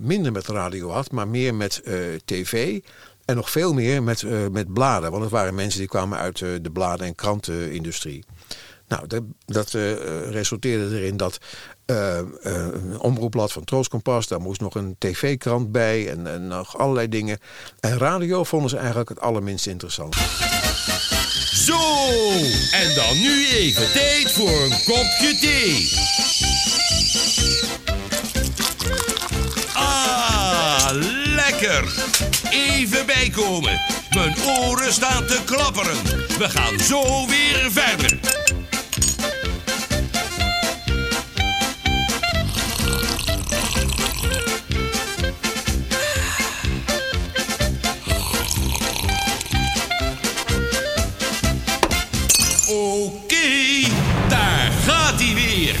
minder 0.00 0.32
met 0.32 0.46
radio 0.46 0.90
had, 0.90 1.10
maar 1.10 1.28
meer 1.28 1.54
met 1.54 1.82
tv. 2.24 2.80
En 3.24 3.36
nog 3.36 3.50
veel 3.50 3.74
meer 3.74 4.02
met, 4.02 4.50
met 4.52 4.72
bladen. 4.72 5.10
Want 5.10 5.22
het 5.22 5.32
waren 5.32 5.54
mensen 5.54 5.78
die 5.78 5.88
kwamen 5.88 6.18
uit 6.18 6.38
de 6.38 6.70
bladen- 6.72 7.06
en 7.06 7.14
krantenindustrie. 7.14 8.24
Nou, 8.88 9.06
dat, 9.06 9.22
dat 9.46 9.74
eh, 9.74 9.92
resulteerde 10.30 10.96
erin 10.96 11.16
dat 11.16 11.38
eh, 11.86 12.18
eh, 12.18 12.26
een 12.42 12.98
omroepblad 12.98 13.52
van 13.52 13.64
Troost 13.64 13.88
Kompas, 13.88 14.26
daar 14.26 14.40
moest 14.40 14.60
nog 14.60 14.74
een 14.74 14.96
tv-krant 14.98 15.72
bij 15.72 16.10
en, 16.10 16.26
en 16.26 16.46
nog 16.46 16.78
allerlei 16.78 17.08
dingen. 17.08 17.38
En 17.80 17.98
radio 17.98 18.44
vonden 18.44 18.70
ze 18.70 18.76
eigenlijk 18.76 19.08
het 19.08 19.20
allerminst 19.20 19.66
interessant. 19.66 20.16
Zo, 21.54 21.78
en 22.72 22.94
dan 22.94 23.20
nu 23.20 23.46
even 23.46 23.92
tijd 23.92 24.32
voor 24.32 24.62
een 24.62 24.84
kopje 24.84 25.36
thee. 25.40 25.90
Ah, 29.72 30.88
lekker. 31.34 31.94
Even 32.50 33.06
bijkomen. 33.06 33.80
Mijn 34.10 34.36
oren 34.46 34.92
staan 34.92 35.26
te 35.26 35.40
klapperen. 35.44 35.96
We 36.38 36.48
gaan 36.48 36.78
zo 36.78 37.26
weer 37.26 37.68
verder. 37.72 38.47
Oké, 52.70 53.88
daar 54.28 54.70
gaat 54.70 55.20
hij 55.20 55.34
weer. 55.34 55.76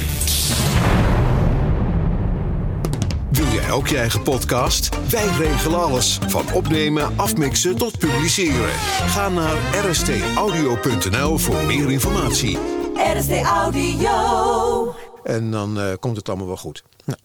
Wil 3.30 3.46
jij 3.46 3.70
ook 3.70 3.88
je 3.88 3.96
eigen 3.96 4.22
podcast? 4.22 4.88
Wij 5.10 5.26
regelen 5.26 5.82
alles. 5.82 6.18
Van 6.26 6.52
opnemen, 6.52 7.18
afmixen 7.18 7.76
tot 7.76 7.98
publiceren. 7.98 8.70
Ga 9.06 9.28
naar 9.28 9.56
rstaudio.nl 9.86 11.38
voor 11.38 11.64
meer 11.64 11.90
informatie. 11.90 12.58
RST 12.94 13.32
Audio. 13.42 14.94
En 15.22 15.50
dan 15.50 15.80
eh, 15.80 15.92
komt 16.00 16.16
het 16.16 16.28
allemaal 16.28 16.46
wel 16.46 16.56
goed. 16.56 16.84
Nou, 17.04 17.18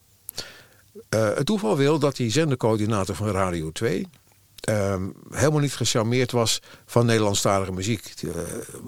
eh, 1.08 1.36
het 1.36 1.46
toeval 1.46 1.76
wil 1.76 1.98
dat 1.98 2.16
die 2.16 2.30
zendercoördinator 2.30 3.14
van 3.14 3.28
Radio 3.28 3.72
2... 3.72 4.08
ehm, 4.64 5.08
helemaal 5.30 5.60
niet 5.60 5.74
gecharmeerd 5.74 6.32
was 6.32 6.60
van 6.86 7.06
Nederlandstalige 7.06 7.72
muziek. 7.72 8.14
Eh, 8.22 8.30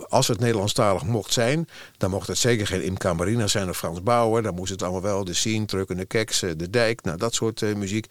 als 0.09 0.29
het 0.29 0.41
Nederlandstalig 0.41 1.05
mocht 1.05 1.33
zijn... 1.33 1.69
dan 1.97 2.11
mocht 2.11 2.29
het 2.29 2.39
zeker 2.39 2.67
geen 2.67 2.83
Imca 2.83 3.13
Marina 3.15 3.47
zijn 3.47 3.69
of 3.69 3.77
Frans 3.77 4.03
Bauer. 4.03 4.43
Dan 4.43 4.55
moest 4.55 4.71
het 4.71 4.83
allemaal 4.83 5.03
wel 5.03 5.25
de 5.25 5.35
Scene, 5.35 5.65
Truckende 5.65 6.05
Keks, 6.05 6.43
eh, 6.43 6.51
De 6.57 6.71
Dijk... 6.71 7.03
Nou, 7.03 7.17
dat 7.17 7.35
soort 7.35 7.63
eh, 7.63 7.75
muziek. 7.75 8.07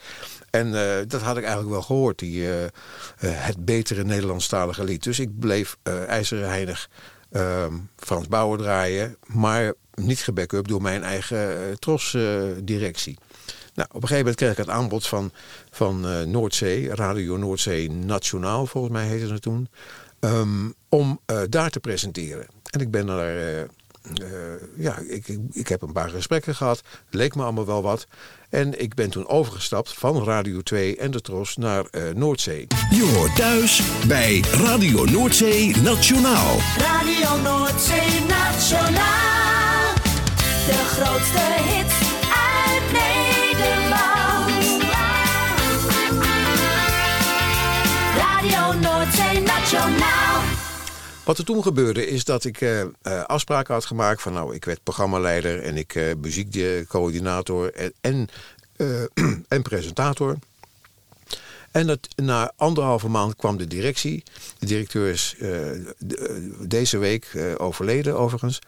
En 0.49 0.71
dat 1.07 1.21
had 1.21 1.37
ik 1.37 1.43
eigenlijk 1.43 1.73
wel 1.73 1.81
gehoord, 1.81 2.19
die, 2.19 2.43
het 3.25 3.65
betere 3.65 4.03
Nederlandstalige 4.03 4.83
lied. 4.83 5.03
Dus 5.03 5.19
ik 5.19 5.39
bleef 5.39 5.77
ijzeren 6.07 6.49
heinig 6.49 6.89
ehm, 7.31 7.73
Frans 7.97 8.27
Bauer 8.27 8.57
draaien... 8.57 9.17
maar 9.25 9.73
niet 9.93 10.19
gebackup 10.19 10.67
door 10.67 10.81
mijn 10.81 11.03
eigen 11.03 11.79
TROS-directie. 11.79 13.17
Nou, 13.75 13.87
op 13.87 14.01
een 14.01 14.07
gegeven 14.07 14.17
moment 14.17 14.35
kreeg 14.35 14.51
ik 14.51 14.57
het 14.57 14.69
aanbod 14.69 15.07
van, 15.07 15.31
van 15.71 16.07
eh, 16.07 16.21
Noordzee, 16.21 16.95
Radio 16.95 17.37
Noordzee 17.37 17.91
Nationaal, 17.91 18.65
volgens 18.65 18.93
mij 18.93 19.07
heette 19.07 19.33
het 19.33 19.41
toen, 19.41 19.69
ehm, 20.19 20.69
om 20.89 21.19
eh, 21.25 21.41
daar 21.49 21.69
te 21.69 21.79
presenteren. 21.79 22.47
En 22.69 22.79
ik 22.79 22.91
ben 22.91 23.05
daar, 23.05 23.37
eh, 24.13 24.27
ja, 24.77 24.97
ik, 25.07 25.27
ik, 25.27 25.39
ik 25.51 25.67
heb 25.67 25.81
een 25.81 25.91
paar 25.91 26.09
gesprekken 26.09 26.55
gehad, 26.55 26.81
leek 27.09 27.35
me 27.35 27.43
allemaal 27.43 27.65
wel 27.65 27.81
wat. 27.81 28.07
En 28.49 28.81
ik 28.81 28.93
ben 28.93 29.09
toen 29.09 29.27
overgestapt 29.27 29.93
van 29.93 30.23
Radio 30.23 30.61
2 30.61 30.97
en 30.97 31.11
de 31.11 31.21
Tros 31.21 31.55
naar 31.55 31.85
eh, 31.85 32.01
Noordzee. 32.13 32.67
Je 32.89 33.11
hoort 33.15 33.35
thuis 33.35 33.81
bij 34.07 34.39
Radio 34.39 35.05
Noordzee 35.05 35.77
Nationaal. 35.77 36.57
Radio 36.77 37.41
Noordzee 37.41 38.19
Nationaal. 38.27 39.93
De 40.65 40.83
grootste 40.85 41.39
hits 41.39 42.04
Wat 51.23 51.37
er 51.37 51.45
toen 51.45 51.63
gebeurde 51.63 52.07
is 52.07 52.23
dat 52.23 52.43
ik 52.45 52.61
eh, 52.61 52.81
eh, 52.81 52.87
afspraken 53.25 53.73
had 53.73 53.85
gemaakt 53.85 54.21
van 54.21 54.33
nou, 54.33 54.55
ik 54.55 54.65
werd 54.65 54.83
programmaleider 54.83 55.61
en 55.63 55.77
ik 55.77 55.95
eh 55.95 56.15
muziekcoördinator 56.21 57.73
en, 57.73 57.93
en, 58.01 58.29
en 59.47 59.61
presentator. 59.61 60.37
En 61.71 61.87
dat, 61.87 61.99
na 62.15 62.51
anderhalve 62.55 63.07
maand 63.07 63.35
kwam 63.35 63.57
de 63.57 63.67
directie. 63.67 64.23
De 64.59 64.65
directeur 64.65 65.09
is 65.09 65.35
de- 65.97 66.55
deze 66.59 66.97
week 66.97 67.31
overleden 67.57 68.17
overigens. 68.17 68.59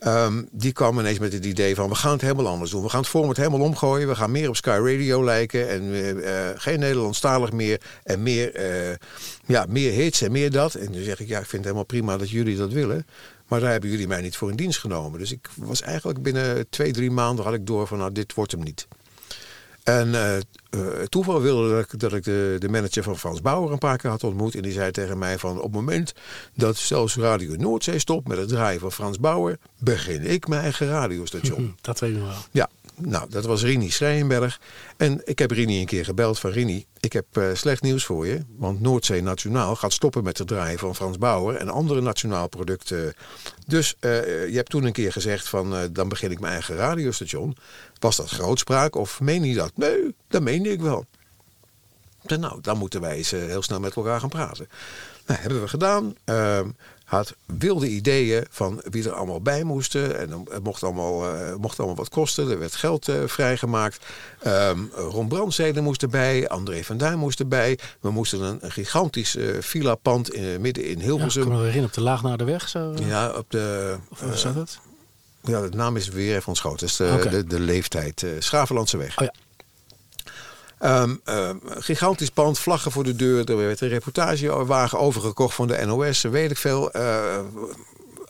Ehm, 0.00 0.42
die 0.50 0.72
kwam 0.72 0.98
ineens 0.98 1.18
met 1.18 1.32
het 1.32 1.44
idee 1.44 1.74
van 1.74 1.88
we 1.88 1.94
gaan 1.94 2.12
het 2.12 2.20
helemaal 2.20 2.48
anders 2.48 2.70
doen. 2.70 2.82
We 2.82 2.88
gaan 2.88 3.00
het 3.00 3.08
format 3.08 3.36
helemaal 3.36 3.60
omgooien. 3.60 4.08
We 4.08 4.14
gaan 4.14 4.30
meer 4.30 4.48
op 4.48 4.56
Sky 4.56 4.78
Radio 4.82 5.24
lijken. 5.24 5.68
En 5.68 5.92
eh, 5.92 6.48
eh, 6.48 6.54
geen 6.56 6.78
Nederlandstalig 6.78 7.52
meer. 7.52 7.80
En 8.02 8.22
meer, 8.22 8.54
eh, 8.54 8.96
ja, 9.46 9.66
meer 9.68 9.92
hits 9.92 10.22
en 10.22 10.32
meer 10.32 10.50
dat. 10.50 10.74
En 10.74 10.92
dan 10.92 11.02
zeg 11.02 11.20
ik, 11.20 11.28
ja, 11.28 11.38
ik 11.38 11.46
vind 11.46 11.52
het 11.52 11.62
helemaal 11.62 11.84
prima 11.84 12.16
dat 12.16 12.30
jullie 12.30 12.56
dat 12.56 12.72
willen. 12.72 13.06
Maar 13.48 13.60
daar 13.60 13.70
hebben 13.70 13.90
jullie 13.90 14.06
mij 14.06 14.20
niet 14.20 14.36
voor 14.36 14.50
in 14.50 14.56
dienst 14.56 14.78
genomen. 14.78 15.18
Dus 15.18 15.32
ik 15.32 15.48
was 15.54 15.82
eigenlijk 15.82 16.22
binnen 16.22 16.68
twee, 16.70 16.92
drie 16.92 17.10
maanden 17.10 17.44
had 17.44 17.54
ik 17.54 17.66
door 17.66 17.86
van 17.86 17.98
nou, 17.98 18.12
dit 18.12 18.34
wordt 18.34 18.52
hem 18.52 18.62
niet. 18.62 18.88
En 19.82 20.14
eh, 20.70 20.80
toeval 21.08 21.40
wilde 21.40 21.70
dat 21.70 21.92
ik, 21.92 22.00
dat 22.00 22.12
ik 22.12 22.24
de, 22.24 22.56
de 22.58 22.68
manager 22.68 23.02
van 23.02 23.18
Frans 23.18 23.40
Bauer 23.40 23.72
een 23.72 23.78
paar 23.78 23.96
keer 23.96 24.10
had 24.10 24.24
ontmoet. 24.24 24.54
En 24.54 24.62
die 24.62 24.72
zei 24.72 24.90
tegen 24.90 25.18
mij 25.18 25.38
van 25.38 25.56
op 25.56 25.62
het 25.62 25.72
moment 25.72 26.12
dat 26.54 26.76
zelfs 26.76 27.16
Radio 27.16 27.54
Noordzee 27.56 27.98
stopt 27.98 28.28
met 28.28 28.38
het 28.38 28.48
draaien 28.48 28.80
van 28.80 28.92
Frans 28.92 29.18
Bauer, 29.18 29.58
begin 29.78 30.24
ik 30.24 30.48
mijn 30.48 30.62
eigen 30.62 30.88
radiostation. 30.88 31.76
Dat 31.80 32.00
weet 32.00 32.10
ik 32.10 32.16
nog 32.16 32.26
wel. 32.26 32.38
Ja, 32.50 32.68
nou, 32.96 33.30
dat 33.30 33.44
was 33.44 33.62
Rini 33.62 33.90
Schrijnberg. 33.90 34.60
En 34.96 35.20
ik 35.24 35.38
heb 35.38 35.50
Rini 35.50 35.80
een 35.80 35.86
keer 35.86 36.04
gebeld 36.04 36.38
van 36.38 36.50
Rini, 36.50 36.86
ik 37.00 37.12
heb 37.12 37.24
eh, 37.32 37.44
slecht 37.52 37.82
nieuws 37.82 38.04
voor 38.04 38.26
je. 38.26 38.40
Want 38.56 38.80
Noordzee 38.80 39.22
Nationaal 39.22 39.76
gaat 39.76 39.92
stoppen 39.92 40.24
met 40.24 40.38
het 40.38 40.48
draaien 40.48 40.78
van 40.78 40.94
Frans 40.94 41.18
Bauer 41.18 41.56
en 41.56 41.68
andere 41.68 42.00
nationaal 42.00 42.48
producten. 42.48 43.14
Dus 43.66 43.96
je 44.00 44.52
hebt 44.52 44.70
toen 44.70 44.84
een 44.84 44.92
keer 44.92 45.12
gezegd 45.12 45.48
van, 45.48 45.88
dan 45.92 46.08
begin 46.08 46.30
ik 46.30 46.40
mijn 46.40 46.52
eigen 46.52 46.76
radiostation. 46.76 47.56
Was 48.00 48.16
dat 48.16 48.30
grootspraak 48.30 48.94
of 48.96 49.20
meen 49.20 49.44
je 49.44 49.54
dat? 49.54 49.72
Nee, 49.74 50.14
dat 50.28 50.42
meende 50.42 50.70
ik 50.72 50.80
wel. 50.80 51.04
Zei, 52.26 52.40
nou, 52.40 52.60
dan 52.60 52.78
moeten 52.78 53.00
wij 53.00 53.16
eens 53.16 53.32
eh, 53.32 53.40
heel 53.40 53.62
snel 53.62 53.80
met 53.80 53.94
elkaar 53.96 54.20
gaan 54.20 54.28
praten. 54.28 54.68
Nou, 55.26 55.40
hebben 55.40 55.60
we 55.60 55.68
gedaan. 55.68 56.14
Ehm, 56.24 56.68
had 57.04 57.34
wilde 57.58 57.88
ideeën 57.88 58.46
van 58.50 58.80
wie 58.90 59.04
er 59.04 59.12
allemaal 59.12 59.40
bij 59.40 59.64
moesten. 59.64 60.18
En 60.18 60.28
dan- 60.28 60.46
het 60.50 60.62
mocht 60.64 60.82
allemaal, 60.82 61.34
eh, 61.34 61.54
mocht 61.54 61.78
allemaal 61.78 61.96
wat 61.96 62.08
kosten. 62.08 62.50
Er 62.50 62.58
werd 62.58 62.74
geld 62.74 63.08
eh, 63.08 63.16
vrijgemaakt. 63.26 64.04
Ehm 64.42 64.78
Ron 64.94 65.28
Brandstede 65.28 65.80
moest 65.80 66.02
erbij. 66.02 66.48
André 66.48 66.84
van 66.84 66.96
Duin 66.96 67.18
moest 67.18 67.40
erbij. 67.40 67.78
We 68.00 68.10
moesten 68.10 68.40
een, 68.42 68.58
een 68.60 68.72
gigantisch 68.72 69.36
villa-pand 69.60 70.32
in, 70.34 70.60
midden 70.60 70.84
in 70.84 70.90
Ja, 70.90 70.96
ik 70.98 71.02
Hilversum. 71.04 71.42
kan 71.42 71.50
me 71.52 71.56
herinneren 71.58 71.88
op 71.88 71.94
de 71.94 72.00
laag 72.02 72.22
naar 72.22 72.38
de 72.38 72.44
weg. 72.44 72.68
Zo. 72.68 72.94
Ja, 73.04 73.30
op 73.30 73.50
de... 73.50 73.96
Of 74.10 74.20
hoe 74.20 74.36
zat 74.36 74.54
het? 74.54 74.78
Ja, 75.42 75.60
de 75.60 75.76
naam 75.76 75.96
is 75.96 76.08
weer 76.08 76.34
even 76.36 76.48
ontschoten. 76.48 76.86
Is 76.86 76.96
de, 76.96 77.26
de, 77.30 77.44
de 77.44 77.60
leeftijd. 77.60 78.26
Schavenlandse 78.38 78.96
weg. 78.96 79.18
Oh 79.18 79.24
ja. 79.24 79.32
Ehm, 80.80 81.16
ehm, 81.24 81.56
gigantisch 81.62 82.30
pand, 82.30 82.58
vlaggen 82.58 82.92
voor 82.92 83.04
de 83.04 83.16
deur. 83.16 83.50
Er 83.50 83.56
werd 83.56 83.80
een 83.80 83.88
reportagewagen 83.88 84.98
overgekocht 84.98 85.54
van 85.54 85.66
de 85.66 85.84
NOS. 85.86 86.22
Weet 86.22 86.50
ik 86.50 86.56
veel. 86.56 86.90
Eh, 86.90 87.38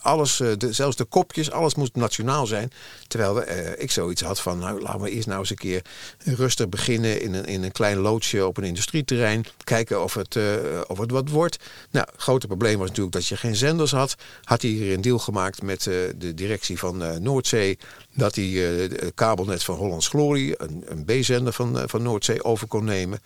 alles, 0.02 0.40
eh, 0.40 0.52
zelfs 0.70 0.96
de 0.96 1.04
kopjes, 1.04 1.50
alles 1.50 1.74
moest 1.74 1.94
nationaal 1.94 2.46
zijn. 2.46 2.72
Terwijl 3.06 3.42
eh, 3.42 3.82
ik 3.82 3.90
zoiets 3.90 4.22
had 4.22 4.40
van, 4.40 4.58
nou 4.58 4.80
laten 4.80 5.00
we 5.00 5.10
eerst 5.10 5.26
nou 5.26 5.38
eens 5.38 5.50
een 5.50 5.56
keer 5.56 5.82
rustig 6.24 6.68
beginnen 6.68 7.22
in 7.22 7.34
een, 7.34 7.44
in 7.44 7.62
een 7.62 7.72
klein 7.72 7.98
loodsje 7.98 8.46
op 8.46 8.56
een 8.56 8.64
industrieterrein. 8.64 9.44
Kijken 9.64 10.02
of 10.02 10.14
het, 10.14 10.36
eh, 10.36 10.54
of 10.86 10.98
het 10.98 11.10
wat 11.10 11.28
wordt. 11.28 11.56
Nou, 11.90 12.06
het 12.12 12.22
grote 12.22 12.46
probleem 12.46 12.78
was 12.78 12.88
natuurlijk 12.88 13.14
dat 13.14 13.26
je 13.26 13.36
geen 13.36 13.56
zenders 13.56 13.90
had. 13.90 14.14
Had 14.42 14.62
hij 14.62 14.70
hier 14.70 14.94
een 14.94 15.00
deal 15.00 15.18
gemaakt 15.18 15.62
met 15.62 15.82
de 15.82 16.34
directie 16.34 16.78
van 16.78 17.22
Noordzee. 17.22 17.78
Dat 18.14 18.34
hij 18.34 18.44
het 18.44 19.12
kabelnet 19.14 19.62
van 19.62 19.76
Hollands 19.76 20.08
Glory, 20.08 20.54
een, 20.56 20.84
een 20.86 21.04
B-zender 21.04 21.52
van, 21.52 21.82
van 21.86 22.02
Noordzee, 22.02 22.44
over 22.44 22.66
kon 22.66 22.84
nemen. 22.84 23.20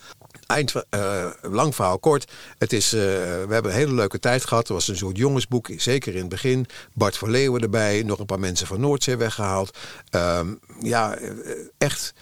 Eind, 0.47 0.73
eh, 0.91 1.27
lang 1.43 1.75
verhaal 1.75 1.99
kort. 1.99 2.33
Het 2.59 2.73
is, 2.73 2.93
eh, 2.93 3.01
we 3.01 3.47
hebben 3.49 3.71
een 3.71 3.79
hele 3.79 3.93
leuke 3.93 4.19
tijd 4.19 4.45
gehad. 4.45 4.63
Het 4.63 4.73
was 4.73 4.89
een 4.89 4.97
soort 4.97 5.17
jongensboek, 5.17 5.69
zeker 5.77 6.13
in 6.13 6.21
het 6.21 6.29
begin. 6.29 6.67
Bart 6.93 7.17
van 7.17 7.31
Leeuwen 7.31 7.63
erbij, 7.63 8.03
nog 8.03 8.19
een 8.19 8.27
paar 8.27 8.41
mensen 8.41 8.67
van 8.67 8.81
Noordzee 8.81 9.17
weggehaald. 9.17 9.79
Ehm, 10.11 10.55
ja, 10.81 11.15
eh, 11.15 11.31
echt 11.79 12.15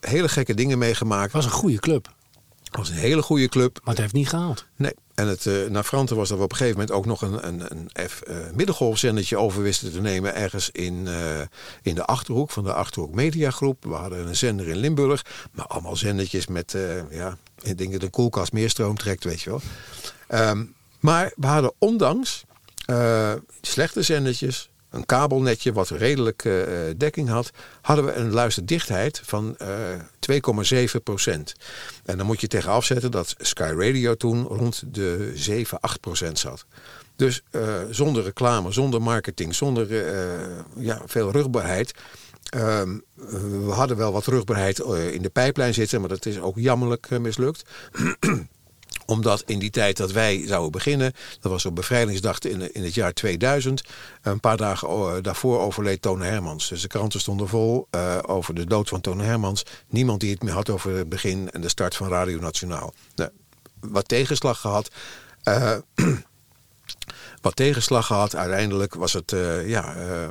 hele 0.00 0.28
gekke 0.28 0.54
dingen 0.54 0.78
meegemaakt. 0.78 1.32
Het 1.32 1.32
was 1.32 1.44
een 1.44 1.50
goede 1.50 1.78
club. 1.78 2.14
Het 2.64 2.76
was 2.76 2.88
een 2.88 2.94
hele 2.94 3.22
goede 3.22 3.48
club. 3.48 3.80
Maar 3.84 3.94
het 3.94 4.02
heeft 4.02 4.14
niet 4.14 4.28
gehaald. 4.28 4.66
Nee. 4.76 4.94
En 5.16 5.28
het, 5.28 5.46
eh 5.46 5.66
naar 5.68 5.84
Franten 5.84 6.16
was 6.16 6.28
dat 6.28 6.38
we 6.38 6.44
op 6.44 6.50
een 6.50 6.56
gegeven 6.56 6.80
moment 6.80 6.96
ook 6.96 7.06
nog 7.06 7.22
een, 7.22 7.46
een, 7.46 7.62
een 7.70 8.08
F, 8.08 8.20
eh, 8.20 8.36
middengolfzendertje 8.54 9.36
over 9.36 9.62
wisten 9.62 9.92
te 9.92 10.00
nemen. 10.00 10.34
Ergens 10.34 10.70
in, 10.70 11.06
eh, 11.06 11.40
in 11.82 11.94
de 11.94 12.04
Achterhoek 12.04 12.50
van 12.50 12.64
de 12.64 12.72
Achterhoek 12.72 13.14
Mediagroep. 13.14 13.84
We 13.84 13.94
hadden 13.94 14.26
een 14.26 14.36
zender 14.36 14.68
in 14.68 14.76
Limburg. 14.76 15.24
Maar 15.52 15.66
allemaal 15.66 15.96
zendertjes 15.96 16.46
met, 16.46 16.76
ja, 17.10 17.36
ik 17.62 17.78
denk 17.78 17.92
dat 17.92 18.02
een 18.02 18.10
koelkast 18.10 18.52
meer 18.52 18.70
stroom 18.70 18.96
trekt, 18.96 19.24
weet 19.24 19.40
je 19.42 19.50
wel. 19.50 19.60
Ehm, 20.26 20.64
maar 21.00 21.32
we 21.36 21.46
hadden 21.46 21.72
ondanks 21.78 22.44
slechte 23.60 24.02
zendertjes, 24.02 24.70
een 24.90 25.06
kabelnetje 25.06 25.72
wat 25.72 25.88
redelijk 25.88 26.44
eh, 26.44 26.52
dekking 26.96 27.28
had, 27.28 27.50
hadden 27.80 28.04
we 28.04 28.12
een 28.12 28.32
luisterdichtheid 28.32 29.20
van 29.24 29.56
eh 29.56 29.68
2,7 30.30 31.02
procent. 31.02 31.54
En 32.04 32.16
dan 32.16 32.26
moet 32.26 32.40
je 32.40 32.46
tegen 32.46 32.70
afzetten 32.70 33.10
dat 33.10 33.34
Sky 33.38 33.72
Radio 33.76 34.14
toen 34.14 34.44
rond 34.44 34.82
de 34.94 35.32
7, 35.34 35.80
8 35.80 36.00
procent 36.00 36.38
zat. 36.38 36.66
Dus 37.16 37.42
eh, 37.50 37.62
zonder 37.90 38.22
reclame, 38.22 38.72
zonder 38.72 39.02
marketing, 39.02 39.54
zonder 39.54 40.06
eh, 40.06 40.58
ja, 40.76 41.02
veel 41.06 41.30
rugbaarheid. 41.30 41.94
Ehm, 42.50 42.98
we 43.66 43.70
hadden 43.70 43.96
wel 43.96 44.12
wat 44.12 44.26
rugbaarheid 44.26 44.80
eh, 44.80 45.12
in 45.12 45.22
de 45.22 45.28
pijplijn 45.28 45.74
zitten, 45.74 46.00
maar 46.00 46.08
dat 46.08 46.26
is 46.26 46.40
ook 46.40 46.58
jammerlijk 46.58 47.06
eh, 47.10 47.18
mislukt 47.18 47.64
omdat 49.06 49.42
in 49.46 49.58
die 49.58 49.70
tijd 49.70 49.96
dat 49.96 50.12
wij 50.12 50.46
zouden 50.46 50.70
beginnen, 50.70 51.12
dat 51.40 51.52
was 51.52 51.66
op 51.66 51.74
bevrijdingsdag 51.74 52.38
in, 52.38 52.74
in 52.74 52.84
het 52.84 52.94
jaar 52.94 53.12
2000, 53.12 53.82
een 54.22 54.40
paar 54.40 54.56
dagen 54.56 54.88
eh, 54.88 55.14
daarvoor 55.22 55.60
overleed 55.60 56.02
Tone 56.02 56.24
Hermans. 56.24 56.68
Dus 56.68 56.80
de 56.82 56.88
kranten 56.88 57.20
stonden 57.20 57.48
vol 57.48 57.86
eh, 57.90 58.18
over 58.26 58.54
de 58.54 58.64
dood 58.64 58.88
van 58.88 59.00
Tone 59.00 59.22
Hermans. 59.22 59.62
Niemand 59.88 60.20
die 60.20 60.30
het 60.30 60.42
meer 60.42 60.52
had 60.52 60.70
over 60.70 60.96
het 60.96 61.08
begin 61.08 61.50
en 61.50 61.60
de 61.60 61.68
start 61.68 61.96
van 61.96 62.08
Radio 62.08 62.40
Nationaal. 62.40 62.94
Nou, 63.14 63.30
wat 63.80 64.08
tegenslag 64.08 64.60
gehad. 64.60 64.90
eh, 65.42 65.76
wat 67.40 67.56
tegenslag 67.56 68.06
gehad. 68.06 68.36
Uiteindelijk 68.36 68.94
was 68.94 69.12
het 69.12 69.32
eh, 69.32 69.68
ja, 69.68 69.94
eh, 69.96 70.28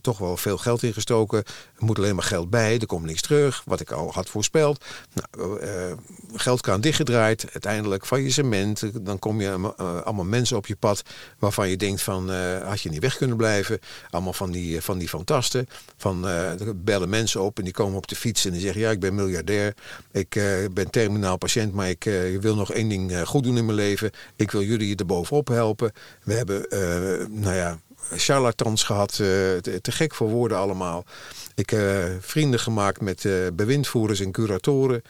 toch 0.00 0.18
wel 0.18 0.36
veel 0.36 0.58
geld 0.58 0.82
ingestoken. 0.82 1.38
Er 1.38 1.84
moet 1.84 1.98
alleen 1.98 2.14
maar 2.14 2.24
geld 2.24 2.50
bij. 2.50 2.78
Er 2.78 2.86
komt 2.86 3.04
niks 3.04 3.20
terug. 3.20 3.62
Wat 3.66 3.80
ik 3.80 3.90
al 3.90 4.12
had 4.12 4.28
voorspeld. 4.28 4.84
Nou, 5.12 5.60
eh, 5.60 5.92
geldkraan 6.34 6.80
dichtgedraaid. 6.80 7.46
Uiteindelijk 7.52 8.06
faillissement. 8.06 9.04
Dan 9.04 9.18
kom 9.18 9.40
je 9.40 9.74
allemaal 10.04 10.24
mensen 10.24 10.56
op 10.56 10.66
je 10.66 10.76
pad. 10.76 11.02
Waarvan 11.38 11.68
je 11.68 11.76
denkt 11.76 12.02
van 12.02 12.30
had 12.64 12.80
je 12.80 12.88
niet 12.88 13.00
weg 13.00 13.16
kunnen 13.16 13.36
blijven. 13.36 13.78
Allemaal 14.10 14.32
van 14.32 14.50
die, 14.50 14.80
van 14.80 14.98
die 14.98 15.08
fantasten. 15.08 15.68
Van, 15.96 16.26
bellen 16.74 17.08
mensen 17.08 17.40
op 17.40 17.58
en 17.58 17.64
die 17.64 17.72
komen 17.72 17.96
op 17.96 18.06
de 18.06 18.16
fiets. 18.16 18.44
En 18.44 18.52
die 18.52 18.60
zeggen 18.60 18.80
ja 18.80 18.90
ik 18.90 19.00
ben 19.00 19.14
miljardair. 19.14 19.74
Ik 20.12 20.40
ben 20.72 20.90
terminaal 20.90 21.36
patiënt. 21.36 21.72
Maar 21.72 21.88
ik 21.88 22.04
wil 22.40 22.54
nog 22.54 22.72
één 22.72 22.88
ding 22.88 23.22
goed 23.24 23.42
doen 23.42 23.56
in 23.56 23.64
mijn 23.64 23.76
leven. 23.76 24.10
Ik 24.36 24.50
wil 24.50 24.62
jullie 24.62 24.96
er 24.96 25.06
bovenop 25.06 25.48
helpen. 25.48 25.92
We 26.24 26.32
hebben, 26.34 26.68
eh, 26.70 27.26
nou 27.28 27.54
ja, 27.54 27.78
charlatans 28.16 28.82
gehad. 28.82 29.10
eh, 29.10 29.16
te, 29.16 29.78
te 29.82 29.92
gek 29.92 30.14
voor 30.14 30.28
woorden 30.28 30.58
allemaal. 30.58 31.04
Ik 31.54 31.70
heb 31.70 32.16
vrienden 32.20 32.60
gemaakt 32.60 33.00
met 33.00 33.24
eh, 33.24 33.32
bewindvoerders 33.52 34.20
en 34.20 34.32
curatoren. 34.32 35.02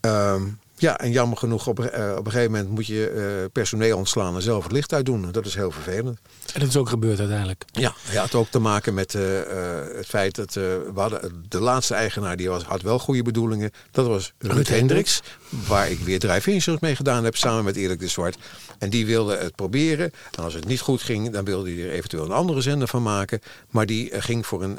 Ehm, 0.00 0.42
ja, 0.76 0.98
en 0.98 1.10
jammer 1.10 1.38
genoeg, 1.38 1.66
op, 1.66 1.80
eh, 1.80 2.14
op 2.18 2.26
een 2.26 2.32
gegeven 2.32 2.52
moment 2.52 2.70
moet 2.70 2.86
je 2.86 3.08
eh, 3.08 3.50
personeel 3.52 3.96
ontslaan 3.96 4.34
en 4.34 4.42
zelf 4.42 4.62
het 4.62 4.72
licht 4.72 4.92
uitdoen. 4.92 5.32
Dat 5.32 5.46
is 5.46 5.54
heel 5.54 5.70
vervelend. 5.70 6.18
En 6.54 6.60
dat 6.60 6.68
is 6.68 6.76
ook 6.76 6.88
gebeurd 6.88 7.18
uiteindelijk. 7.18 7.64
Ja, 7.72 7.94
hij 8.02 8.16
had 8.16 8.34
ook 8.34 8.48
te 8.48 8.58
maken 8.58 8.94
met 8.94 9.14
eh, 9.14 9.40
eh, 9.40 9.96
het 9.96 10.06
feit 10.06 10.34
dat 10.34 10.48
eh, 10.48 10.62
we 10.62 11.00
hadden, 11.00 11.44
de 11.48 11.60
laatste 11.60 11.94
eigenaar 11.94 12.36
die 12.36 12.48
was, 12.48 12.62
had 12.62 12.82
wel 12.82 12.98
goede 12.98 13.22
bedoelingen. 13.22 13.70
Dat 13.90 14.06
was 14.06 14.32
Ruud, 14.38 14.52
Ruud 14.54 14.68
Hendricks, 14.68 15.22
waar 15.66 15.90
ik 15.90 15.98
weer 15.98 16.24
insurance 16.24 16.84
mee 16.84 16.96
gedaan 16.96 17.24
heb 17.24 17.36
samen 17.36 17.64
met 17.64 17.76
Erik 17.76 17.98
de 18.00 18.08
Zwart. 18.08 18.36
En 18.80 18.90
die 18.90 19.06
wilde 19.06 19.36
het 19.36 19.54
proberen. 19.54 20.12
En 20.36 20.44
als 20.44 20.54
het 20.54 20.66
niet 20.66 20.80
goed 20.80 21.02
ging, 21.02 21.30
dan 21.30 21.44
wilde 21.44 21.70
hij 21.70 21.84
er 21.84 21.90
eventueel 21.90 22.24
een 22.24 22.30
andere 22.30 22.60
zender 22.60 22.88
van 22.88 23.02
maken. 23.02 23.40
Maar 23.70 23.86
die 23.86 24.10
eh, 24.10 24.22
ging 24.22 24.46
voor 24.46 24.62
een 24.62 24.78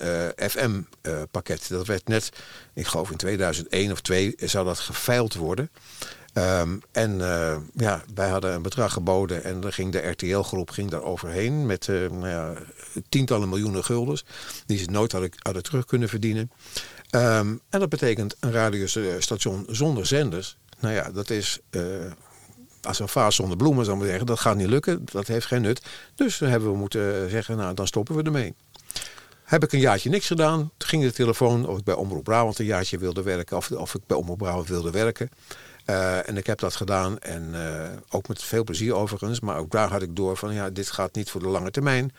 FM-pakket. 0.49 1.69
dat 1.69 1.87
werd 1.87 2.07
net, 2.07 2.29
ik 2.73 2.87
geloof 2.87 3.11
in 3.11 3.17
2001 3.17 3.91
of 3.91 4.01
2 4.01 4.35
zou 4.37 4.65
dat 4.65 4.79
geveild 4.79 5.33
worden. 5.33 5.69
Ehm, 6.33 6.77
en 6.91 7.21
eh, 7.21 7.57
ja, 7.73 8.03
wij 8.13 8.29
hadden 8.29 8.53
een 8.53 8.61
bedrag 8.61 8.93
geboden 8.93 9.43
en 9.43 9.61
dan 9.61 9.73
ging 9.73 9.91
de 9.91 10.07
RTL-groep 10.09 10.69
ging 10.69 10.89
daar 10.89 11.03
overheen 11.03 11.65
met 11.65 11.87
eh, 11.87 11.95
nou 11.95 12.27
ja, 12.27 12.53
tientallen 13.09 13.49
miljoenen 13.49 13.83
guldens 13.83 14.25
die 14.65 14.77
ze 14.77 14.89
nooit 14.89 15.11
hadden, 15.11 15.31
hadden 15.37 15.63
terug 15.63 15.85
kunnen 15.85 16.09
verdienen. 16.09 16.51
Ehm, 17.09 17.55
en 17.69 17.79
dat 17.79 17.89
betekent 17.89 18.35
een 18.39 18.51
radiostation 18.51 19.65
zonder 19.69 20.05
zenders. 20.05 20.57
Nou 20.79 20.93
ja, 20.93 21.11
dat 21.11 21.29
is 21.29 21.59
eh, 21.69 21.81
als 22.81 22.99
een 22.99 23.07
vaas 23.07 23.35
zonder 23.35 23.57
bloemen, 23.57 23.85
zou 23.85 23.99
ik 23.99 24.07
zeggen. 24.07 24.25
Dat 24.25 24.39
gaat 24.39 24.55
niet 24.55 24.67
lukken, 24.67 25.05
dat 25.11 25.27
heeft 25.27 25.45
geen 25.45 25.61
nut. 25.61 25.81
Dus 26.15 26.39
hebben 26.39 26.71
we 26.71 26.77
moeten 26.77 27.29
zeggen, 27.29 27.57
nou 27.57 27.73
dan 27.73 27.87
stoppen 27.87 28.15
we 28.15 28.23
ermee. 28.23 28.53
Heb 29.43 29.63
ik 29.63 29.71
een 29.71 29.79
jaartje 29.79 30.09
niks 30.09 30.27
gedaan. 30.27 30.71
Toen 30.77 30.89
ging 30.89 31.03
de 31.03 31.11
telefoon 31.11 31.67
of 31.67 31.77
ik 31.77 31.83
bij 31.83 31.93
Omroep 31.93 32.23
Brabant 32.23 32.59
een 32.59 32.65
jaartje 32.65 32.97
wilde 32.97 33.23
werken. 33.23 33.57
Of, 33.57 33.71
of 33.71 33.95
ik 33.95 34.01
bij 34.07 34.17
Omroep 34.17 34.37
Brabant 34.37 34.67
wilde 34.67 34.91
werken. 34.91 35.29
Eh, 35.85 36.29
en 36.29 36.37
ik 36.37 36.47
heb 36.47 36.59
dat 36.59 36.75
gedaan 36.75 37.19
en 37.19 37.49
eh, 37.53 37.89
ook 38.09 38.27
met 38.27 38.43
veel 38.43 38.63
plezier 38.63 38.95
overigens. 38.95 39.39
Maar 39.39 39.57
ook 39.57 39.71
daar 39.71 39.89
had 39.89 40.01
ik 40.01 40.15
door 40.15 40.37
van 40.37 40.53
ja, 40.53 40.69
dit 40.69 40.91
gaat 40.91 41.15
niet 41.15 41.29
voor 41.29 41.41
de 41.41 41.47
lange 41.47 41.71
termijn. 41.71 42.11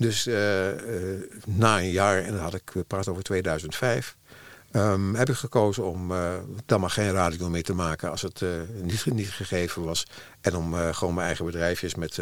Dus 0.00 0.26
eh, 0.26 0.70
eh, 0.70 1.20
na 1.46 1.78
een 1.78 1.90
jaar, 1.90 2.22
en 2.22 2.32
dan 2.32 2.42
had 2.42 2.54
ik, 2.54 2.72
praten 2.86 3.12
over 3.12 3.24
2005... 3.24 4.16
ehm, 4.70 5.14
heb 5.14 5.28
ik 5.28 5.34
gekozen 5.34 5.84
om 5.84 6.12
eh, 6.12 6.34
dan 6.66 6.80
maar 6.80 6.90
geen 6.90 7.12
radio 7.12 7.48
meer 7.48 7.62
te 7.62 7.72
maken 7.74 8.10
als 8.10 8.22
het 8.22 8.42
eh, 8.42 8.48
niet, 8.82 9.06
niet 9.06 9.30
gegeven 9.30 9.84
was. 9.84 10.06
En 10.40 10.56
om 10.56 10.74
eh, 10.74 10.94
gewoon 10.94 11.14
mijn 11.14 11.26
eigen 11.26 11.44
bedrijfjes 11.44 11.94
met 11.94 12.18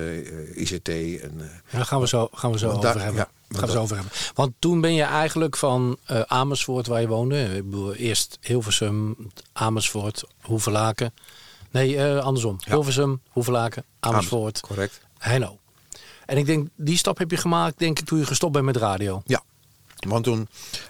ICT 0.54 0.88
en... 0.88 1.32
Ja, 1.38 1.76
daar 1.76 1.84
gaan 1.84 2.00
we 2.00 2.08
zo, 2.08 2.28
gaan 2.32 2.52
we 2.52 2.58
zo 2.58 2.68
over 2.68 2.80
daar- 2.80 3.02
hebben. 3.02 3.14
ja, 3.48 3.58
gaan 3.58 3.66
we 3.66 3.72
zo 3.72 3.80
over 3.80 3.96
hebben. 3.96 4.14
Want 4.34 4.52
toen 4.58 4.80
ben 4.80 4.94
je 4.94 5.02
eigenlijk 5.02 5.56
van 5.56 5.98
Amersfoort, 6.26 6.86
waar 6.86 7.00
je 7.00 7.08
woonde. 7.08 7.42
Ik 7.56 7.64
bedoel, 7.70 7.94
eerst 7.94 8.38
Hilversum, 8.40 9.16
Amersfoort, 9.52 10.24
Hoevelaken. 10.40 11.14
Nee, 11.70 12.02
andersom. 12.02 12.56
Hilversum, 12.64 13.20
Hoevelaken, 13.28 13.84
Amersfoort, 14.00 14.60
correct. 14.60 15.00
Heino. 15.18 15.58
En 16.26 16.36
ik 16.36 16.46
denk, 16.46 16.68
die 16.76 16.96
stap 16.96 17.18
heb 17.18 17.30
je 17.30 17.36
gemaakt, 17.36 17.78
denk 17.78 17.98
ik, 17.98 18.04
toen 18.06 18.18
je 18.18 18.26
gestopt 18.26 18.52
bent 18.52 18.64
met 18.64 18.76
radio. 18.76 19.22
Ja, 19.26 19.42
want 20.08 20.24
toen, 20.24 20.48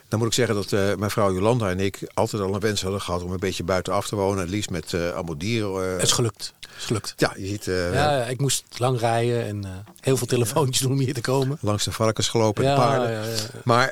dan 0.09 0.19
moet 0.19 0.29
ik 0.29 0.35
zeggen 0.35 0.55
dat 0.55 0.73
eh, 0.73 0.95
mijn 0.95 1.11
vrouw 1.11 1.33
Jolanda 1.35 1.71
en 1.71 1.81
ik 1.81 1.99
altijd 2.15 2.43
al 2.43 2.55
een 2.55 2.61
wens 2.61 2.83
hadden 2.83 3.01
gehad 3.01 3.23
om 3.23 3.33
een 3.33 3.39
beetje 3.39 3.65
buitenaf 3.65 4.09
te 4.09 4.17
wonen. 4.17 4.39
Het 4.41 4.51
liefst 4.51 4.71
met 4.71 4.93
eh 4.95 5.11
allemaal 5.15 5.39
dieren. 5.39 5.85
eh. 5.85 5.93
Het 5.93 6.03
is 6.03 6.13
gelukt. 6.13 6.53
Het 6.61 6.77
is 6.79 6.85
gelukt. 6.85 7.15
Ja, 7.17 7.33
je 7.37 7.47
ziet 7.47 7.65
Ja, 7.93 8.25
ik 8.25 8.41
moest 8.41 8.65
lang 8.77 8.99
rijden 9.01 9.47
en 9.47 9.85
heel 10.01 10.17
veel 10.17 10.27
telefoontjes 10.27 10.79
doen 10.83 10.93
om 10.93 10.99
hier 10.99 11.15
te 11.15 11.21
komen. 11.21 11.59
langs 11.61 11.85
de 11.85 11.93
varkens 11.93 12.29
gelopen 12.29 12.65
en 12.65 12.71
Ja, 12.71 12.77
paarden. 12.77 13.11
ja, 13.11 13.23
ja, 13.23 13.31
ja. 13.31 13.37
Maar 13.65 13.89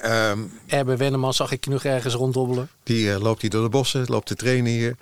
Erbe 0.67 0.97
Wenneman 0.97 1.35
zag 1.35 1.51
ik 1.53 1.67
nog 1.67 1.85
ergens 1.85 2.15
ronddobbelen. 2.15 2.69
die 2.83 3.19
loopt 3.19 3.41
hier 3.41 3.51
door 3.51 3.63
de 3.63 3.69
bossen, 3.69 4.05
loopt 4.07 4.27
te 4.27 4.35
trainen 4.35 4.73
hier. 4.73 4.97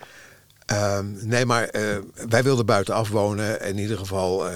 Ehm, 0.66 1.06
nee, 1.28 1.46
maar 1.46 1.64
eh, 1.64 1.96
wij 2.28 2.42
wilden 2.42 2.66
buitenaf 2.66 3.08
wonen. 3.08 3.60
In 3.60 3.78
ieder 3.78 3.98
geval, 3.98 4.48
eh, 4.48 4.54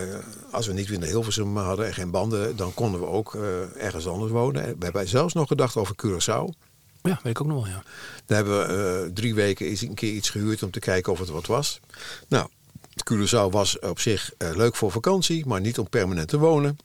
als 0.50 0.66
we 0.66 0.72
niet 0.72 0.88
weer 0.88 0.98
naar 0.98 1.08
Hilversum 1.08 1.56
hadden 1.56 1.86
en 1.86 1.94
geen 1.94 2.10
banden, 2.10 2.56
dan 2.56 2.74
konden 2.74 3.00
we 3.00 3.06
ook 3.06 3.34
eh, 3.34 3.84
ergens 3.84 4.06
anders 4.06 4.32
wonen. 4.32 4.62
We 4.62 4.84
hebben 4.84 5.08
zelfs 5.08 5.34
nog 5.34 5.48
gedacht 5.48 5.76
over 5.76 5.94
Curaçao. 6.06 6.66
Ja, 7.02 7.20
weet 7.22 7.32
ik 7.32 7.40
ook 7.40 7.46
nog 7.46 7.64
wel, 7.64 7.72
ja. 7.72 7.82
Daar 8.26 8.36
hebben 8.36 8.66
we 8.66 9.10
drie 9.12 9.34
weken 9.34 9.66
eens 9.66 9.82
een 9.82 9.94
keer 9.94 10.12
iets 10.12 10.30
gehuurd 10.30 10.62
om 10.62 10.70
te 10.70 10.78
kijken 10.78 11.12
of 11.12 11.18
het 11.18 11.28
wat 11.28 11.46
was. 11.46 11.80
Nou, 12.28 12.48
Curaçao 13.12 13.50
was 13.50 13.78
op 13.78 14.00
zich 14.00 14.30
leuk 14.38 14.76
voor 14.76 14.90
vakantie, 14.90 15.46
maar 15.46 15.60
niet 15.60 15.78
om 15.78 15.88
permanent 15.88 16.28
te 16.28 16.38
wonen. 16.38 16.78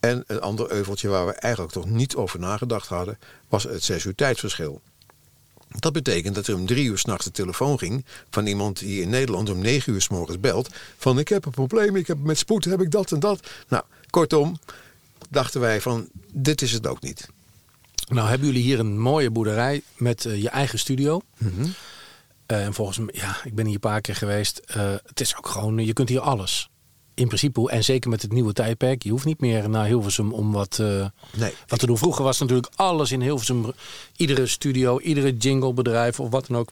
En 0.00 0.24
een 0.26 0.40
ander 0.40 0.70
euveltje 0.70 1.08
waar 1.08 1.26
we 1.26 1.32
eigenlijk 1.32 1.72
toch 1.72 1.88
niet 1.88 2.16
over 2.16 2.38
nagedacht 2.38 2.88
hadden, 2.88 3.18
was 3.48 3.64
het 3.64 3.84
zes 3.84 4.04
uur 4.04 4.14
tijdsverschil. 4.14 4.80
Dat 5.68 5.92
betekent 5.92 6.34
dat 6.34 6.46
er 6.46 6.54
om 6.54 6.66
drie 6.66 6.84
uur 6.84 6.98
s'nachts 6.98 7.24
de 7.24 7.30
telefoon 7.30 7.78
ging 7.78 8.04
van 8.30 8.46
iemand 8.46 8.78
die 8.78 9.02
in 9.02 9.08
Nederland 9.08 9.50
om 9.50 9.58
negen 9.58 9.92
uur 9.92 10.02
s 10.02 10.08
morgens 10.08 10.40
belt. 10.40 10.68
Van 10.96 11.18
ik 11.18 11.28
heb 11.28 11.44
een 11.44 11.52
probleem, 11.52 11.96
ik 11.96 12.06
heb 12.06 12.18
met 12.18 12.38
spoed 12.38 12.64
heb 12.64 12.80
ik 12.80 12.90
dat 12.90 13.12
en 13.12 13.20
dat. 13.20 13.46
Nou, 13.68 13.82
kortom, 14.10 14.58
dachten 15.30 15.60
wij 15.60 15.80
van 15.80 16.08
dit 16.32 16.62
is 16.62 16.72
het 16.72 16.86
ook 16.86 17.00
niet. 17.00 17.28
Nou, 18.08 18.28
hebben 18.28 18.46
jullie 18.46 18.62
hier 18.62 18.78
een 18.78 18.98
mooie 18.98 19.30
boerderij 19.30 19.82
met 19.96 20.24
eh, 20.24 20.42
je 20.42 20.48
eigen 20.48 20.78
studio. 20.78 21.20
Eh, 22.46 22.64
en 22.64 22.74
volgens 22.74 22.98
mij, 22.98 23.14
ja, 23.16 23.36
ik 23.44 23.54
ben 23.54 23.64
hier 23.64 23.74
een 23.74 23.80
paar 23.80 24.00
keer 24.00 24.16
geweest. 24.16 24.58
Eh, 24.58 24.94
het 25.06 25.20
is 25.20 25.36
ook 25.36 25.48
gewoon, 25.48 25.78
je 25.78 25.92
kunt 25.92 26.08
hier 26.08 26.20
alles. 26.20 26.70
In 27.16 27.26
principe, 27.26 27.70
en 27.70 27.84
zeker 27.84 28.10
met 28.10 28.22
het 28.22 28.32
nieuwe 28.32 28.52
tijdperk. 28.52 29.02
Je 29.02 29.10
hoeft 29.10 29.24
niet 29.24 29.40
meer 29.40 29.68
naar 29.68 29.86
Hilversum 29.86 30.32
om 30.32 30.52
wat, 30.52 30.78
eh, 30.78 31.06
Nee. 31.36 31.52
wat 31.66 31.78
te 31.78 31.86
doen. 31.86 31.98
Vroeger 31.98 32.24
was 32.24 32.38
natuurlijk 32.38 32.68
alles 32.74 33.12
in 33.12 33.20
Hilversum. 33.20 33.72
Iedere 34.16 34.46
studio, 34.46 35.00
iedere 35.00 35.36
jinglebedrijf 35.36 36.20
of 36.20 36.30
wat 36.30 36.46
dan 36.46 36.56
ook. 36.56 36.68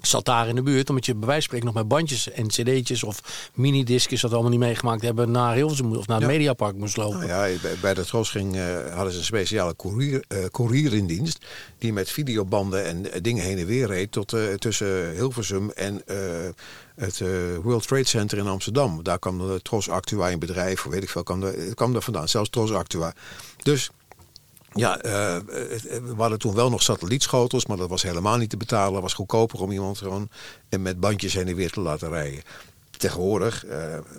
Zat 0.00 0.24
daar 0.24 0.48
in 0.48 0.54
de 0.54 0.62
buurt, 0.62 0.88
omdat 0.88 1.06
je 1.06 1.14
bij 1.14 1.26
wijze 1.28 1.48
van 1.48 1.58
spreken 1.58 1.66
nog 1.66 1.74
met 1.74 1.88
bandjes 1.88 2.30
en 2.30 2.46
cd'tjes 2.46 3.02
of 3.02 3.20
minidiscjes, 3.54 4.20
dat 4.20 4.30
we 4.30 4.36
allemaal 4.36 4.56
niet 4.58 4.66
meegemaakt 4.66 5.02
hebben, 5.02 5.30
naar 5.30 5.54
Hilversum 5.54 5.96
of 5.96 6.06
naar 6.06 6.16
het 6.20 6.26
Ja. 6.26 6.32
Mediapark 6.32 6.76
moest 6.76 6.96
lopen. 6.96 7.18
Nou 7.28 7.48
ja, 7.48 7.58
bij, 7.62 7.74
bij 7.80 7.94
de 7.94 8.04
Tros 8.04 8.30
ging, 8.30 8.56
eh, 8.56 8.94
hadden 8.94 9.12
ze 9.12 9.18
een 9.18 9.24
speciale 9.24 9.76
courier, 9.76 10.24
eh, 10.28 10.44
courier 10.50 10.94
in 10.94 11.06
dienst. 11.06 11.46
Die 11.78 11.92
met 11.92 12.10
videobanden 12.10 12.84
en 12.84 13.12
eh, 13.12 13.20
dingen 13.22 13.44
heen 13.44 13.58
en 13.58 13.66
weer 13.66 13.86
reed 13.86 14.12
tot, 14.12 14.36
tussen 14.58 15.10
Hilversum 15.10 15.70
en 15.70 16.02
het 16.96 17.22
World 17.62 17.86
Trade 17.86 18.04
Center 18.06 18.38
in 18.38 18.46
Amsterdam. 18.46 19.02
Daar 19.02 19.18
kwam 19.18 19.38
de 19.38 19.60
Tros 19.62 19.88
Actua 19.88 20.28
in 20.28 20.38
bedrijf, 20.38 20.86
of 20.86 20.92
weet 20.92 21.02
ik 21.02 21.10
veel, 21.10 21.22
kwam, 21.22 21.42
er- 21.42 21.74
kwam 21.74 21.92
daar 21.92 22.02
vandaan. 22.02 22.28
Zelfs 22.28 22.50
Tros 22.50 22.72
Actua. 22.72 23.12
Dus 23.62 23.90
ja, 24.78 24.98
het- 25.02 25.82
we 25.82 26.14
hadden 26.16 26.38
toen 26.38 26.54
wel 26.54 26.70
nog 26.70 26.82
satellietschotels, 26.82 27.66
maar 27.66 27.76
dat 27.76 27.88
was 27.88 28.02
helemaal 28.02 28.36
niet 28.36 28.50
te 28.50 28.56
betalen. 28.56 28.92
Het 28.92 29.02
was 29.02 29.14
goedkoper 29.14 29.60
om 29.60 29.70
iemand 29.70 29.98
gewoon 29.98 30.28
met 30.80 31.00
bandjes 31.00 31.32
heen 31.34 31.48
en 31.48 31.54
weer 31.56 31.70
te 31.70 31.80
laten 31.80 32.08
rijden. 32.08 32.42
Tegenwoordig, 32.90 33.64
eh, 33.64 33.70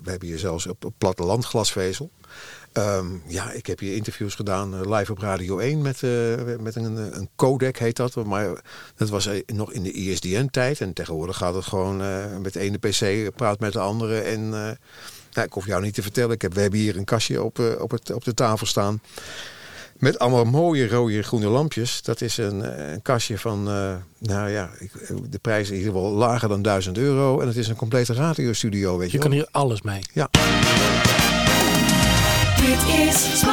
we 0.04 0.10
hebben 0.10 0.28
hier 0.28 0.40
zelfs 0.40 0.68
op, 0.68 0.86
op 0.86 0.94
platteland 0.98 1.46
glasvezel. 1.46 2.10
Ehm, 2.72 3.06
ja, 3.28 3.52
ik 3.52 3.66
heb 3.66 3.80
hier 3.80 3.96
interviews 3.96 4.36
gedaan 4.36 4.94
live 4.94 5.12
op 5.12 5.18
Radio 5.18 5.58
1 5.60 5.82
met, 5.82 6.02
met 6.62 6.76
een, 6.76 7.18
een 7.18 7.30
codec 7.36 7.78
heet 7.78 7.96
dat. 7.96 8.16
Maar 8.16 8.62
dat 8.96 9.10
was 9.10 9.30
nog 9.46 9.72
in 9.72 9.84
de 9.84 9.92
ISDN-tijd. 9.92 10.82
En 10.82 10.94
tegenwoordig 10.94 11.38
gaat 11.38 11.56
het 11.56 11.66
gewoon 11.66 11.98
met 12.42 12.54
de 12.54 12.60
ene 12.60 12.78
PC, 12.78 13.36
praat 13.36 13.60
met 13.60 13.74
de 13.74 13.80
andere. 13.80 14.20
En 14.20 14.50
nou, 14.50 15.48
ik 15.48 15.54
hoef 15.54 15.66
jou 15.66 15.82
niet 15.82 15.94
te 15.94 16.02
vertellen, 16.02 16.32
ik 16.36 16.42
heb, 16.42 16.54
we 16.54 16.62
hebben 16.62 16.80
hier 16.80 16.98
een 16.98 17.04
kastje 17.06 17.44
op, 17.44 17.60
op, 17.80 17.92
het, 17.92 18.12
op 18.12 18.24
de 18.24 18.34
tafel 18.34 18.68
staan. 18.68 19.02
Met 20.00 20.20
allemaal 20.20 20.46
mooie 20.46 20.88
rode 20.90 21.22
groene 21.22 21.48
lampjes. 21.48 22.02
Dat 22.02 22.22
is 22.22 22.38
een, 22.38 22.64
eh, 22.64 22.92
een 22.92 23.02
kastje 23.02 23.38
van, 23.38 23.68
eh, 23.68 23.94
nou 24.18 24.50
ja, 24.50 24.70
ik, 24.80 24.92
de 25.30 25.40
prijs 25.40 25.62
is 25.64 25.70
in 25.70 25.76
ieder 25.78 25.92
geval 25.94 26.12
lager 26.12 26.50
dan 26.50 26.62
1000 26.62 26.98
euro. 26.98 27.40
En 27.42 27.48
het 27.48 27.56
is 27.56 27.68
een 27.68 27.76
complete 27.76 28.14
radiostudio, 28.14 28.98
weet 28.98 29.12
je, 29.12 29.18
Je 29.18 29.24
wel. 29.24 29.28
kan 29.30 29.38
hier 29.38 29.48
alles 29.52 29.82
mee. 29.82 30.02
Ja. 30.14 30.30
Dit 32.56 33.08
is 33.08 33.44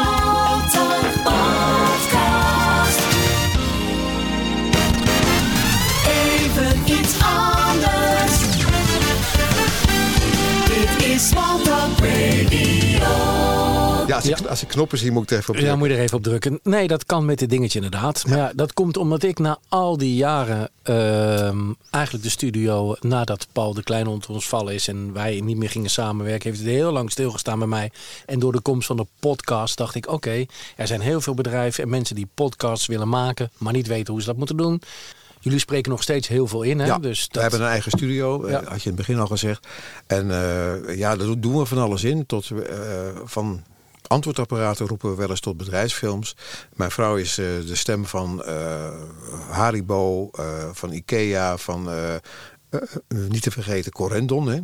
als, 14.17 14.27
ik, 14.41 14.47
als 14.47 14.63
ik 14.63 14.69
knoppen 14.69 14.99
zie, 14.99 15.11
moet 15.11 15.23
ik 15.23 15.31
er 15.31 15.37
even 15.39 15.49
op 15.49 15.55
Ja, 15.55 15.61
drukken. 15.61 15.79
moet 15.79 15.89
je 15.89 15.95
er 15.97 16.03
even 16.03 16.17
op 16.17 16.23
drukken. 16.23 16.61
Nee, 16.63 16.89
dat 16.89 17.07
kan 17.07 17.25
met 17.25 17.39
dit 17.39 17.51
dingetje 17.51 17.81
inderdaad. 17.83 18.27
Maar 18.27 18.39
ja, 18.39 18.53
dat 18.55 18.73
komt 18.73 18.97
omdat 18.97 19.23
ik 19.23 19.39
na 19.39 19.59
al 19.69 19.97
die 19.97 20.15
jaren 20.15 20.71
ehm, 20.83 21.73
eigenlijk 21.91 22.25
de 22.25 22.31
studio, 22.31 22.97
nadat 23.01 23.47
Paul 23.53 23.75
de 23.75 23.83
Klein 23.83 24.07
onder 24.07 24.31
ons 24.31 24.49
vallen 24.49 24.75
is 24.75 24.89
en 24.89 25.13
wij 25.13 25.41
niet 25.45 25.57
meer 25.57 25.71
gingen 25.71 25.91
samenwerken, 25.91 26.51
heeft 26.51 26.63
het 26.63 26.73
heel 26.73 26.93
lang 26.93 27.11
stilgestaan 27.11 27.59
bij 27.59 27.69
mij. 27.69 27.91
En 28.27 28.39
door 28.39 28.53
de 28.53 28.61
komst 28.61 28.87
van 28.87 28.97
de 28.97 29.07
podcast 29.21 29.77
dacht 29.77 29.95
ik, 29.95 30.09
oké, 30.13 30.45
er 30.77 30.87
zijn 30.87 31.01
heel 31.01 31.21
veel 31.21 31.35
bedrijven 31.35 31.83
en 31.85 31.89
mensen 31.91 32.15
die 32.15 32.29
podcasts 32.35 32.87
willen 32.87 33.09
maken, 33.09 33.51
maar 33.59 33.73
niet 33.73 33.87
weten 33.87 34.13
hoe 34.13 34.23
ze 34.23 34.29
dat 34.29 34.37
moeten 34.37 34.57
doen. 34.57 34.83
Jullie 35.41 35.61
spreken 35.61 35.91
nog 35.91 36.03
steeds 36.03 36.29
heel 36.29 36.47
veel 36.47 36.63
in, 36.63 36.79
hè? 36.79 36.87
Ja, 36.87 36.99
dus 36.99 37.23
we 37.23 37.29
dat, 37.31 37.43
hebben 37.43 37.61
een 37.61 37.67
eigen 37.69 37.91
studio, 37.91 38.45
eh, 38.45 38.51
Ja. 38.51 38.57
had 38.59 38.83
je 38.83 38.91
in 38.91 38.97
het 38.97 39.07
begin 39.07 39.19
al 39.19 39.27
gezegd. 39.27 39.67
En 40.07 40.31
eh, 40.31 40.97
ja, 40.99 41.17
daar 41.17 41.41
doen 41.41 41.59
we 41.59 41.67
van 41.67 41.79
alles 41.79 42.05
in. 42.05 42.27
Tot, 42.27 42.51
eh, 42.51 42.79
van 43.25 43.63
antwoordapparaten 44.09 44.87
roepen 44.87 45.11
we 45.11 45.17
wel 45.17 45.31
eens 45.31 45.41
tot 45.41 45.57
bedrijfsfilms. 45.57 46.37
Mijn 46.75 46.91
vrouw 46.91 47.17
is 47.17 47.39
eh, 47.39 47.47
de 47.67 47.75
stem 47.75 48.07
van 48.07 48.45
eh, 48.45 48.93
Haribo, 49.49 50.31
eh, 50.31 50.45
van 50.73 50.93
Ikea, 50.93 51.57
van 51.57 51.89
niet 53.09 53.43
te 53.43 53.51
vergeten 53.51 53.93
Corendon. 53.93 54.49
Hè? 54.49 54.61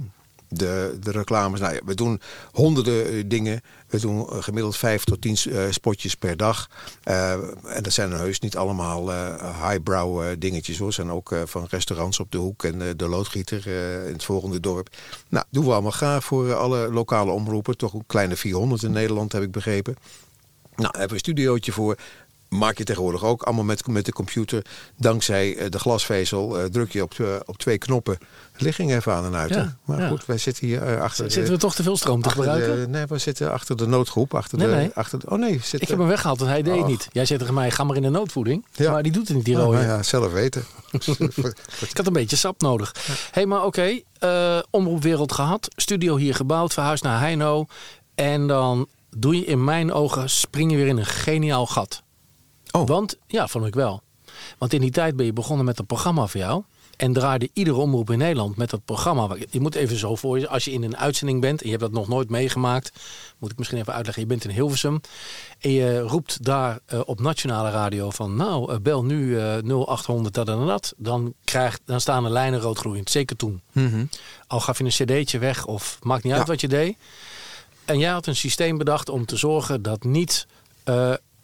De, 0.49 0.97
de 1.01 1.11
reclames. 1.11 1.61
Nou 1.61 1.74
ja, 1.74 1.80
we 1.84 1.95
doen 1.95 2.20
honderden 2.53 3.28
dingen. 3.28 3.61
We 3.93 4.01
doen 4.01 4.28
eh, 4.28 4.43
gemiddeld 4.43 4.76
vijf 4.76 5.05
tot 5.05 5.20
tien 5.20 5.36
eh, 5.36 5.64
spotjes 5.70 6.14
per 6.14 6.36
dag. 6.36 6.68
Eh, 7.03 7.32
en 7.64 7.82
dat 7.82 7.93
zijn 7.93 8.12
heus 8.12 8.40
niet 8.40 8.57
allemaal 8.57 9.11
highbrow 9.68 10.34
dingetjes 10.38 10.78
hoor. 10.78 10.93
zijn 10.93 11.11
ook 11.11 11.34
van 11.45 11.66
restaurants 11.70 12.20
op 12.20 12.30
de 12.30 12.38
hoek 12.38 12.64
en 12.64 12.97
de 12.97 13.09
loodgieter 13.09 13.66
in 14.07 14.12
het 14.12 14.24
volgende 14.24 14.61
dorp. 14.61 14.88
Nou, 15.28 15.45
doen 15.51 15.64
we 15.64 15.72
allemaal 15.72 15.90
graag 15.90 16.24
voor 16.24 16.55
alle 16.55 16.93
lokale 16.93 17.30
omroepen. 17.30 17.76
Toch 17.76 17.93
een 17.93 18.07
kleine 18.07 18.36
400 18.36 18.82
in 18.82 18.93
Nederland 18.93 19.32
heb 19.32 19.43
ik 19.43 19.51
begrepen. 19.51 19.97
Nou, 20.76 20.93
daar 20.93 21.01
hebben 21.01 21.09
we 21.09 21.14
een 21.14 21.34
studiootje 21.34 21.72
voor. 21.72 21.97
Maak 22.53 22.79
je 22.79 22.85
tegenwoordig 22.85 23.25
ook 23.25 23.43
allemaal 23.43 23.65
met, 23.65 23.87
met 23.87 24.05
de 24.05 24.13
computer. 24.13 24.65
Dankzij 24.97 25.57
eh, 25.57 25.71
de 25.71 25.79
glasvezel 25.79 26.59
eh, 26.59 26.65
druk 26.65 26.93
je 26.93 27.03
op, 27.03 27.13
eh, 27.21 27.27
op 27.45 27.59
twee 27.59 27.79
knoppen. 27.79 28.19
Ligging 28.57 28.93
even 28.93 29.13
aan 29.13 29.25
en 29.25 29.35
uit. 29.35 29.51
Ja? 29.55 29.77
Maar 29.85 30.01
ja. 30.01 30.09
goed, 30.09 30.27
wij 30.27 30.39
zitten 30.39 30.67
hier 30.67 31.01
achter. 31.01 31.25
de- 31.25 31.31
Zitten 31.31 31.53
we 31.53 31.59
toch 31.59 31.75
te 31.75 31.83
veel 31.83 31.97
stroom 31.97 32.23
te 32.23 32.31
gebruiken? 32.31 32.81
de, 32.81 32.89
nee, 32.89 33.07
we 33.07 33.19
zitten 33.19 33.53
achter 33.53 33.77
de 33.77 33.87
noodgroep. 33.87 34.35
Achter 34.35 34.59
Nee, 34.59 34.67
de, 34.69 34.75
nee. 34.75 34.91
Achter 34.95 35.19
de, 35.19 35.31
oh 35.31 35.39
nee, 35.39 35.53
zitten, 35.53 35.81
Ik 35.81 35.89
heb 35.89 35.99
hem 35.99 36.07
weggehaald, 36.07 36.39
want 36.39 36.51
hij 36.51 36.63
deed 36.63 36.73
het 36.75 36.83
Oh. 36.83 36.89
niet. 36.89 37.09
Jij 37.13 37.25
zei 37.25 37.39
tegen 37.39 37.55
mij, 37.55 37.71
ga 37.71 37.85
maar 37.85 37.97
in 37.97 38.03
de 38.03 38.09
noodvoeding. 38.09 38.67
Ja. 38.73 38.91
Maar 38.91 39.03
die 39.03 39.13
doet 39.13 39.29
het 39.29 39.37
niet, 39.37 39.45
die 39.45 39.57
Oh, 39.57 39.63
rode. 39.65 39.77
nou 39.77 39.89
ja, 39.89 40.03
zelf 40.03 40.33
weten. 40.33 40.65
Ik 41.91 41.97
had 41.97 42.07
een 42.07 42.13
beetje 42.13 42.37
sap 42.37 42.61
nodig. 42.61 42.93
Hé, 43.07 43.13
hey, 43.31 43.47
maar 43.47 43.65
oké. 43.65 44.01
eh, 44.19 44.59
omroepwereld 44.71 45.33
gehad. 45.33 45.69
Studio 45.77 46.17
hier 46.17 46.35
gebouwd. 46.35 46.73
Verhuisd 46.73 47.03
naar 47.03 47.21
Heino. 47.21 47.67
En 48.15 48.47
dan 48.47 48.87
doe 49.17 49.35
je 49.37 49.45
in 49.45 49.65
mijn 49.65 49.93
ogen... 49.93 50.31
spring 50.31 50.71
je 50.71 50.77
weer 50.77 50.87
in 50.87 50.97
een 50.99 51.07
geniaal 51.07 51.67
gat. 51.67 52.02
Oh. 52.73 52.87
Want, 52.87 53.16
ja, 53.27 53.49
vond 53.49 53.66
ik 53.66 53.75
wel. 53.75 54.03
Want 54.59 54.73
in 54.73 54.81
die 54.81 54.91
tijd 54.91 55.16
ben 55.16 55.27
je 55.27 55.33
begonnen 55.33 55.64
met 55.64 55.79
een 55.79 55.87
programma 55.87 56.27
voor 56.27 56.41
jou. 56.41 56.62
En 56.97 57.12
draaide 57.12 57.51
iedere 57.53 57.77
omroep 57.77 58.11
in 58.11 58.18
Nederland 58.18 58.57
met 58.57 58.70
dat 58.70 58.85
programma. 58.85 59.37
Je 59.51 59.61
moet 59.61 59.75
even 59.75 59.97
zo 59.97 60.14
voor 60.14 60.39
je, 60.39 60.49
als 60.49 60.64
je 60.64 60.73
in 60.73 60.83
een 60.83 60.97
uitzending 60.97 61.41
bent 61.41 61.61
en 61.61 61.64
je 61.64 61.70
hebt 61.70 61.83
dat 61.83 61.93
nog 61.93 62.09
nooit 62.09 62.31
meegemaakt, 62.31 62.93
moet 63.39 63.51
ik 63.51 63.59
misschien 63.59 63.79
even 63.79 63.93
uitleggen. 63.93 64.23
Je 64.23 64.29
bent 64.29 64.45
in 64.45 64.51
Hilversum 64.51 65.01
en 65.59 65.70
je 65.70 66.01
roept 66.01 66.45
daar 66.45 66.79
uh, 66.93 67.01
op 67.05 67.20
nationale 67.20 67.70
radio 67.70 68.11
van, 68.11 68.37
nou, 68.37 68.73
uh, 68.73 68.79
bel 68.79 69.05
nu 69.05 69.27
uh, 69.27 69.85
0800 69.87 70.35
dat 70.35 70.49
en 70.49 70.66
dat. 70.66 70.95
Dan, 70.97 71.35
krijgt, 71.45 71.81
dan 71.85 72.01
staan 72.01 72.23
de 72.23 72.31
lijnen 72.31 72.61
roodgloeiend. 72.61 73.11
Zeker 73.11 73.37
toen. 73.37 73.61
Mhm. 73.73 74.05
Al 74.47 74.61
gaf 74.61 74.79
je 74.79 74.85
een 74.85 74.91
cd'tje 74.91 75.39
weg 75.39 75.66
of 75.66 75.99
maakt 76.03 76.25
niet 76.25 76.33
uit 76.33 76.49
wat 76.49 76.61
je 76.61 76.68
deed. 76.68 76.97
En 77.85 77.99
jij 77.99 78.11
had 78.11 78.27
een 78.27 78.37
systeem 78.37 78.79
bedacht 78.79 79.09
om 79.09 79.27
te 79.27 79.37
zorgen 79.37 79.83
dat 79.83 80.05
niet 80.05 80.47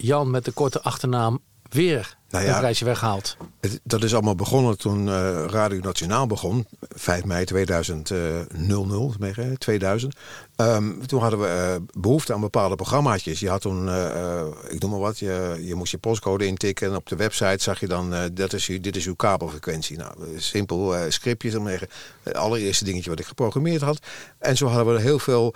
Jan 0.00 0.30
met 0.30 0.44
de 0.44 0.52
korte 0.52 0.82
achternaam 0.82 1.38
weer 1.68 2.17
Nou 2.30 2.44
ja. 2.44 2.58
prijsje 2.58 2.84
weghaalt. 2.84 3.36
Het- 3.60 3.80
dat 3.84 4.02
is 4.02 4.12
allemaal 4.14 4.34
begonnen 4.34 4.78
toen 4.78 5.08
eh, 5.08 5.44
Radio 5.46 5.80
Nationaal 5.80 6.26
begon. 6.26 6.66
5 6.80 7.24
mei 7.24 7.44
2000, 7.44 8.10
eh, 8.10 8.18
00, 8.54 9.14
meen 9.18 9.32
je, 9.36 9.58
2000. 9.58 10.14
Ehm, 10.56 11.00
toen 11.06 11.20
hadden 11.20 11.40
we 11.40 11.46
eh, 11.46 11.76
behoefte 12.00 12.32
aan 12.34 12.40
bepaalde 12.40 12.74
programmaatjes. 12.76 13.40
Je 13.40 13.48
had 13.48 13.60
toen, 13.60 13.88
eh, 13.88 14.46
ik 14.68 14.80
noem 14.80 14.90
maar 14.90 15.00
wat, 15.00 15.18
je, 15.18 15.58
je 15.60 15.74
moest 15.74 15.90
je 15.90 15.98
postcode 15.98 16.46
intikken. 16.46 16.88
En 16.90 16.96
op 16.96 17.06
de 17.06 17.16
website 17.16 17.62
zag 17.62 17.80
je 17.80 17.86
dan, 17.86 18.14
dat 18.32 18.52
is, 18.52 18.66
dit 18.80 18.96
is 18.96 19.06
uw 19.06 19.14
kabelfrequentie. 19.14 19.96
Nou, 19.96 20.12
simpel 20.36 20.94
scriptjes. 21.08 21.54
om 21.54 21.68
zeggen. 21.68 21.88
Het 22.22 22.36
allereerste 22.36 22.84
dingetje 22.84 23.10
wat 23.10 23.18
ik 23.18 23.26
geprogrammeerd 23.26 23.82
had. 23.82 23.98
En 24.38 24.56
zo 24.56 24.66
hadden 24.66 24.94
we 24.94 25.00
heel 25.00 25.18
veel 25.18 25.54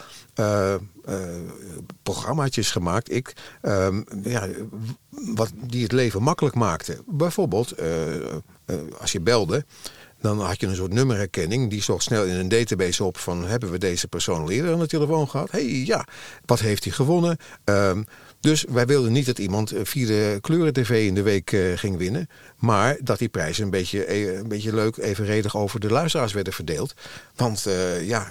programmaatjes 2.02 2.70
gemaakt. 2.70 3.12
Ik, 3.12 3.32
ehm, 3.62 4.02
ja, 4.22 4.48
wat, 5.10 5.50
die 5.54 5.82
het 5.82 5.92
leven 5.92 6.22
makkelijk 6.22 6.54
maakten. 6.54 6.61
Bijvoorbeeld, 7.06 7.72
eh, 7.72 8.16
eh, 8.16 8.40
als 8.98 9.12
je 9.12 9.20
belde, 9.20 9.64
dan 10.20 10.40
had 10.40 10.60
je 10.60 10.66
een 10.66 10.74
soort 10.74 10.92
nummerherkenning. 10.92 11.70
Die 11.70 11.82
zocht 11.82 12.02
snel 12.02 12.24
in 12.24 12.34
een 12.34 12.48
database 12.48 13.04
op 13.04 13.18
van... 13.18 13.46
hebben 13.46 13.70
we 13.70 13.78
deze 13.78 14.08
persoon 14.08 14.40
al 14.40 14.50
eerder 14.50 14.72
aan 14.72 14.78
de 14.78 14.86
telefoon 14.86 15.28
gehad? 15.28 15.50
hey, 15.50 15.82
ja. 15.84 16.06
Wat 16.44 16.60
heeft 16.60 16.84
hij 16.84 16.92
gewonnen? 16.92 17.36
Ehm, 17.64 18.02
dus 18.40 18.64
wij 18.68 18.86
wilden 18.86 19.12
niet 19.12 19.26
dat 19.26 19.38
iemand 19.38 19.72
eh, 19.72 19.80
via 19.84 20.06
de 20.06 20.38
kleuren-tv 20.40 21.06
in 21.06 21.14
de 21.14 21.22
week 21.22 21.56
ging 21.74 21.96
winnen. 21.96 22.28
Maar 22.56 22.96
dat 23.00 23.18
die 23.18 23.28
prijzen 23.28 23.64
een 23.64 23.70
beetje, 23.70 24.36
een 24.38 24.48
beetje 24.48 24.74
leuk 24.74 24.96
evenredig 24.96 25.56
over 25.56 25.80
de 25.80 25.90
luisteraars 25.90 26.32
werden 26.32 26.52
verdeeld. 26.52 26.94
Want 27.36 27.66
ja, 28.02 28.30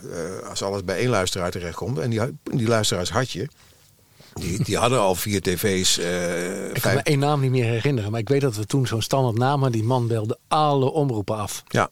als 0.49 0.63
alles 0.63 0.83
bij 0.83 0.97
één 0.97 1.09
luisteraar 1.09 1.51
terechtkomt... 1.51 1.97
en 1.97 2.09
die, 2.09 2.21
die 2.43 2.67
luisteraars 2.67 3.11
had 3.11 3.31
je... 3.31 3.47
Die, 4.33 4.63
die 4.63 4.77
hadden 4.77 4.99
al 4.99 5.15
vier 5.15 5.41
tv's. 5.41 5.97
eh, 5.97 6.65
Ik 6.65 6.71
kan 6.73 6.81
vijf- 6.81 6.95
me 6.95 7.01
één 7.01 7.19
naam 7.19 7.39
niet 7.41 7.51
meer 7.51 7.65
herinneren. 7.65 8.11
Maar 8.11 8.19
ik 8.19 8.29
weet 8.29 8.41
dat 8.41 8.55
we 8.55 8.65
toen 8.65 8.87
zo'n 8.87 9.01
standaard 9.01 9.37
naam 9.37 9.61
hadden. 9.61 9.71
Die 9.79 9.87
man 9.87 10.07
belde 10.07 10.37
alle 10.47 10.91
omroepen 10.91 11.35
af. 11.37 11.63
Ja. 11.67 11.89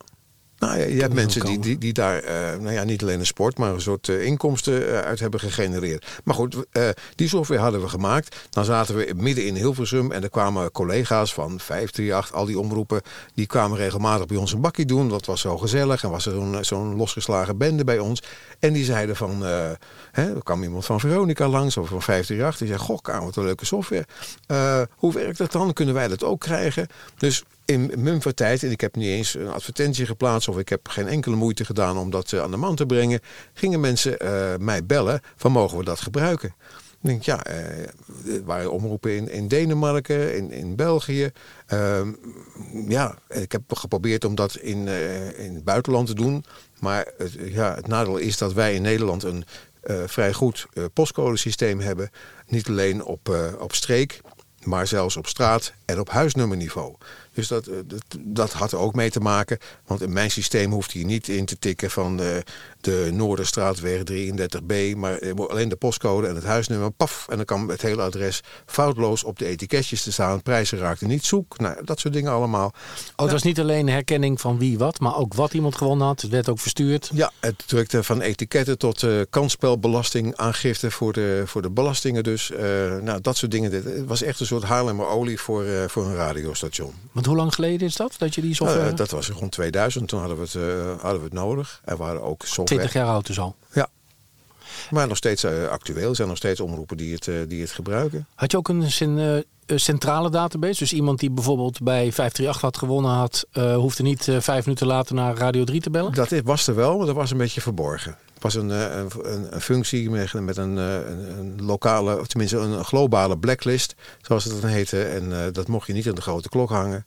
Nou 0.59 0.77
ja, 0.77 0.85
je 0.85 1.01
hebt 1.01 1.13
mensen 1.13 1.45
die, 1.45 1.59
die, 1.59 1.77
die 1.77 1.93
daar 1.93 2.19
eh, 2.19 2.59
nou 2.59 2.71
ja, 2.71 2.83
niet 2.83 3.01
alleen 3.01 3.19
een 3.19 3.25
sport, 3.25 3.57
maar 3.57 3.73
een 3.73 3.81
soort 3.81 4.09
eh, 4.09 4.25
inkomsten 4.25 4.89
eh, 4.89 4.99
uit 4.99 5.19
hebben 5.19 5.39
gegenereerd. 5.39 6.05
Maar 6.23 6.35
goed, 6.35 6.55
die 7.15 7.27
software 7.27 7.61
hadden 7.61 7.81
we 7.81 7.87
gemaakt. 7.87 8.35
Dan 8.49 8.65
zaten 8.65 8.95
we 8.95 9.13
midden 9.15 9.45
in 9.45 9.55
Hilversum 9.55 10.11
en 10.11 10.23
er 10.23 10.29
kwamen 10.29 10.71
collega's 10.71 11.33
van 11.33 11.59
538, 11.59 12.33
al 12.33 12.45
die 12.45 12.59
omroepen, 12.59 13.01
die 13.33 13.45
kwamen 13.45 13.77
regelmatig 13.77 14.25
bij 14.25 14.37
ons 14.37 14.53
een 14.53 14.61
bakje 14.61 14.85
doen. 14.85 15.09
Dat 15.09 15.25
was 15.25 15.41
zo 15.41 15.57
gezellig 15.57 16.03
en 16.03 16.09
was 16.09 16.25
er 16.25 16.31
zo'n 16.31 16.57
zo'n 16.61 16.95
losgeslagen 16.95 17.57
bende 17.57 17.83
bij 17.83 17.99
ons. 17.99 18.23
En 18.59 18.73
die 18.73 18.85
zeiden 18.85 19.15
van, 19.15 19.41
hè, 20.11 20.35
er 20.35 20.43
kwam 20.43 20.63
iemand 20.63 20.85
van 20.85 20.99
Veronica 20.99 21.47
langs 21.47 21.77
of 21.77 21.87
van 21.87 22.01
538. 22.01 22.57
Die 22.57 22.67
zei, 22.67 22.79
goh, 22.79 23.23
wat 23.23 23.35
een 23.35 23.43
leuke 23.43 23.65
software. 23.65 24.05
Hoe 24.95 25.13
werkt 25.13 25.37
dat 25.37 25.51
dan? 25.51 25.73
Kunnen 25.73 25.93
wij 25.93 26.07
dat 26.07 26.23
ook 26.23 26.39
krijgen? 26.39 26.87
Dus 27.17 27.43
in 27.69 27.91
mumvertijd, 27.97 28.63
en 28.63 28.71
ik 28.71 28.81
heb 28.81 28.95
niet 28.95 29.07
eens 29.07 29.33
een 29.33 29.51
advertentie 29.51 30.05
geplaatst... 30.05 30.47
of 30.47 30.57
ik 30.57 30.69
heb 30.69 30.87
geen 30.87 31.07
enkele 31.07 31.35
moeite 31.35 31.65
gedaan 31.65 31.97
om 31.97 32.09
dat 32.09 32.33
eh, 32.33 32.41
aan 32.41 32.51
de 32.51 32.57
man 32.57 32.75
te 32.75 32.85
brengen... 32.85 33.19
gingen 33.53 33.79
mensen 33.79 34.19
eh, 34.19 34.57
mij 34.59 34.85
bellen 34.85 35.21
van 35.35 35.51
mogen 35.51 35.77
we 35.77 35.83
dat 35.83 35.99
gebruiken? 35.99 36.55
Ik 37.01 37.09
denk, 37.09 37.23
ja, 37.23 37.43
eh, 37.43 37.79
er 38.25 38.43
waren 38.43 38.71
omroepen 38.71 39.15
in, 39.15 39.31
in 39.31 39.47
Denemarken, 39.47 40.35
in, 40.35 40.51
in 40.51 40.75
België. 40.75 41.29
Ehm, 41.65 42.13
ja, 42.87 43.17
ik 43.27 43.51
heb 43.51 43.61
geprobeerd 43.73 44.25
om 44.25 44.35
dat 44.35 44.55
in, 44.55 44.87
in 45.37 45.53
het 45.53 45.63
buitenland 45.63 46.07
te 46.07 46.15
doen. 46.15 46.45
Maar 46.79 47.11
het, 47.17 47.33
ja, 47.33 47.75
het 47.75 47.87
nadeel 47.87 48.17
is 48.17 48.37
dat 48.37 48.53
wij 48.53 48.73
in 48.75 48.81
Nederland 48.81 49.23
een 49.23 49.43
vrij 50.05 50.33
goed 50.33 50.67
postcodesysteem 50.93 51.79
hebben. 51.79 52.09
Niet 52.47 52.67
alleen 52.67 53.03
op, 53.03 53.53
op 53.59 53.73
streek, 53.73 54.21
maar 54.63 54.87
zelfs 54.87 55.17
op 55.17 55.27
straat 55.27 55.73
en 55.85 55.99
op 55.99 56.09
huisnummerniveau. 56.09 56.95
Dus 57.39 57.47
dat, 57.47 57.67
eh, 57.67 57.77
dat, 57.85 58.03
dat 58.19 58.53
had 58.53 58.71
er 58.71 58.77
ook 58.77 58.95
mee 58.95 59.09
te 59.09 59.19
maken. 59.19 59.57
Want 59.85 60.01
in 60.01 60.13
mijn 60.13 60.31
systeem 60.31 60.71
hoeft 60.71 60.93
hij 60.93 61.03
niet 61.03 61.27
in 61.27 61.45
te 61.45 61.59
tikken 61.59 61.91
van 61.91 62.21
eh, 62.21 62.37
de 62.81 63.09
Noorderstraatweg 63.13 64.01
33B. 64.11 64.97
Maar 64.97 65.19
alleen 65.47 65.69
de 65.69 65.75
postcode 65.75 66.27
en 66.27 66.35
het 66.35 66.43
huisnummer. 66.43 66.91
Paf, 66.91 67.25
en 67.29 67.35
dan 67.35 67.45
kan 67.45 67.69
het 67.69 67.81
hele 67.81 68.01
adres 68.01 68.41
foutloos 68.65 69.23
op 69.23 69.39
de 69.39 69.45
etiketjes 69.45 70.03
te 70.03 70.11
staan. 70.11 70.41
Prijzen 70.41 70.77
raakten 70.77 71.07
niet 71.07 71.25
zoek. 71.25 71.57
Nou, 71.57 71.85
dat 71.85 71.99
soort 71.99 72.13
dingen 72.13 72.31
allemaal. 72.31 72.73
Oh, 73.15 73.23
het 73.23 73.31
was 73.31 73.43
niet 73.43 73.59
alleen 73.59 73.89
herkenning 73.89 74.41
van 74.41 74.57
wie 74.57 74.77
wat, 74.77 74.99
maar 74.99 75.17
ook 75.17 75.33
wat 75.33 75.53
iemand 75.53 75.75
gewonnen 75.75 76.07
had. 76.07 76.21
Het 76.21 76.31
werd 76.31 76.49
ook 76.49 76.59
verstuurd. 76.59 77.09
Ja, 77.13 77.31
het 77.39 77.63
drukte 77.67 78.03
van 78.03 78.21
etiketten 78.21 78.77
tot 78.77 79.05
kansspelbelastingaangifte 79.29 80.91
voor 80.91 81.13
de, 81.13 81.43
voor 81.45 81.61
de 81.61 81.69
belastingen 81.69 82.23
dus. 82.23 82.51
Eh, 82.51 82.97
nou, 83.01 83.21
dat 83.21 83.37
soort 83.37 83.51
dingen. 83.51 83.71
Het 83.71 84.05
was 84.05 84.21
echt 84.21 84.39
een 84.39 84.45
soort 84.45 84.63
Haarlemmer 84.63 85.07
olie 85.07 85.39
voor, 85.39 85.63
eh, 85.63 85.87
voor 85.87 86.05
een 86.05 86.15
radiostation. 86.15 86.93
Want 87.11 87.25
hoe 87.25 87.35
lang 87.35 87.53
geleden 87.53 87.87
is 87.87 87.95
dat, 87.95 88.15
dat 88.17 88.35
je 88.35 88.41
die 88.41 88.55
software... 88.55 88.89
Eh, 88.89 88.95
dat 88.95 89.09
was 89.09 89.29
rond 89.29 89.51
2000. 89.51 90.07
Toen 90.07 90.19
hadden 90.19 90.37
we 90.37 90.43
het, 90.43 91.01
hadden 91.01 91.19
we 91.19 91.25
het 91.25 91.33
nodig. 91.33 91.81
Er 91.85 91.97
waren 91.97 92.21
ook 92.21 92.41
software. 92.41 92.65
20 92.75 92.93
jaar 92.93 93.07
oud 93.07 93.27
dus 93.27 93.39
al. 93.39 93.55
Ja. 93.73 93.89
Maar 94.89 95.07
nog 95.07 95.17
steeds 95.17 95.43
eh, 95.43 95.67
actueel. 95.67 96.09
Er 96.09 96.15
zijn 96.15 96.27
nog 96.27 96.37
steeds 96.37 96.59
omroepen 96.59 96.97
die 96.97 97.13
het, 97.13 97.27
eh, 97.27 97.35
die 97.47 97.61
het 97.61 97.71
gebruiken. 97.71 98.27
Had 98.35 98.51
je 98.51 98.57
ook 98.57 98.67
een, 98.67 98.83
eh, 98.83 99.35
een 99.65 99.79
centrale 99.79 100.29
database? 100.29 100.79
Dus 100.79 100.93
iemand 100.93 101.19
die 101.19 101.31
bijvoorbeeld 101.31 101.81
bij 101.81 102.11
538 102.11 102.61
had 102.61 102.77
gewonnen 102.77 103.11
had... 103.11 103.45
eh, 103.51 103.75
hoefde 103.75 104.03
niet 104.03 104.27
vijf 104.39 104.65
minuten 104.65 104.87
later 104.87 105.15
naar 105.15 105.37
Radio 105.37 105.63
3 105.63 105.81
te 105.81 105.89
bellen? 105.89 106.13
Dat 106.13 106.33
was 106.43 106.67
er 106.67 106.75
wel, 106.75 106.97
maar 106.97 107.05
dat 107.05 107.15
was 107.15 107.31
een 107.31 107.37
beetje 107.37 107.61
verborgen. 107.61 108.17
Het 108.33 108.43
was 108.43 108.55
een, 108.55 108.69
een, 108.69 109.09
een, 109.53 109.61
functie 109.61 110.09
met, 110.09 110.33
met 110.33 110.57
een, 110.57 110.75
een, 110.77 111.55
lokale, 111.61 112.19
of 112.19 112.27
tenminste 112.27 112.57
een 112.57 112.85
globale 112.85 113.37
blacklist, 113.37 113.95
zoals 114.21 114.43
het 114.43 114.61
dan 114.61 114.69
heette. 114.69 115.03
En 115.03 115.53
dat 115.53 115.67
mocht 115.67 115.87
je 115.87 115.93
niet 115.93 116.07
aan 116.07 116.15
de 116.15 116.21
grote 116.21 116.49
klok 116.49 116.69
hangen. 116.69 117.05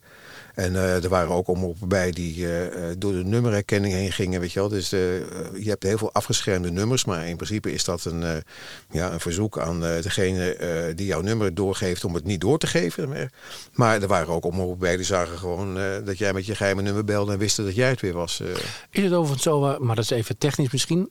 En 0.53 0.75
eh, 0.75 1.03
er 1.03 1.09
waren 1.09 1.35
ook 1.35 1.47
omroepen 1.47 1.87
bij 1.87 2.11
die 2.11 2.45
eh, 2.45 2.65
eh, 2.65 2.95
door 2.97 3.11
de 3.11 3.23
nummerherkenning 3.23 3.93
heen 3.93 4.11
gingen. 4.11 4.39
Weet 4.39 4.51
je, 4.51 4.59
wel. 4.59 4.69
Dus 4.69 4.89
je 4.89 5.63
hebt 5.63 5.83
heel 5.83 5.97
veel 5.97 6.13
afgeschermde 6.13 6.71
nummers. 6.71 7.05
Maar 7.05 7.27
in 7.27 7.35
principe 7.35 7.73
is 7.73 7.83
dat 7.83 8.05
een, 8.05 8.43
ja, 8.91 9.11
een 9.11 9.19
verzoek 9.19 9.59
aan 9.59 9.79
degene 9.79 10.91
die 10.95 11.05
jouw 11.05 11.21
nummer 11.21 11.53
doorgeeft 11.53 12.05
om 12.05 12.13
het 12.13 12.23
niet 12.23 12.41
door 12.41 12.57
te 12.57 12.67
geven. 12.67 13.29
Maar, 13.73 14.01
er 14.01 14.07
waren 14.07 14.33
ook 14.33 14.45
omroepen 14.45 14.77
bij 14.77 14.95
die 14.95 15.05
zagen 15.05 15.37
gewoon 15.37 15.77
dat 16.05 16.17
jij 16.17 16.33
met 16.33 16.45
je 16.45 16.55
geheime 16.55 16.81
nummer 16.81 17.03
belde 17.03 17.31
en 17.31 17.37
wisten 17.37 17.65
dat 17.65 17.75
jij 17.75 17.89
het 17.89 18.01
weer 18.01 18.13
was. 18.13 18.41
Is 18.89 19.03
het 19.03 19.13
overigens 19.13 19.43
zo, 19.43 19.65
eh, 19.65 19.79
maar 19.79 19.95
dat 19.95 20.03
is 20.03 20.09
even 20.09 20.37
technisch 20.37 20.71
misschien... 20.71 21.09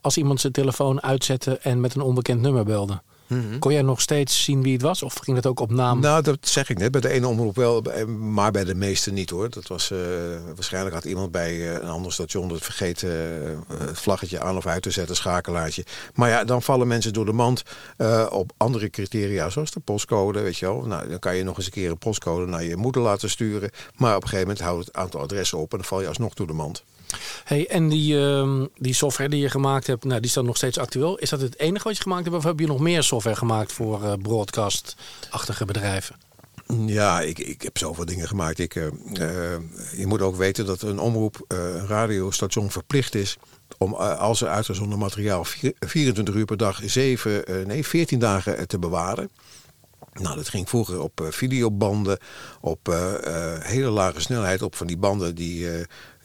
als 0.00 0.16
iemand 0.16 0.40
zijn 0.40 0.52
telefoon 0.52 1.02
uitzette 1.02 1.58
en 1.58 1.80
met 1.80 1.94
een 1.94 2.00
onbekend 2.00 2.40
nummer 2.40 2.64
belde... 2.64 3.02
kon 3.58 3.72
jij 3.72 3.82
nog 3.82 4.00
steeds 4.00 4.44
zien 4.44 4.62
wie 4.62 4.72
het 4.72 4.82
was? 4.82 5.02
Of 5.02 5.14
ging 5.14 5.36
dat 5.36 5.46
ook 5.46 5.60
op 5.60 5.70
naam? 5.70 6.00
Nou, 6.00 6.22
dat 6.22 6.38
zeg 6.40 6.70
ik 6.70 6.78
net. 6.78 6.90
Bij 6.90 7.00
de 7.00 7.08
ene 7.08 7.26
omroep 7.28 7.56
wel, 7.56 7.82
bij- 7.82 8.06
maar 8.06 8.50
bij 8.50 8.64
de 8.64 8.74
meeste 8.74 9.12
niet 9.12 9.30
hoor. 9.30 9.50
Dat 9.50 9.66
was, 9.66 9.90
eh, 9.90 9.98
waarschijnlijk 10.54 10.94
had 10.94 11.04
iemand 11.04 11.30
bij 11.30 11.50
eh, 11.50 11.72
een 11.82 11.88
ander 11.88 12.12
station 12.12 12.48
het 12.52 12.62
vergeten 12.64 13.10
eh, 13.68 13.78
het 13.88 13.98
vlaggetje 14.00 14.40
aan 14.40 14.56
of 14.56 14.66
uit 14.66 14.82
te 14.82 14.90
zetten, 14.90 15.16
schakelaartje. 15.16 15.84
Maar 16.14 16.28
ja, 16.28 16.44
dan 16.44 16.62
vallen 16.62 16.86
mensen 16.86 17.12
door 17.12 17.24
de 17.24 17.32
mand 17.32 17.62
eh, 17.96 18.26
op 18.30 18.52
andere 18.56 18.90
criteria, 18.90 19.48
zoals 19.50 19.70
de 19.70 19.80
postcode, 19.80 20.40
weet 20.40 20.58
je 20.58 20.66
wel. 20.66 20.82
Nou, 20.86 21.08
dan 21.08 21.18
kan 21.18 21.36
je 21.36 21.42
nog 21.44 21.56
eens 21.56 21.66
een 21.66 21.72
keer 21.72 21.90
een 21.90 21.98
postcode 21.98 22.46
naar 22.46 22.64
je 22.64 22.76
moeder 22.76 23.02
laten 23.02 23.30
sturen. 23.30 23.70
Maar 23.96 24.16
op 24.16 24.22
een 24.22 24.28
gegeven 24.28 24.46
moment 24.48 24.64
houdt 24.66 24.86
het 24.86 24.94
aantal 24.96 25.20
adressen 25.20 25.58
op 25.58 25.70
en 25.72 25.78
dan 25.78 25.86
val 25.86 26.00
je 26.00 26.08
alsnog 26.08 26.34
door 26.34 26.46
de 26.46 26.52
mand. 26.52 26.84
Hey, 27.44 27.68
en 27.68 27.88
die, 27.88 28.18
ehm, 28.18 28.66
die 28.78 28.94
software 28.94 29.30
die 29.30 29.40
je 29.40 29.50
gemaakt 29.50 29.86
hebt, 29.86 30.04
nou, 30.04 30.20
die 30.20 30.32
dan 30.32 30.44
nog 30.44 30.56
steeds 30.56 30.78
actueel. 30.78 31.18
Is 31.18 31.30
dat 31.30 31.40
het 31.40 31.58
enige 31.58 31.84
wat 31.84 31.96
je 31.96 32.02
gemaakt 32.02 32.24
hebt? 32.24 32.36
Of 32.36 32.44
heb 32.44 32.58
je 32.58 32.66
nog 32.66 32.80
meer 32.80 33.02
software 33.02 33.36
gemaakt 33.36 33.72
voor 33.72 34.02
eh, 34.02 34.12
broadcast-achtige 34.22 35.64
bedrijven? 35.64 36.16
Ja, 36.86 37.20
ik, 37.20 37.38
ik 37.38 37.62
heb 37.62 37.78
zoveel 37.78 38.04
dingen 38.04 38.28
gemaakt. 38.28 38.58
Ik, 38.58 38.74
eh, 38.74 38.86
eh, 38.86 39.60
je 39.96 40.06
moet 40.06 40.22
ook 40.22 40.36
weten 40.36 40.66
dat 40.66 40.82
een 40.82 40.98
omroep, 40.98 41.44
een 41.48 41.86
radiostation 41.86 42.70
verplicht 42.70 43.14
is 43.14 43.36
om 43.78 43.94
als 43.94 44.40
er 44.40 44.48
uitgezonden 44.48 44.98
materiaal 44.98 45.44
vier- 45.44 45.74
24 45.78 46.34
uur 46.34 46.44
per 46.44 46.56
dag 46.56 46.80
7, 46.84 47.46
eh, 47.46 47.66
nee, 47.66 47.86
14 47.86 48.18
dagen 48.18 48.68
te 48.68 48.78
bewaren. 48.78 49.30
Nou, 50.12 50.36
dat 50.36 50.48
ging 50.48 50.68
vroeger 50.68 51.00
op 51.00 51.26
videobanden, 51.30 52.18
op 52.60 52.86
hele 53.60 53.90
lage 53.90 54.20
snelheid, 54.20 54.62
op 54.62 54.76
van 54.76 54.86
die 54.86 54.96
banden 54.96 55.34
die, 55.34 55.68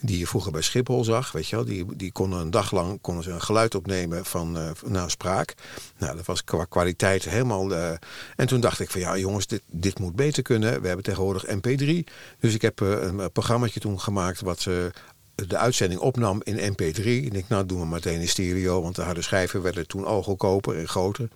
die 0.07 0.19
je 0.19 0.27
vroeger 0.27 0.51
bij 0.51 0.61
Schiphol 0.61 1.03
zag. 1.03 1.31
Weet 1.31 1.47
je 1.47 1.55
wel? 1.55 1.65
Die, 1.65 1.85
die 1.95 2.11
konden 2.11 2.39
een 2.39 2.51
dag 2.51 2.71
lang 2.71 3.01
konden 3.01 3.23
ze 3.23 3.31
een 3.31 3.41
geluid 3.41 3.75
opnemen 3.75 4.25
van 4.25 4.75
naar 4.85 5.09
spraak. 5.09 5.53
Nou, 5.97 6.15
dat 6.15 6.25
was 6.25 6.43
qua 6.43 6.65
kwaliteit 6.65 7.29
helemaal. 7.29 7.75
en 8.35 8.47
toen 8.47 8.59
dacht 8.59 8.79
ik 8.79 8.89
van 8.89 9.01
ja, 9.01 9.17
jongens, 9.17 9.47
dit, 9.47 9.61
dit 9.71 9.99
moet 9.99 10.15
beter 10.15 10.43
kunnen. 10.43 10.81
We 10.81 10.87
hebben 10.87 11.05
tegenwoordig 11.05 11.45
MP3. 11.45 12.03
Dus 12.39 12.53
ik 12.53 12.61
heb 12.61 12.79
een 12.79 13.31
programmaatje 13.31 13.79
toen 13.79 13.99
gemaakt 13.99 14.41
wat 14.41 14.67
de 15.45 15.57
uitzending 15.57 15.99
opnam 15.99 16.41
in 16.43 16.73
MP3. 16.73 17.03
En 17.03 17.35
ik, 17.35 17.45
nou 17.47 17.65
doen 17.65 17.79
we 17.79 17.85
meteen 17.85 18.21
in 18.21 18.27
stereo, 18.27 18.81
want 18.81 18.95
de 18.95 19.01
harde 19.01 19.21
schijven 19.21 19.61
werden 19.61 19.87
toen 19.87 20.05
al 20.05 20.23
goedkoper 20.23 20.77
en 20.77 20.87
groter. 20.87 21.29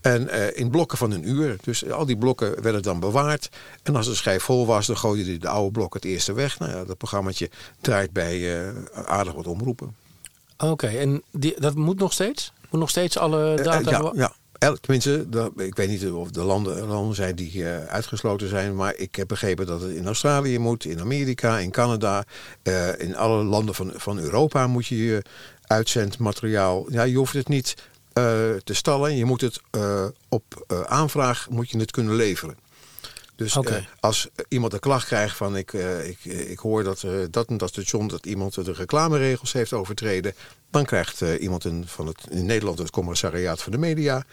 En 0.00 0.22
uh, 0.22 0.56
in 0.56 0.70
blokken 0.70 0.98
van 0.98 1.10
een 1.10 1.28
uur. 1.28 1.56
Dus 1.62 1.90
al 1.90 2.06
die 2.06 2.16
blokken 2.16 2.62
werden 2.62 2.82
dan 2.82 3.00
bewaard. 3.00 3.48
En 3.82 3.96
als 3.96 4.06
de 4.06 4.14
schijf 4.14 4.42
vol 4.42 4.66
was, 4.66 4.86
dan 4.86 4.96
gooide 4.96 5.30
hij 5.30 5.38
de 5.38 5.48
oude 5.48 5.70
blok 5.70 5.94
het 5.94 6.04
eerste 6.04 6.32
weg. 6.32 6.58
Nou 6.58 6.72
ja, 6.72 6.84
dat 6.84 6.96
programmaatje 6.96 7.50
draait 7.80 8.12
bij 8.12 8.38
uh, 8.38 8.68
aardig 9.04 9.32
wat 9.32 9.46
omroepen. 9.46 9.94
Oké, 10.58 10.86
en 10.86 11.22
die, 11.30 11.60
dat 11.60 11.74
moet 11.74 11.98
nog 11.98 12.12
steeds? 12.12 12.52
Moet 12.70 12.80
nog 12.80 12.90
steeds 12.90 13.18
alle 13.18 13.56
data... 13.62 14.02
Uh, 14.02 14.10
ja, 14.14 14.32
ja. 14.58 14.74
tenminste, 14.80 15.28
de, 15.28 15.52
ik 15.56 15.76
weet 15.76 15.88
niet 15.88 16.10
of 16.10 16.30
de 16.30 16.42
landen, 16.42 16.86
landen 16.86 17.14
zijn 17.14 17.34
die 17.34 17.52
uh, 17.54 17.84
uitgesloten 17.84 18.48
zijn, 18.48 18.74
maar 18.74 18.96
ik 18.96 19.14
heb 19.14 19.28
begrepen 19.28 19.66
dat 19.66 19.80
het 19.80 19.90
in 19.90 20.06
Australië 20.06 20.58
moet, 20.58 20.84
in 20.84 21.00
Amerika, 21.00 21.58
in 21.58 21.70
Canada, 21.70 22.24
uh, 22.62 23.00
in 23.00 23.16
alle 23.16 23.44
landen 23.44 23.74
van, 23.74 23.92
van 23.96 24.18
Europa 24.18 24.66
moet 24.66 24.86
je 24.86 25.04
je 25.04 25.22
uitzendmateriaal. 25.66 26.92
Ja, 26.92 27.02
je 27.02 27.16
hoeft 27.16 27.34
het 27.34 27.48
niet 27.48 27.74
te 28.64 28.74
stallen. 28.74 29.16
Je 29.16 29.24
moet 29.24 29.40
het 29.40 29.60
op 30.28 30.76
aanvraag 30.86 31.48
moet 31.50 31.70
je 31.70 31.78
het 31.78 31.90
kunnen 31.90 32.14
leveren. 32.14 32.56
Dus 33.36 33.56
okay. 33.56 33.88
als 34.00 34.28
iemand 34.48 34.72
een 34.72 34.78
klacht 34.78 35.06
krijgt 35.06 35.36
van 35.36 35.56
ik, 35.56 35.72
ik, 36.04 36.24
ik 36.24 36.58
hoor 36.58 36.84
dat 36.84 37.04
dat 37.30 37.48
en 37.48 37.56
dat 37.56 37.68
station 37.68 38.08
dat 38.08 38.26
iemand 38.26 38.64
de 38.64 38.72
reclameregels 38.72 39.52
heeft 39.52 39.72
overtreden, 39.72 40.34
dan 40.70 40.84
krijgt 40.84 41.20
iemand 41.20 41.64
een, 41.64 41.84
van 41.86 42.06
het, 42.06 42.26
in 42.30 42.46
Nederland 42.46 42.78
het 42.78 42.90
commissariaat 42.90 43.62
van 43.62 43.72
de 43.72 43.78
media 43.78 44.24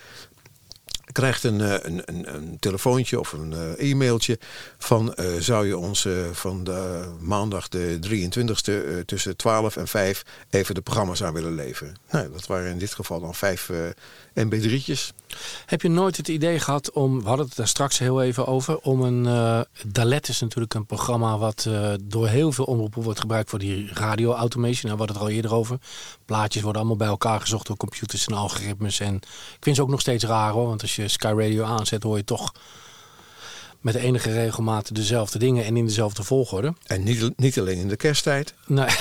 krijgt 1.16 1.44
een, 1.44 1.60
een, 1.60 2.02
een, 2.06 2.36
een 2.36 2.58
telefoontje 2.60 3.20
of 3.20 3.32
een 3.32 3.54
uh, 3.80 3.92
e-mailtje 3.92 4.40
van 4.78 5.16
uh, 5.16 5.26
zou 5.40 5.68
je 5.68 5.78
ons 5.78 6.08
van 6.32 6.64
de 6.64 7.06
maandag 7.20 7.68
de 7.68 8.00
23e 8.10 9.06
tussen 9.06 9.38
12 9.38 9.78
en 9.78 9.88
5 9.88 10.24
even 10.50 10.76
de 10.76 10.82
programma's 10.82 11.24
aan 11.24 11.34
willen 11.34 11.56
leveren. 11.56 11.96
Nou, 12.12 12.32
dat 12.32 12.48
waren 12.48 12.72
in 12.72 12.78
dit 12.78 12.94
geval 12.94 13.20
dan 13.20 13.36
vijf 13.36 13.72
mb3'tjes. 14.40 15.25
Heb 15.66 15.82
je 15.82 15.90
nooit 15.90 16.18
het 16.18 16.28
idee 16.28 16.60
gehad 16.60 16.92
om, 16.92 17.22
we 17.22 17.28
hadden 17.28 17.46
het 17.46 17.56
daar 17.56 17.68
straks 17.68 17.98
heel 17.98 18.22
even 18.22 18.48
over, 18.48 18.78
om 18.78 19.02
een, 19.02 19.26
uh, 19.26 19.60
Dalet 19.88 20.28
is 20.28 20.40
natuurlijk 20.40 20.74
een 20.74 20.86
programma 20.86 21.38
wat 21.38 21.66
uh, 21.68 21.94
door 22.04 22.28
heel 22.28 22.52
veel 22.52 22.66
omroepen 22.66 23.02
wordt 23.02 23.20
gebruikt 23.20 23.50
voor 23.50 23.60
die 23.60 23.94
radio 23.94 24.34
automation. 24.34 24.90
Daar 24.90 24.98
hadden 24.98 25.08
het 25.08 25.16
er 25.16 25.22
al 25.22 25.36
eerder 25.36 25.54
over. 25.54 25.78
Plaatjes 26.26 26.62
worden 26.62 26.82
allemaal 26.82 27.00
bij 27.00 27.08
elkaar 27.08 27.42
gezocht 27.42 27.68
door 27.68 27.78
computers 27.78 28.28
en 28.28 28.34
algoritmes. 28.34 29.00
En 29.00 29.16
ik 29.16 29.58
vind 29.60 29.76
ze 29.76 29.82
ook 29.82 29.90
nog 29.90 30.02
steeds 30.02 30.24
raar 30.24 30.52
hoor, 30.52 30.68
want 30.68 30.82
als 30.82 30.96
je 30.96 31.08
Sky 31.08 31.34
Radio 31.38 31.64
aanzet 31.64 32.04
hoor 32.04 32.18
je 32.18 32.24
toch 32.24 32.52
met 33.86 33.96
enige 33.96 34.32
regelmaat 34.32 34.96
dezelfde 34.96 35.40
dingen 35.40 35.66
en 35.66 35.78
in 35.78 35.86
dezelfde 35.86 36.24
volgorde. 36.24 36.74
En 36.86 37.04
niet, 37.04 37.38
niet 37.38 37.60
alleen 37.60 37.78
in 37.78 37.88
de 37.88 37.96
kersttijd. 37.96 38.54
Nee. 38.66 38.88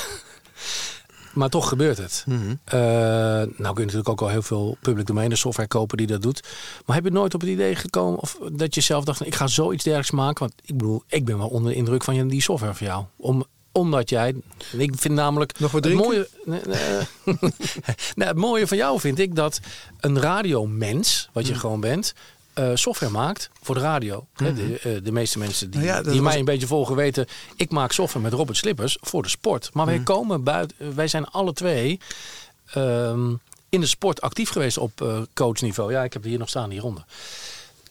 Maar 1.35 1.49
toch 1.49 1.69
gebeurt 1.69 1.99
het. 1.99 2.25
Mhm. 2.27 2.41
Uh, 2.49 2.55
nou 2.73 3.47
kun 3.57 3.75
je 3.75 3.81
natuurlijk 3.81 4.09
ook 4.09 4.21
al 4.23 4.29
heel 4.29 4.43
veel 4.43 4.77
public 4.81 5.07
domein 5.07 5.37
software 5.37 5.69
kopen 5.69 5.97
die 5.97 6.07
dat 6.07 6.23
doet. 6.23 6.43
Maar 6.87 6.97
heb 6.97 7.05
je 7.05 7.11
nooit 7.11 7.35
op 7.35 7.41
het 7.41 7.51
idee 7.51 7.75
gekomen 7.75 8.21
of 8.21 8.39
dat 8.53 8.75
je 8.75 8.81
zelf 8.81 9.05
dacht... 9.05 9.27
ik 9.27 9.35
ga 9.35 9.47
zoiets 9.47 9.85
dergelijks 9.85 10.15
maken? 10.15 10.39
Want 10.39 10.53
ik 10.65 10.77
bedoel, 10.77 11.03
ik 11.09 11.25
ben 11.25 11.39
wel 11.39 11.49
onder 11.49 11.71
de 11.73 11.77
indruk 11.79 12.05
van 12.05 12.29
die 12.29 12.43
software 12.43 12.75
voor 12.75 12.87
jou. 12.87 13.05
Om, 13.17 13.45
omdat 13.73 14.11
jij... 14.11 14.35
Ik 14.77 14.93
vind 14.97 15.15
namelijk... 15.15 15.59
Nog 15.59 15.73
wat 15.73 15.85
het 15.85 15.95
mooie, 15.95 16.29
nee, 16.45 16.61
nee, 16.67 17.07
nou, 18.15 18.31
het 18.31 18.37
mooie 18.37 18.67
van 18.67 18.77
jou 18.77 19.01
vind 19.01 19.19
ik 19.19 19.35
dat 19.35 19.61
een 20.01 20.21
radiomens, 20.21 21.29
wat 21.33 21.45
je 21.47 21.51
Mhm. 21.51 21.61
gewoon 21.61 21.81
bent... 21.81 22.15
Uh, 22.59 22.71
software 22.75 23.13
maakt 23.13 23.51
voor 23.63 23.75
de 23.75 23.81
radio. 23.81 24.27
Mhm. 24.37 24.55
De, 24.55 24.81
uh, 24.97 25.05
de, 25.05 25.13
meeste 25.13 25.39
mensen 25.39 25.71
die, 25.71 25.81
Nou 25.81 25.93
ja, 25.93 26.03
die 26.03 26.13
was- 26.13 26.21
mij 26.31 26.39
een 26.39 26.45
beetje 26.45 26.67
volgen 26.67 26.97
weten... 26.97 27.27
ik 27.57 27.71
maak 27.71 27.93
software 27.93 28.25
met 28.25 28.33
Robert 28.35 28.57
Slippers 28.59 28.99
voor 29.01 29.23
de 29.23 29.29
sport. 29.29 29.71
Maar 29.73 29.87
wij 29.87 29.95
Mhm. 29.95 30.05
komen 30.05 30.43
buiten... 30.43 30.95
Wij 30.95 31.09
zijn 31.09 31.27
alle 31.27 31.53
twee 31.53 32.01
ehm, 32.73 33.33
in 33.69 33.81
de 33.81 33.87
sport 33.87 34.21
actief 34.21 34.51
geweest 34.51 34.79
op 34.79 35.01
uh, 35.03 35.19
coachniveau. 35.35 35.93
Ja, 35.93 36.03
ik 36.05 36.13
heb 36.13 36.23
hier 36.25 36.39
nog 36.39 36.49
staan, 36.49 36.71
hieronder. 36.71 37.05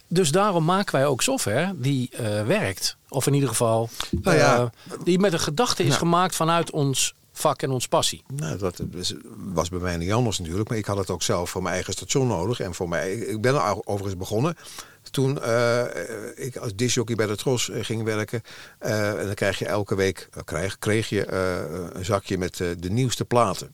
Dus 0.07 0.32
daarom 0.32 0.66
maken 0.66 0.95
wij 0.95 1.05
ook 1.05 1.22
software 1.22 1.74
die 1.76 2.09
werkt. 2.45 2.95
Of 3.09 3.28
in 3.28 3.34
ieder 3.34 3.49
geval 3.49 3.89
Nou 4.11 4.38
ja. 4.38 4.70
die 5.03 5.20
met 5.20 5.34
een 5.34 5.39
gedachte 5.39 5.84
is 5.84 5.95
gemaakt 5.95 6.36
vanuit 6.36 6.72
ons 6.72 7.14
vak 7.34 7.62
en 7.62 7.70
ons 7.72 7.88
passie. 7.88 8.24
Nou, 8.36 8.58
dat 8.58 8.82
was 9.38 9.70
bij 9.70 9.80
mij 9.80 9.98
niet 9.98 10.12
anders 10.12 10.40
natuurlijk. 10.40 10.70
Maar 10.70 10.78
ik 10.78 10.86
had 10.86 10.98
het 10.98 11.10
ook 11.10 11.24
zelf 11.24 11.50
voor 11.50 11.62
mijn 11.62 11.74
eigen 11.74 11.94
station 11.94 12.28
nodig. 12.28 12.60
En 12.60 12.74
voor 12.74 12.90
mij, 12.90 13.14
ik 13.14 13.42
ben 13.42 13.56
er 13.56 13.86
overigens 13.88 14.18
begonnen. 14.18 14.56
Toen 15.12 15.42
eh, 15.42 15.84
ik 16.36 16.56
als 16.58 16.76
disjockey 16.76 17.16
bij 17.16 17.26
de 17.26 17.36
Tros 17.36 17.70
eh, 17.70 17.84
ging 17.84 18.04
werken. 18.04 18.42
eh, 18.80 19.20
en 19.20 19.26
dan 19.26 19.34
krijg 19.36 19.60
je 19.60 19.66
elke 19.66 19.96
week, 19.96 20.30
krijg, 20.46 20.80
kreeg 20.80 21.10
je 21.10 21.32
een 21.94 22.06
zakje 22.06 22.38
met 22.38 22.58
de 22.58 22.90
nieuwste 22.90 23.26
platen. 23.26 23.74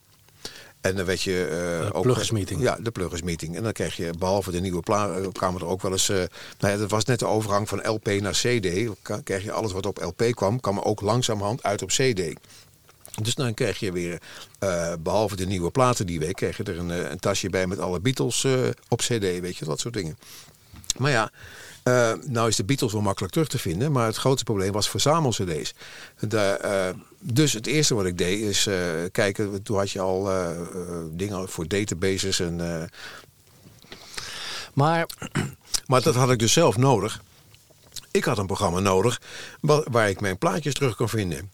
En 0.81 0.95
dan 0.95 1.05
werd 1.05 1.21
je 1.21 1.45
eh, 1.45 1.85
De 1.85 1.93
ook... 1.93 2.03
pluggersmeeting. 2.03 2.61
Ja, 2.61 2.77
de 2.81 2.91
pluggersmeeting. 2.91 3.55
En 3.55 3.63
dan 3.63 3.71
kreeg 3.71 3.95
je, 3.95 4.11
behalve 4.17 4.51
de 4.51 4.59
nieuwe 4.59 4.79
platen, 4.81 5.31
kwamen 5.31 5.61
er 5.61 5.67
ook 5.67 5.81
wel 5.81 5.91
eens... 5.91 6.07
nou 6.07 6.27
ja, 6.59 6.77
dat 6.77 6.89
was 6.89 7.05
net 7.05 7.19
de 7.19 7.25
overgang 7.25 7.69
van 7.69 7.87
LP 7.87 8.07
naar 8.07 8.33
CD. 8.33 8.89
Kreeg 9.23 9.43
je 9.43 9.51
alles 9.51 9.71
wat 9.71 9.85
op 9.85 9.97
LP 10.03 10.23
kwam, 10.35 10.59
kwam 10.59 10.79
ook 10.79 11.01
langzamerhand 11.01 11.63
uit 11.63 11.81
op 11.81 11.89
CD. 11.89 12.33
Dus 13.21 13.35
dan 13.35 13.53
kreeg 13.53 13.79
je 13.79 13.91
weer, 13.91 14.21
eh, 14.59 14.93
behalve 14.99 15.35
de 15.35 15.45
nieuwe 15.45 15.71
platen 15.71 16.05
die 16.05 16.19
week, 16.19 16.35
kreeg 16.35 16.57
je 16.57 16.63
er 16.63 16.77
een, 16.77 16.91
eh, 16.91 17.09
een 17.09 17.19
tasje 17.19 17.49
bij 17.49 17.67
met 17.67 17.79
alle 17.79 17.99
Beatles 17.99 18.43
eh, 18.43 18.53
op 18.87 18.99
CD, 18.99 19.19
weet 19.19 19.57
je, 19.57 19.65
dat 19.65 19.79
soort 19.79 19.93
dingen. 19.93 20.17
Maar 20.97 21.11
ja, 21.11 21.31
eh, 21.83 22.13
nou 22.25 22.47
is 22.47 22.55
de 22.55 22.63
Beatles 22.63 22.91
wel 22.91 23.01
makkelijk 23.01 23.33
terug 23.33 23.47
te 23.47 23.59
vinden, 23.59 23.91
maar 23.91 24.05
het 24.05 24.15
grootste 24.17 24.43
probleem 24.43 24.71
was 24.71 24.89
verzamel-CD's. 24.89 25.73
De, 26.19 26.93
dus 27.19 27.53
het 27.53 27.67
eerste 27.67 27.95
wat 27.95 28.05
ik 28.05 28.17
deed 28.17 28.39
is 28.39 28.67
kijken, 29.11 29.63
toen 29.63 29.77
had 29.77 29.91
je 29.91 29.99
al 29.99 30.29
dingen 31.11 31.49
voor 31.49 31.67
databases 31.67 32.39
en. 32.39 32.89
Maar, 34.73 35.05
maar 35.87 36.01
dat 36.01 36.15
had 36.15 36.31
ik 36.31 36.39
dus 36.39 36.53
zelf 36.53 36.77
nodig. 36.77 37.21
Ik 38.11 38.23
had 38.23 38.37
een 38.37 38.45
programma 38.45 38.79
nodig 38.79 39.21
wa- 39.61 39.83
waar 39.91 40.09
ik 40.09 40.21
mijn 40.21 40.37
plaatjes 40.37 40.73
terug 40.73 40.95
kon 40.95 41.09
vinden. 41.09 41.51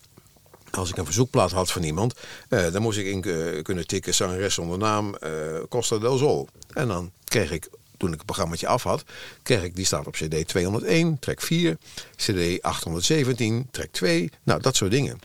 Als 0.76 0.90
ik 0.90 0.98
een 0.98 1.06
verzoekplaat 1.06 1.52
had 1.52 1.72
van 1.72 1.84
iemand, 1.84 2.14
eh, 2.50 2.72
dan 2.72 2.82
moest 2.82 2.98
ik 2.98 3.06
in 3.06 3.24
eh, 3.24 3.64
kunnen 3.64 3.88
tikken 3.88 4.14
zangeres 4.14 4.54
zonder 4.54 4.78
naam 4.78 5.16
eh, 5.16 5.32
Costa 5.70 5.98
del 5.98 6.18
Sol. 6.18 6.48
En 6.74 6.88
dan 6.88 7.12
kreeg 7.24 7.52
ik, 7.52 7.70
toen 7.98 8.10
ik 8.10 8.16
het 8.16 8.26
programmaatje 8.26 8.68
af 8.68 8.84
had, 8.84 9.04
kreeg 9.44 9.64
ik, 9.64 9.76
die 9.76 9.86
staat 9.86 10.08
op 10.08 10.14
CD 10.14 10.48
201, 10.48 11.20
track 11.20 11.42
4, 11.42 11.78
CD 12.16 12.62
817, 12.62 13.68
track 13.72 13.90
2, 13.92 14.32
nou 14.44 14.62
dat 14.62 14.76
soort 14.76 14.92
dingen. 14.92 15.20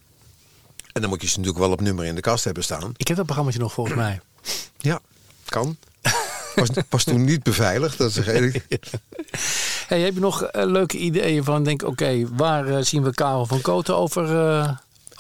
En 0.93 1.01
dan 1.01 1.11
moet 1.11 1.23
je 1.23 1.29
ze 1.29 1.39
natuurlijk 1.39 1.65
wel 1.65 1.73
op 1.73 1.81
nummer 1.81 2.05
in 2.05 2.15
de 2.15 2.21
kast 2.21 2.45
hebben 2.45 2.63
staan. 2.63 2.95
ik 2.97 3.09
heb 3.09 3.17
dat 3.17 3.27
programma 3.27 3.53
nog 3.57 3.73
volgens 3.73 3.97
mij. 3.97 4.21
Ja, 4.79 5.01
kan. 5.45 5.77
Was, 6.55 6.69
was 6.89 7.05
toen 7.05 7.25
niet 7.25 7.43
beveiligd, 7.43 7.99
dat 7.99 8.17
is 8.17 8.27
eerlijk. 8.27 8.67
Hey, 9.87 10.01
heb 10.01 10.15
je 10.15 10.21
nog 10.21 10.43
eh, 10.43 10.65
leuke 10.67 10.97
ideeën 10.99 11.45
van, 11.45 11.65
denk 11.65 11.83
oké, 11.83 12.29
waar 12.37 12.85
zien 12.85 13.03
we 13.03 13.15
Karel 13.15 13.47
van 13.47 13.61
Koten 13.61 13.97
over, 13.97 14.27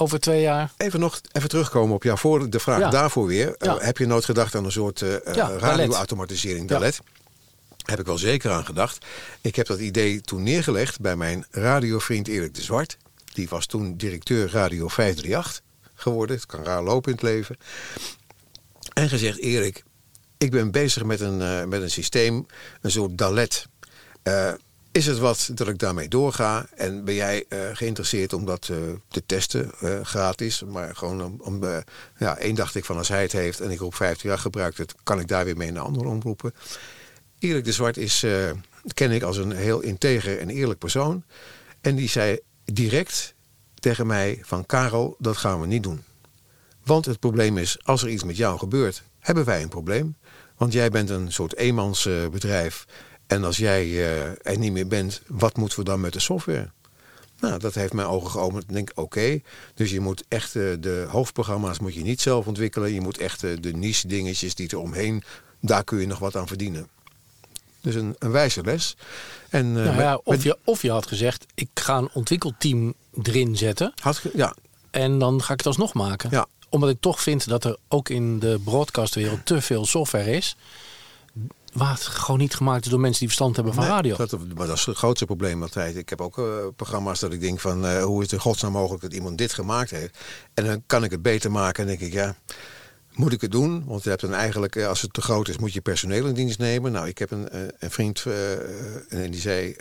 over 0.01 0.21
twee 0.21 0.41
jaar? 0.41 0.73
Even 0.77 1.01
nog 1.01 1.21
even 1.33 1.49
terugkomen 1.49 1.95
op 1.95 2.03
jou 2.03 2.19
voor 2.19 2.51
de 2.51 2.61
vraag 2.61 2.79
Ja. 2.79 2.91
daarvoor 2.91 3.27
weer. 3.27 3.55
Ja. 3.59 3.79
Eh, 3.79 3.85
heb 3.85 3.99
je 3.99 4.07
nooit 4.07 4.25
gedacht 4.25 4.55
aan 4.55 4.65
een 4.65 4.73
soort 4.73 5.03
eh, 5.03 5.11
Ja, 5.11 5.33
Dalet. 5.33 5.61
radioautomatisering, 5.61 6.69
Dalet? 6.69 7.01
Heb 7.85 7.99
ik 8.01 8.07
wel 8.07 8.19
zeker 8.19 8.51
aan 8.51 8.65
gedacht. 8.65 9.07
Ik 9.41 9.57
heb 9.57 9.67
dat 9.67 9.79
idee 9.79 10.21
toen 10.21 10.43
neergelegd 10.43 11.01
bij 11.01 11.17
mijn 11.17 11.47
radiovriend 11.51 12.29
Erik 12.29 12.55
de 12.55 12.63
Zwart. 12.63 12.97
Die 13.33 13.49
was 13.49 13.67
toen 13.67 13.97
directeur 13.97 14.51
Radio 14.51 14.89
538 14.89 15.63
geworden. 15.95 16.37
Het 16.37 16.47
kan 16.47 16.65
raar 16.65 16.83
lopen 16.83 17.11
in 17.11 17.19
het 17.19 17.27
leven. 17.27 17.57
En 18.93 19.09
gezegd, 19.09 19.39
Erik, 19.39 19.83
ik 20.39 20.51
ben 20.51 20.71
bezig 20.71 21.05
met 21.05 21.21
een, 21.21 21.69
met 21.69 21.83
een 21.83 21.91
systeem, 21.91 22.47
een 22.81 22.91
soort 22.91 23.19
Dalet. 23.19 23.67
Is 24.93 25.07
het 25.07 25.18
wat 25.18 25.51
dat 25.55 25.68
ik 25.68 25.78
daarmee 25.78 26.09
doorga? 26.09 26.66
En 26.76 27.05
ben 27.05 27.14
jij 27.14 27.45
eh, 27.49 27.59
geïnteresseerd 27.72 28.32
om 28.32 28.45
dat 28.45 28.68
eh, 28.70 28.76
te 29.09 29.22
testen, 29.26 29.72
eh, 29.80 30.01
gratis? 30.03 30.62
Maar 30.62 30.97
gewoon 30.97 31.24
om, 31.24 31.36
om 31.41 31.82
ja, 32.18 32.36
één 32.36 32.55
dacht 32.55 32.74
ik 32.74 32.84
van 32.84 32.97
als 32.97 33.09
hij 33.09 33.22
het 33.22 33.32
heeft 33.32 33.61
en 33.61 33.70
ik 33.70 33.78
roep 33.78 33.95
50 33.95 34.22
jaar 34.22 34.38
gebruikt 34.38 34.78
het, 34.78 34.95
kan 35.03 35.20
ik 35.20 35.28
daar 35.28 35.45
weer 35.45 35.57
mee 35.57 35.72
naar 35.72 35.82
andere 35.82 36.09
omroepen. 36.09 36.55
Erik 37.38 37.64
de 37.64 37.72
Zwart 37.72 37.97
is, 37.97 38.26
ken 38.95 39.11
ik 39.11 39.22
als 39.22 39.36
een 39.36 39.53
heel 39.53 39.80
integer 39.80 40.38
en 40.38 40.51
eerlijk 40.51 40.78
persoon. 40.78 41.24
En 41.80 41.95
die 41.95 42.09
zei 42.09 42.38
direct 42.64 43.34
tegen 43.74 44.07
mij 44.07 44.38
van 44.43 44.66
Karel, 44.66 45.16
dat 45.18 45.36
gaan 45.36 45.61
we 45.61 45.66
niet 45.66 45.82
doen. 45.82 46.03
Want 46.84 47.05
het 47.05 47.18
probleem 47.18 47.59
is, 47.59 47.78
als 47.82 48.03
er 48.03 48.09
iets 48.09 48.24
met 48.24 48.36
jou 48.36 48.59
gebeurt, 48.59 49.03
hebben 49.18 49.45
wij 49.45 49.62
een 49.62 49.68
probleem. 49.68 50.16
Want 50.57 50.72
jij 50.72 50.91
bent 50.91 51.11
een 51.11 51.32
soort 51.32 51.57
eenmansbedrijf. 51.57 52.86
En 53.31 53.45
als 53.45 53.57
jij 53.57 53.83
eh, 53.85 54.53
er 54.53 54.59
niet 54.59 54.72
meer 54.72 54.87
bent, 54.87 55.20
wat 55.26 55.57
moeten 55.57 55.78
we 55.78 55.85
dan 55.85 56.01
met 56.01 56.12
de 56.12 56.20
software? 56.20 56.70
Nou, 57.41 57.59
dat 57.59 57.74
heeft 57.74 57.93
mijn 57.93 58.07
ogen 58.09 58.31
geopend. 58.31 58.62
Ik 58.62 58.72
denk, 58.72 58.91
oké, 58.95 59.41
dus 59.74 59.91
je 59.91 60.01
moet 60.01 60.24
echt 60.28 60.57
eh, 60.57 60.62
de 60.81 61.07
hoofdprogramma's 61.11 61.78
moet 61.78 61.95
je 61.95 62.03
niet 62.03 62.20
zelf 62.20 62.47
ontwikkelen. 62.47 62.93
Je 62.93 63.01
moet 63.01 63.18
echt 63.18 63.45
eh, 63.45 63.51
de 63.61 63.72
niche 63.72 64.07
dingetjes 64.09 64.55
die 64.55 64.68
er 64.68 64.78
omheen, 64.78 65.22
daar 65.61 65.85
kun 65.85 66.01
je 66.01 66.07
nog 66.07 66.18
wat 66.18 66.37
aan 66.37 66.47
verdienen. 66.47 66.89
Dus 67.81 67.95
een, 67.95 68.16
een 68.18 68.31
wijze 68.31 68.62
les. 68.62 68.97
En, 69.49 69.72
Nou 69.72 69.87
ja, 70.01 70.11
met- 70.11 70.20
of, 70.24 70.35
met- 70.35 70.43
je, 70.43 70.59
of 70.64 70.83
je 70.83 70.91
had 70.91 71.07
gezegd, 71.07 71.47
ik 71.55 71.68
ga 71.74 71.97
een 71.99 72.11
ontwikkelteam 72.12 72.95
erin 73.22 73.57
zetten. 73.57 73.93
had, 74.03 74.22
ja, 74.35 74.55
En 74.91 75.18
dan 75.18 75.43
ga 75.43 75.53
ik 75.53 75.59
het 75.59 75.66
alsnog 75.66 75.95
maken. 75.95 76.31
Ja. 76.31 76.47
Omdat 76.68 76.91
ik 76.91 76.97
toch 77.01 77.22
vind 77.22 77.49
dat 77.49 77.64
er 77.64 77.76
ook 77.89 78.09
in 78.09 78.39
de 78.39 78.61
broadcastwereld 78.64 79.47
te 79.47 79.61
veel 79.61 79.87
software 79.87 80.31
is. 80.37 80.57
Waar 81.73 81.93
het 81.93 82.03
gewoon 82.03 82.41
niet 82.41 82.55
gemaakt 82.55 82.85
is 82.85 82.91
door 82.91 83.01
mensen 83.01 83.18
die 83.18 83.29
verstand 83.29 83.57
hebben 83.57 83.75
van 83.75 83.83
Nee, 83.83 83.93
radio. 83.93 84.16
Dat, 84.16 84.37
maar 84.57 84.66
dat 84.66 84.77
is 84.77 84.87
het 84.87 84.97
grootste 84.97 85.27
probleem 85.27 85.62
altijd. 85.62 85.97
Ik 85.97 86.09
heb 86.09 86.21
ook 86.21 86.39
eh, 86.39 86.45
programma's 86.77 87.21
dat 87.21 87.33
ik 87.33 87.41
denk 87.41 87.61
van 87.61 87.87
eh, 87.87 88.05
hoe 88.05 88.16
is 88.16 88.23
het 88.23 88.33
in 88.33 88.41
godsnaam 88.41 88.73
mogelijk 88.73 89.03
dat 89.03 89.12
iemand 89.12 89.39
dit 89.39 89.53
gemaakt 89.53 89.91
heeft. 89.91 90.18
En 90.55 90.64
dan 90.64 90.83
kan 90.87 91.05
ik 91.05 91.11
het 91.11 91.23
beter 91.23 91.51
maken 91.51 91.83
en 91.83 91.89
denk 91.89 92.01
ik 92.01 92.12
ja, 92.12 92.37
moet 93.15 93.33
ik 93.33 93.41
het 93.41 93.51
doen? 93.51 93.85
Want 93.87 94.03
je 94.03 94.09
hebt 94.09 94.21
dan 94.21 94.35
eigenlijk, 94.35 94.77
eh, 94.77 94.89
als 94.89 95.03
het 95.03 95.13
te 95.13 95.21
groot 95.21 95.49
is, 95.49 95.59
moet 95.59 95.73
je 95.73 95.81
personeel 95.81 96.27
in 96.27 96.35
dienst 96.35 96.59
nemen. 96.59 96.93
Nou, 96.93 97.09
ik 97.09 97.19
heb 97.19 97.31
een, 97.31 97.49
eh, 97.49 97.61
een 97.79 97.91
vriend 97.91 98.25
eh, 98.27 98.53
en 99.23 99.31
die 99.31 99.41
zei, 99.41 99.77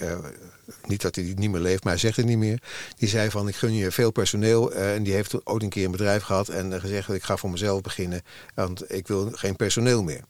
niet 0.86 1.02
dat 1.02 1.16
hij 1.16 1.34
niet 1.38 1.52
meer 1.52 1.62
leeft, 1.62 1.84
maar 1.84 1.94
hij 1.94 2.02
zegt 2.02 2.16
het 2.16 2.26
niet 2.26 2.38
meer. 2.38 2.62
Die 2.98 3.10
zei 3.10 3.30
van 3.30 3.48
ik 3.48 3.56
gun 3.56 3.74
je 3.74 3.92
veel 3.92 4.12
personeel 4.12 4.74
en 4.74 5.04
die 5.04 5.14
heeft 5.14 5.46
ook 5.46 5.62
een 5.62 5.70
keer 5.70 5.86
een 5.86 5.92
bedrijf 5.92 6.24
gehad 6.24 6.50
en 6.50 6.80
gezegd 6.80 7.10
ik 7.10 7.24
ga 7.24 7.38
voor 7.38 7.50
mezelf 7.50 7.82
beginnen. 7.82 8.22
Want 8.56 8.94
ik 8.94 9.08
wil 9.08 9.30
geen 9.34 9.56
personeel 9.56 10.04
meer. 10.04 10.22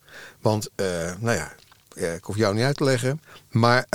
Want, 0.41 0.69
nou 1.19 1.35
ja, 1.35 1.53
ik 1.93 2.23
hoef 2.23 2.37
jou 2.37 2.55
niet 2.55 2.63
uit 2.63 2.77
te 2.77 2.83
leggen. 2.83 3.21
Maar 3.49 3.85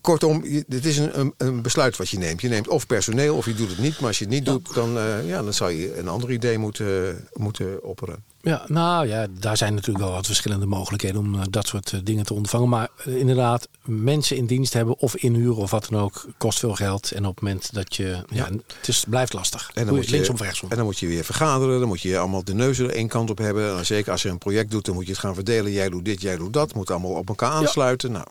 kortom, 0.00 0.44
dit 0.66 0.84
is 0.84 0.98
een, 0.98 1.34
een, 1.36 1.62
besluit 1.62 1.96
wat 1.96 2.08
je 2.08 2.18
neemt. 2.18 2.40
Je 2.40 2.48
neemt 2.48 2.68
of 2.68 2.86
personeel 2.86 3.36
of 3.36 3.46
je 3.46 3.54
doet 3.54 3.68
het 3.68 3.78
niet. 3.78 3.98
Maar 3.98 4.08
als 4.08 4.18
je 4.18 4.24
het 4.24 4.34
niet 4.34 4.44
doet, 4.44 4.74
dan, 4.74 4.98
eh, 4.98 5.28
ja, 5.28 5.42
dan 5.42 5.54
zou 5.54 5.72
je 5.72 5.98
een 5.98 6.08
ander 6.08 6.32
idee 6.32 6.58
moeten, 6.58 7.28
moeten 7.32 7.82
opperen. 7.82 8.24
Ja, 8.40 8.64
nou 8.66 9.06
ja, 9.06 9.26
daar 9.30 9.56
zijn 9.56 9.74
natuurlijk 9.74 10.04
wel 10.04 10.14
wat 10.14 10.26
verschillende 10.26 10.66
mogelijkheden 10.66 11.20
om 11.20 11.34
eh, 11.34 11.40
dat 11.50 11.66
soort 11.66 11.92
eh, 11.92 12.00
dingen 12.04 12.24
te 12.24 12.34
ondervangen. 12.34 12.68
Maar 12.68 12.88
inderdaad, 13.04 13.68
mensen 13.84 14.36
in 14.36 14.46
dienst 14.46 14.72
hebben 14.72 14.98
of 14.98 15.16
inhuren 15.16 15.56
of 15.56 15.70
wat 15.70 15.86
dan 15.90 16.00
ook, 16.00 16.26
kost 16.38 16.58
veel 16.58 16.74
geld. 16.74 17.12
En 17.12 17.26
op 17.26 17.34
het 17.34 17.44
moment 17.44 17.74
dat 17.74 17.96
je, 17.96 18.24
ja, 18.28 18.48
het 18.78 18.88
is, 18.88 19.04
blijft 19.08 19.32
lastig. 19.32 19.70
En 19.74 19.86
dan, 19.86 19.94
moet 19.94 20.04
je 20.04 20.10
linksom 20.10 20.36
rechtsom. 20.36 20.70
en 20.70 20.76
dan 20.76 20.84
moet 20.84 20.98
je 20.98 21.06
weer 21.06 21.24
vergaderen. 21.24 21.78
Dan 21.78 21.88
moet 21.88 22.00
je 22.00 22.18
allemaal 22.18 22.44
de 22.44 22.54
neuzen 22.54 22.84
er 22.84 22.94
één 22.94 23.08
kant 23.08 23.30
op 23.30 23.38
hebben. 23.38 23.76
En 23.76 23.86
zeker 23.86 24.12
als 24.12 24.22
je 24.22 24.28
een 24.28 24.38
project 24.38 24.70
doet, 24.70 24.84
dan 24.84 24.94
moet 24.94 25.04
je 25.06 25.10
het 25.10 25.20
gaan 25.20 25.34
verdelen. 25.34 25.72
Jij 25.72 25.88
doet 25.88 26.04
dit, 26.04 26.20
jij 26.20 26.36
doet 26.36 26.52
dat. 26.52 26.74
Moet 26.74 26.90
allemaal 26.90 27.10
op 27.10 27.28
elkaar 27.28 27.50
aansluiten. 27.50 28.12
Nou, 28.12 28.26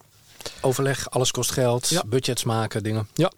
Overleg, 0.62 1.10
alles 1.10 1.32
kost 1.32 1.52
geld, 1.52 1.90
Ja. 1.90 2.04
budgets 2.08 2.44
maken, 2.44 2.84
dingen. 2.84 3.08
Ja. 3.14 3.32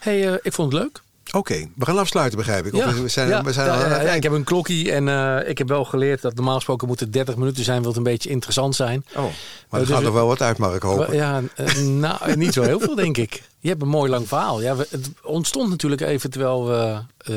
hey, 0.00 0.28
eh, 0.32 0.34
ik 0.42 0.52
vond 0.52 0.72
het 0.72 0.82
leuk. 0.82 1.02
oké. 1.32 1.68
We 1.76 1.84
gaan 1.84 1.98
afsluiten, 1.98 2.38
begrijp 2.38 2.66
ik. 2.66 2.74
Of 2.74 2.84
we 3.00 3.08
zijn, 3.08 3.28
ja, 3.28 3.42
we 3.42 3.52
zijn 3.52 3.66
ja, 3.66 3.72
al 3.72 3.78
aan 3.78 3.84
ja, 3.88 3.92
het 3.94 4.02
ja, 4.02 4.08
eind. 4.08 4.16
ik 4.16 4.22
heb 4.30 4.32
een 4.32 4.44
klokkie 4.44 4.92
en 4.92 5.08
eh, 5.08 5.48
ik 5.48 5.58
heb 5.58 5.68
wel 5.68 5.84
geleerd 5.84 6.22
dat 6.22 6.34
normaal 6.34 6.54
gesproken 6.54 6.88
moet 6.88 7.00
het 7.00 7.12
30 7.12 7.36
minuten 7.36 7.64
zijn, 7.64 7.78
wil 7.78 7.88
het 7.88 7.96
een 7.96 8.02
beetje 8.02 8.30
interessant 8.30 8.74
zijn. 8.76 9.04
Oh, 9.10 9.22
maar 9.22 9.80
er 9.80 9.86
dus 9.86 9.88
gaat 9.94 10.02
nog 10.04 10.12
wel 10.12 10.26
wat 10.26 10.42
uit, 10.42 10.58
mag 10.58 10.74
ik 10.74 10.82
hopen. 10.82 11.14
Ja, 11.14 11.42
eh, 11.54 11.76
nou, 11.78 12.36
niet 12.36 12.52
zo 12.52 12.62
heel 12.62 12.80
veel, 12.80 12.94
denk 12.94 13.16
ik. 13.16 13.42
Je 13.60 13.68
hebt 13.68 13.82
een 13.82 13.88
mooi 13.88 14.10
lang 14.10 14.28
verhaal. 14.28 14.62
Ja, 14.62 14.76
we- 14.76 14.86
het 14.90 15.10
ontstond 15.22 15.70
natuurlijk 15.70 16.00
even 16.00 16.30
terwijl 16.30 16.66
we 16.66 16.98
eh, 17.18 17.34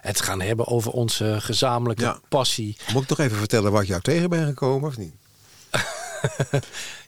het 0.00 0.20
gaan 0.20 0.40
hebben 0.40 0.66
over 0.66 0.90
onze 0.92 1.36
gezamenlijke 1.40 2.02
Ja. 2.02 2.18
passie. 2.28 2.76
Moet 2.92 3.02
ik 3.02 3.08
nog 3.08 3.18
even 3.18 3.36
vertellen 3.36 3.72
ik 3.82 3.88
jou 3.88 4.00
tegen 4.00 4.30
ben 4.30 4.46
gekomen, 4.46 4.88
of 4.88 4.96
niet? 4.96 5.14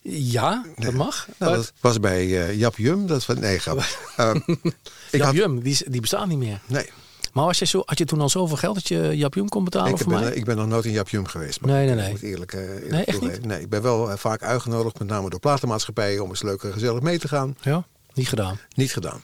Ja, 0.03 0.65
dat 0.77 0.93
mag. 0.93 1.29
Nou, 1.39 1.55
dat 1.55 1.73
was 1.81 2.01
bij 2.01 2.21
eh, 2.21 2.59
Jap 2.59 2.77
Jum. 2.77 3.07
Dat 3.07 3.27
was, 3.27 3.37
nee, 3.37 3.59
grap. 3.59 3.79
Ehm, 4.17 4.37
ik 4.37 4.73
Jap 5.11 5.23
had, 5.23 5.35
Jum, 5.35 5.63
die, 5.63 5.91
die 5.91 6.01
bestaat 6.01 6.27
niet 6.27 6.39
meer. 6.39 6.61
nee, 6.67 6.91
Maar 7.33 7.45
was 7.45 7.59
je 7.59 7.65
zo, 7.67 7.83
had 7.87 7.99
je 7.99 8.05
toen 8.05 8.21
al 8.21 8.29
zoveel 8.29 8.57
geld 8.57 8.75
dat 8.75 8.89
je 8.89 9.17
Jap 9.17 9.35
Jum 9.35 9.49
kon 9.49 9.65
betalen 9.65 9.91
ik 9.91 9.99
voor 9.99 10.13
ben, 10.13 10.21
mij? 10.21 10.33
ik 10.33 10.45
ben 10.45 10.57
nog 10.57 10.67
nooit 10.67 10.85
in 10.85 10.93
Jap 10.93 11.09
Jum 11.09 11.27
geweest. 11.27 11.61
Maar 11.61 11.71
Nee, 11.71 11.85
nee, 11.85 11.95
ik 11.95 12.01
nee. 12.01 12.11
moet 12.11 12.23
eerlijk, 12.23 12.53
eh, 12.53 12.61
eerlijk 12.61 12.91
Nee, 12.91 13.05
echt 13.05 13.19
toegeven. 13.19 13.47
Nee, 13.49 13.61
ik 13.61 13.69
ben 13.69 13.83
wel 13.83 14.11
eh, 14.11 14.17
vaak 14.17 14.43
uitgenodigd, 14.43 14.99
met 14.99 15.09
name 15.09 15.31
door 15.31 15.41
platenmaatschappijen, 15.41 16.23
om 16.23 16.29
eens 16.29 16.43
leuk 16.43 16.63
en 16.63 16.73
gezellig 16.73 17.01
mee 17.01 17.19
te 17.19 17.29
gaan. 17.29 17.57
Ja, 17.61 17.85
niet 18.15 18.29
gedaan. 18.29 18.59
Niet 18.75 18.93
gedaan. 18.93 19.23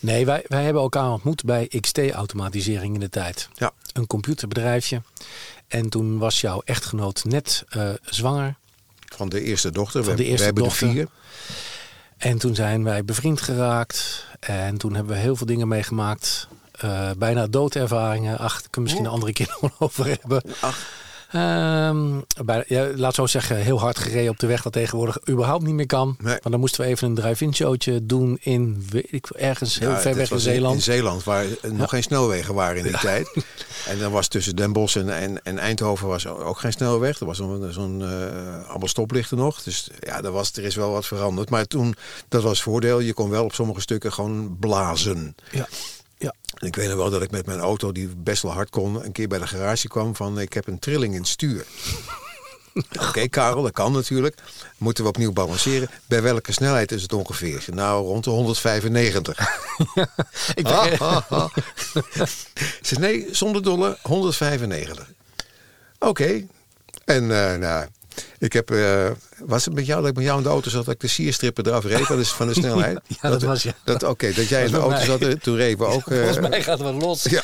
Nee, 0.00 0.26
wij, 0.26 0.44
wij 0.48 0.64
hebben 0.64 0.82
elkaar 0.82 1.10
ontmoet 1.10 1.44
bij 1.44 1.70
XT-automatisering 1.80 2.94
in 2.94 3.00
de 3.00 3.10
tijd. 3.10 3.48
Ja. 3.54 3.72
Een 3.92 4.06
computerbedrijfje. 4.06 5.02
En 5.68 5.88
toen 5.88 6.18
was 6.18 6.40
jouw 6.40 6.62
echtgenoot 6.64 7.24
net 7.24 7.64
zwanger. 8.02 8.56
Van 9.16 9.28
de 9.28 9.42
eerste 9.42 9.70
dochter. 9.70 10.04
Van 10.04 10.12
we, 10.12 10.18
de 10.18 10.24
eerste 10.24 10.38
we 10.38 10.44
hebben 10.44 10.62
dochter. 10.62 10.86
er 10.86 10.92
vier. 10.92 11.08
En 12.16 12.38
toen 12.38 12.54
zijn 12.54 12.84
wij 12.84 13.04
bevriend 13.04 13.40
geraakt. 13.40 14.26
En 14.40 14.78
toen 14.78 14.94
hebben 14.94 15.14
we 15.14 15.20
heel 15.20 15.36
veel 15.36 15.46
dingen 15.46 15.68
meegemaakt. 15.68 16.48
Eh, 16.72 17.10
bijna 17.18 17.46
doodervaringen. 17.46 18.38
Ach, 18.38 18.60
daar 18.60 18.70
kunnen 18.70 18.72
we 18.72 18.80
misschien 18.80 19.04
een 19.04 19.10
andere 19.10 19.32
keer 19.32 19.56
nog 19.60 19.72
over 19.78 20.06
hebben. 20.06 20.42
Ehm, 21.28 22.20
bij, 22.44 22.64
ja, 22.66 22.88
laat 22.96 23.14
zo 23.14 23.26
zeggen, 23.26 23.56
heel 23.56 23.80
hard 23.80 23.98
gereden 23.98 24.30
op 24.30 24.38
de 24.38 24.46
weg 24.46 24.62
dat 24.62 24.72
tegenwoordig 24.72 25.28
überhaupt 25.28 25.64
niet 25.64 25.74
meer 25.74 25.86
kan. 25.86 26.16
Nee. 26.18 26.32
Want 26.32 26.50
dan 26.50 26.60
moesten 26.60 26.80
we 26.80 26.86
even 26.86 27.08
een 27.08 27.14
drive-in 27.14 27.54
showtje 27.54 28.06
doen 28.06 28.38
in 28.40 28.88
ik, 28.92 29.26
ergens 29.26 29.78
heel 29.78 29.90
Ja, 29.90 30.00
ver 30.00 30.14
weg 30.14 30.30
in 30.30 30.40
Zeeland. 30.40 30.74
In 30.74 30.82
Zeeland, 30.82 31.24
waar 31.24 31.44
nog 31.72 31.90
geen 31.90 32.02
snelwegen 32.02 32.54
waren 32.54 32.76
in 32.76 32.82
die 32.82 32.98
tijd. 32.98 33.30
En 33.86 33.98
dan 33.98 34.12
was 34.12 34.28
tussen 34.28 34.56
Den 34.56 34.72
Bosch 34.72 34.96
en, 34.96 35.08
en, 35.16 35.42
en 35.42 35.58
Eindhoven 35.58 36.08
was 36.08 36.26
ook 36.26 36.58
geen 36.58 36.72
snelweg. 36.72 37.20
Er 37.20 37.26
was 37.26 37.36
zo'n 37.36 37.72
zo'n, 37.72 38.02
eh, 38.02 38.68
allemaal 38.68 38.88
stoplichten 38.88 39.36
nog. 39.36 39.62
Dus 39.62 39.90
ja, 40.00 40.22
er, 40.22 40.30
was, 40.30 40.52
er 40.52 40.64
is 40.64 40.74
wel 40.74 40.90
wat 40.90 41.06
veranderd. 41.06 41.50
Maar 41.50 41.66
toen, 41.66 41.94
dat 42.28 42.42
was 42.42 42.52
het 42.52 42.60
voordeel. 42.60 43.00
Je 43.00 43.12
kon 43.12 43.30
wel 43.30 43.44
op 43.44 43.54
sommige 43.54 43.80
stukken 43.80 44.12
gewoon 44.12 44.56
blazen. 44.60 45.34
Ja. 45.50 45.68
Ja. 46.18 46.34
En 46.54 46.66
ik 46.66 46.76
weet 46.76 46.88
nog 46.88 46.96
wel 46.96 47.10
dat 47.10 47.22
ik 47.22 47.30
met 47.30 47.46
mijn 47.46 47.58
auto, 47.58 47.92
die 47.92 48.08
best 48.16 48.42
wel 48.42 48.52
hard 48.52 48.70
kon, 48.70 49.04
een 49.04 49.12
keer 49.12 49.28
bij 49.28 49.38
de 49.38 49.46
garage 49.46 49.88
kwam 49.88 50.16
van 50.16 50.40
ik 50.40 50.52
heb 50.52 50.66
een 50.66 50.78
trilling 50.78 51.14
in 51.14 51.20
het 51.20 51.28
stuur. 51.28 51.66
Oké, 53.08 53.28
Karel, 53.28 53.62
dat 53.62 53.72
kan 53.72 53.92
natuurlijk. 53.92 54.36
Moeten 54.76 55.04
we 55.04 55.10
opnieuw 55.10 55.32
balanceren. 55.32 55.90
Bij 56.06 56.22
welke 56.22 56.52
snelheid 56.52 56.92
is 56.92 57.02
het 57.02 57.12
ongeveer? 57.12 57.64
Nou, 57.66 58.06
rond 58.06 58.24
de 58.24 58.30
195. 58.30 59.38
Ik 60.54 60.66
zeg, 62.80 62.98
nee, 62.98 63.28
zonder 63.30 63.62
dolle, 63.62 63.98
195. 64.02 65.10
Oké. 65.98 66.46
En 67.04 67.50
eh, 67.50 67.58
nou, 67.58 67.86
ik 68.38 68.52
heb, 68.52 68.70
eh, 68.70 69.10
was 69.38 69.64
het 69.64 69.74
met 69.74 69.86
jou 69.86 70.00
dat 70.00 70.10
ik 70.10 70.16
met 70.16 70.24
jou 70.24 70.36
in 70.36 70.42
de 70.42 70.48
auto 70.48 70.70
zat, 70.70 70.84
dat 70.84 70.94
ik 70.94 71.00
de 71.00 71.06
sierstrippen 71.06 71.66
eraf 71.66 71.84
reed 71.84 72.06
van 72.06 72.16
de, 72.18 72.24
van 72.24 72.46
de 72.52 72.54
snelheid? 72.54 72.98
Ja, 73.22 73.28
dat 73.30 73.42
was 73.42 73.62
je. 73.62 73.74
Dat, 73.84 74.02
Oké, 74.02 74.32
dat 74.32 74.48
jij 74.48 74.60
in 74.64 74.66
de 74.66 74.72
Dat 74.72 74.82
auto 74.82 75.04
zat, 75.04 75.42
toen 75.42 75.56
reden 75.56 75.78
we 75.78 75.84
ook. 75.84 76.06
eh, 76.10 76.18
Volgens 76.18 76.48
mij 76.48 76.62
gaat 76.62 76.78
het 76.78 76.88
wel 76.88 76.98
los. 76.98 77.22
ja. 77.30 77.42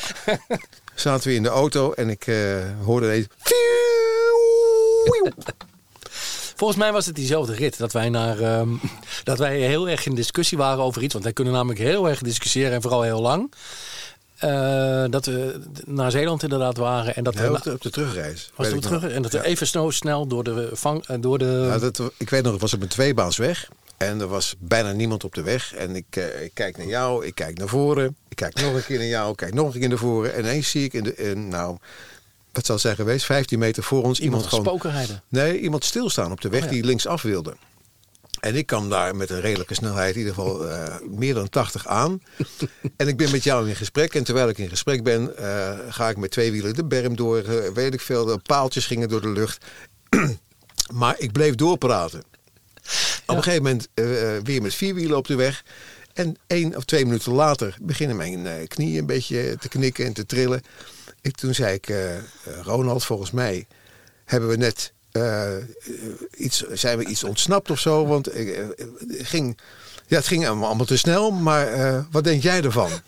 Zaten 0.95 1.27
we 1.27 1.35
in 1.35 1.43
de 1.43 1.49
auto 1.49 1.91
en 1.91 2.09
ik 2.09 2.27
eh, 2.27 2.35
hoorde 2.83 3.05
ineens... 3.05 3.27
Volgens 6.57 6.79
mij 6.79 6.91
was 6.91 7.05
het 7.05 7.15
diezelfde 7.15 7.53
rit. 7.53 7.77
Dat 7.77 7.91
wij, 7.91 8.09
naar, 8.09 8.39
ehm, 8.39 8.69
dat 9.23 9.37
wij 9.37 9.57
heel 9.59 9.89
erg 9.89 10.05
in 10.05 10.15
discussie 10.15 10.57
waren 10.57 10.83
over 10.83 11.01
iets. 11.03 11.13
Want 11.13 11.25
wij 11.25 11.33
kunnen 11.33 11.53
namelijk 11.53 11.79
heel 11.79 12.09
erg 12.09 12.19
discussiëren 12.21 12.71
en 12.73 12.81
vooral 12.81 13.01
heel 13.01 13.21
lang. 13.21 13.53
Eh, 14.35 15.05
dat 15.09 15.25
we 15.25 15.61
naar 15.85 16.11
Zeeland 16.11 16.43
inderdaad 16.43 16.77
waren. 16.77 17.15
En 17.15 17.23
dat 17.23 17.33
op, 17.49 17.63
de, 17.63 17.71
op 17.71 17.81
de 17.81 17.89
terugreis. 17.89 18.51
was 18.55 18.67
het 18.67 18.75
ik 18.75 18.81
terug, 18.81 19.03
en 19.03 19.21
dat 19.21 19.31
we 19.31 19.37
Ja. 19.37 19.43
even 19.43 19.67
snel, 19.67 19.91
snel 19.91 20.27
door 20.27 20.43
de, 20.43 20.69
vang, 20.73 21.07
eh, 21.07 21.17
door 21.19 21.37
de 21.37 21.67
Ja, 21.71 21.77
dat, 21.79 22.01
ik 22.17 22.29
weet 22.29 22.43
nog, 22.43 22.51
het 22.51 22.61
was 22.61 22.73
op 22.73 22.81
een 22.81 22.87
tweebaansweg. 22.87 23.69
En 23.97 24.19
er 24.19 24.27
was 24.27 24.55
bijna 24.59 24.91
niemand 24.91 25.23
op 25.23 25.33
de 25.33 25.41
weg. 25.41 25.73
En 25.73 25.95
ik, 25.95 26.05
eh, 26.09 26.43
ik 26.43 26.51
kijk 26.53 26.77
naar 26.77 26.87
jou, 26.87 27.25
ik 27.25 27.35
kijk 27.35 27.57
naar 27.57 27.67
voren. 27.67 28.15
Ik 28.29 28.35
kijk 28.35 28.61
nog 28.61 28.73
een 28.73 28.85
keer 28.85 28.97
naar 28.97 29.07
jou, 29.07 29.31
ik 29.31 29.37
kijk 29.37 29.53
nog 29.53 29.73
een 29.73 29.79
keer 29.79 29.89
naar 29.89 29.97
voren. 29.97 30.33
En 30.33 30.39
ineens 30.39 30.69
zie 30.69 30.83
ik 30.83 30.93
in 30.93 31.03
de, 31.03 31.15
in, 31.15 31.47
nou, 31.47 31.77
wat 32.51 32.65
zal 32.65 32.79
zijn 32.79 32.95
geweest, 32.95 33.25
15 33.25 33.59
meter 33.59 33.83
voor 33.83 34.03
ons 34.03 34.19
iemand, 34.19 34.51
iemand 34.51 34.79
gewoon... 34.79 35.21
Nee, 35.29 35.59
iemand 35.59 35.83
stilstaan 35.83 36.31
op 36.31 36.41
de 36.41 36.49
weg 36.49 36.59
Oh, 36.61 36.65
ja. 36.65 36.71
die 36.73 36.83
linksaf 36.83 37.21
wilde. 37.21 37.55
En 38.39 38.55
ik 38.55 38.65
kwam 38.65 38.89
daar 38.89 39.15
met 39.15 39.29
een 39.29 39.41
redelijke 39.41 39.73
snelheid, 39.73 40.13
in 40.13 40.19
ieder 40.19 40.33
geval 40.33 40.69
eh, 40.69 40.95
meer 41.01 41.33
dan 41.33 41.49
80 41.49 41.87
aan. 41.87 42.21
en 42.97 43.07
ik 43.07 43.17
ben 43.17 43.31
met 43.31 43.43
jou 43.43 43.69
in 43.69 43.75
gesprek. 43.75 44.13
En 44.15 44.23
terwijl 44.23 44.49
ik 44.49 44.57
in 44.57 44.69
gesprek 44.69 45.03
ben, 45.03 45.37
eh, 45.37 45.79
ga 45.89 46.09
ik 46.09 46.17
met 46.17 46.31
twee 46.31 46.51
wielen 46.51 46.73
de 46.75 46.85
berm 46.85 47.15
door. 47.15 47.37
eh, 47.37 47.71
weet 47.73 47.93
ik 47.93 48.01
veel, 48.01 48.25
de 48.25 48.37
paaltjes 48.37 48.85
gingen 48.85 49.09
door 49.09 49.21
de 49.21 49.29
lucht. 49.29 49.65
maar 50.93 51.15
ik 51.17 51.31
bleef 51.31 51.55
doorpraten. 51.55 52.23
Op 53.25 53.35
een 53.35 53.43
gegeven 53.43 53.63
moment 53.63 53.87
weer 54.45 54.61
met 54.61 54.73
vier 54.73 54.93
wielen 54.93 55.17
op 55.17 55.27
de 55.27 55.35
weg. 55.35 55.63
En 56.13 56.37
één 56.47 56.75
of 56.75 56.85
twee 56.85 57.05
minuten 57.05 57.31
later 57.31 57.77
beginnen 57.81 58.15
mijn 58.15 58.67
knieën 58.67 58.99
een 58.99 59.05
beetje 59.05 59.57
te 59.59 59.67
knikken 59.67 60.05
en 60.05 60.13
te 60.13 60.25
trillen. 60.25 60.61
Ik, 61.21 61.35
toen 61.35 61.53
zei 61.53 61.73
ik, 61.73 61.93
Ronald, 62.61 63.05
volgens 63.05 63.31
mij 63.31 63.67
hebben 64.25 64.49
we 64.49 64.55
net 64.55 64.93
eh, 65.15 65.53
iets, 66.37 66.61
zijn 66.61 66.97
we 66.97 67.05
iets 67.05 67.23
ontsnapt 67.23 67.71
of 67.71 67.79
zo. 67.79 68.05
Want 68.05 68.25
het 68.25 69.27
ging, 69.27 69.59
ja, 70.07 70.15
het 70.15 70.27
ging 70.27 70.47
allemaal 70.47 70.85
te 70.85 70.97
snel. 70.97 71.31
Maar 71.31 71.67
eh, 71.67 71.99
wat 72.11 72.23
denk 72.23 72.43
jij 72.43 72.61
ervan? 72.63 72.89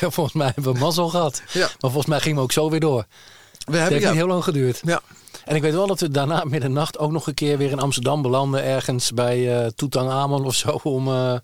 Ja, 0.00 0.10
volgens 0.10 0.34
mij 0.36 0.52
hebben 0.54 0.72
we 0.72 0.78
mazzel 0.78 1.08
gehad. 1.18 1.42
Ja. 1.52 1.60
Maar 1.60 1.90
volgens 1.90 2.06
mij 2.06 2.20
gingen 2.20 2.36
we 2.36 2.42
ook 2.42 2.52
zo 2.52 2.70
weer 2.70 2.80
door. 2.80 3.06
We 3.06 3.06
Het 3.58 3.64
hebben 3.64 3.88
heeft 3.90 4.02
ja, 4.02 4.08
niet 4.08 4.18
heel 4.18 4.28
lang 4.28 4.44
geduurd. 4.44 4.80
ja. 4.84 5.00
En 5.44 5.56
ik 5.56 5.62
weet 5.62 5.72
wel 5.72 5.86
dat 5.86 6.00
we 6.00 6.08
daarna 6.08 6.44
middernacht 6.44 6.98
ook 6.98 7.10
nog 7.10 7.26
een 7.26 7.34
keer 7.34 7.58
weer 7.58 7.70
in 7.70 7.80
Amsterdam 7.80 8.22
belanden. 8.22 8.64
Ergens 8.64 9.12
bij 9.12 9.62
uh, 9.62 9.66
Tutankhamon 9.66 10.44
of 10.44 10.54
zo. 10.54 10.80
Om, 10.82 11.08
uh, 11.08 11.34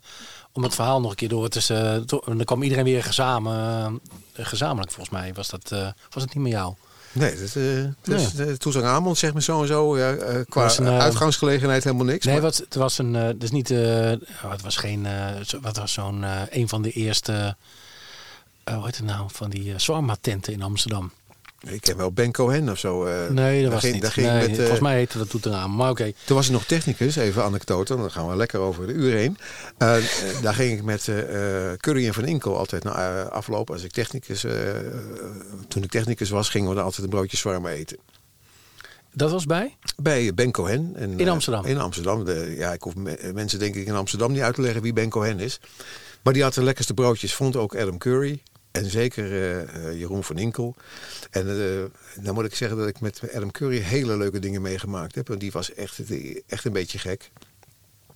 om 0.51 0.63
het 0.63 0.75
verhaal 0.75 1.01
nog 1.01 1.09
een 1.09 1.15
keer 1.15 1.29
door 1.29 1.49
te... 1.49 1.67
Uh, 1.71 1.93
en 2.29 2.37
dan 2.37 2.43
kwam 2.43 2.63
iedereen 2.63 2.83
weer 2.83 3.03
gezamen, 3.03 3.99
gezamenlijk 4.33 4.91
volgens 4.91 5.17
mij. 5.19 5.33
Was, 5.33 5.49
dat, 5.49 5.69
was 6.09 6.23
het 6.23 6.33
niet 6.33 6.43
meer 6.43 6.51
jou? 6.51 6.73
Nee, 7.17 7.35
dat, 7.35 7.55
uh, 7.55 7.85
dus, 8.01 8.33
nee. 8.33 8.47
de 8.47 8.57
Tutankhamon 8.57 9.15
zeg 9.15 9.33
maar 9.33 9.41
zo 9.41 9.61
en 9.61 9.67
zo. 9.67 9.97
Ja, 9.97 10.13
uh, 10.13 10.19
qua 10.49 10.77
een, 10.77 10.85
uh, 10.85 10.99
uitgangsgelegenheid 10.99 11.83
helemaal 11.83 12.05
niks. 12.05 12.25
Nee, 12.25 12.41
wat, 12.41 12.57
het 12.57 12.75
was 12.75 12.97
een, 12.97 13.13
uh, 13.13 13.29
dus 13.35 13.51
niet, 13.51 13.69
uh, 13.69 14.11
het 14.47 14.61
was 14.61 14.77
geen, 14.77 15.07
wat 15.61 15.77
was 15.77 15.93
zo'n, 15.93 16.23
een 16.49 16.67
van 16.67 16.81
de 16.81 16.91
eerste, 16.91 17.55
hoe 18.63 18.85
heet 18.85 18.97
het 18.97 19.05
nou, 19.05 19.29
van 19.31 19.49
die 19.49 19.75
uh, 19.89 20.11
tenten 20.21 20.53
in 20.53 20.61
Amsterdam. 20.61 21.11
Ik 21.59 21.81
ken 21.81 21.97
wel 21.97 22.11
Ben 22.11 22.31
Cohen 22.31 22.69
of 22.69 22.79
zo. 22.79 23.05
Uh, 23.05 23.29
nee, 23.29 23.63
dat 23.63 23.71
was 23.71 23.81
ging, 23.81 23.93
niet. 23.93 24.07
Ging 24.07 24.27
nee, 24.27 24.41
met, 24.41 24.49
uh, 24.49 24.55
volgens 24.55 24.79
mij 24.79 24.95
heette 24.95 25.17
dat 25.17 25.29
Toeteraan. 25.29 25.75
Maar 25.75 25.89
oké. 25.89 26.01
Okay. 26.01 26.15
Toen 26.25 26.35
was 26.35 26.45
hij 26.45 26.55
nog 26.55 26.65
technicus, 26.65 27.15
even 27.15 27.43
anekdote. 27.43 27.95
Dan 27.95 28.11
gaan 28.11 28.27
we 28.27 28.35
lekker 28.35 28.59
over 28.59 28.87
de 28.87 28.93
uur 28.93 29.13
heen. 29.13 29.37
Uh, 29.77 29.95
daar 30.41 30.53
ging 30.53 30.77
ik 30.77 30.83
met 30.83 31.11
Curry 31.77 32.07
en 32.07 32.13
Van 32.13 32.25
Inkel 32.25 32.57
altijd 32.57 32.83
naar 32.83 33.29
aflopen. 33.29 33.73
Als 33.73 33.83
ik 33.83 33.91
technicus, 33.91 34.45
toen 35.67 35.83
ik 35.83 35.91
technicus 35.91 36.29
was, 36.29 36.49
gingen 36.49 36.69
we 36.69 36.75
dan 36.75 36.83
altijd 36.83 37.03
een 37.03 37.09
broodje 37.09 37.37
zwarme 37.37 37.69
eten. 37.69 37.97
Dat 39.13 39.31
was 39.31 39.45
bij? 39.45 39.77
Bij 39.95 40.33
Ben 40.33 40.51
Cohen. 40.51 40.91
En, 40.95 41.19
in 41.19 41.29
Amsterdam? 41.29 41.65
in 41.65 41.77
Amsterdam. 41.77 42.25
De, 42.25 42.55
ja, 42.57 42.73
ik 42.73 42.81
hoef 42.81 42.93
mensen 43.33 43.59
denk 43.59 43.75
ik 43.75 43.87
in 43.87 43.95
Amsterdam 43.95 44.31
niet 44.31 44.41
uit 44.41 44.55
te 44.55 44.61
leggen 44.61 44.81
wie 44.81 44.93
Ben 44.93 45.09
Cohen 45.09 45.39
is. 45.39 45.59
Maar 46.21 46.33
die 46.33 46.43
had 46.43 46.53
de 46.53 46.63
lekkerste 46.63 46.93
broodjes, 46.93 47.33
vond 47.33 47.55
ook 47.55 47.75
Adam 47.75 47.97
Curry. 47.97 48.41
En 48.77 48.89
zeker 48.89 49.31
uh, 49.31 49.99
Jeroen 49.99 50.23
van 50.23 50.37
Inkel. 50.37 50.75
En 51.31 51.47
uh, 51.47 52.23
dan 52.23 52.33
moet 52.33 52.45
ik 52.45 52.55
zeggen 52.55 52.77
dat 52.77 52.87
ik 52.87 52.99
met 52.99 53.21
Adam 53.33 53.51
Curry 53.51 53.79
hele 53.79 54.17
leuke 54.17 54.39
dingen 54.39 54.61
meegemaakt 54.61 55.15
heb. 55.15 55.27
Want 55.27 55.39
die 55.39 55.51
was 55.51 55.73
echt, 55.73 55.99
echt 56.47 56.65
een 56.65 56.71
beetje 56.71 56.99
gek. 56.99 57.31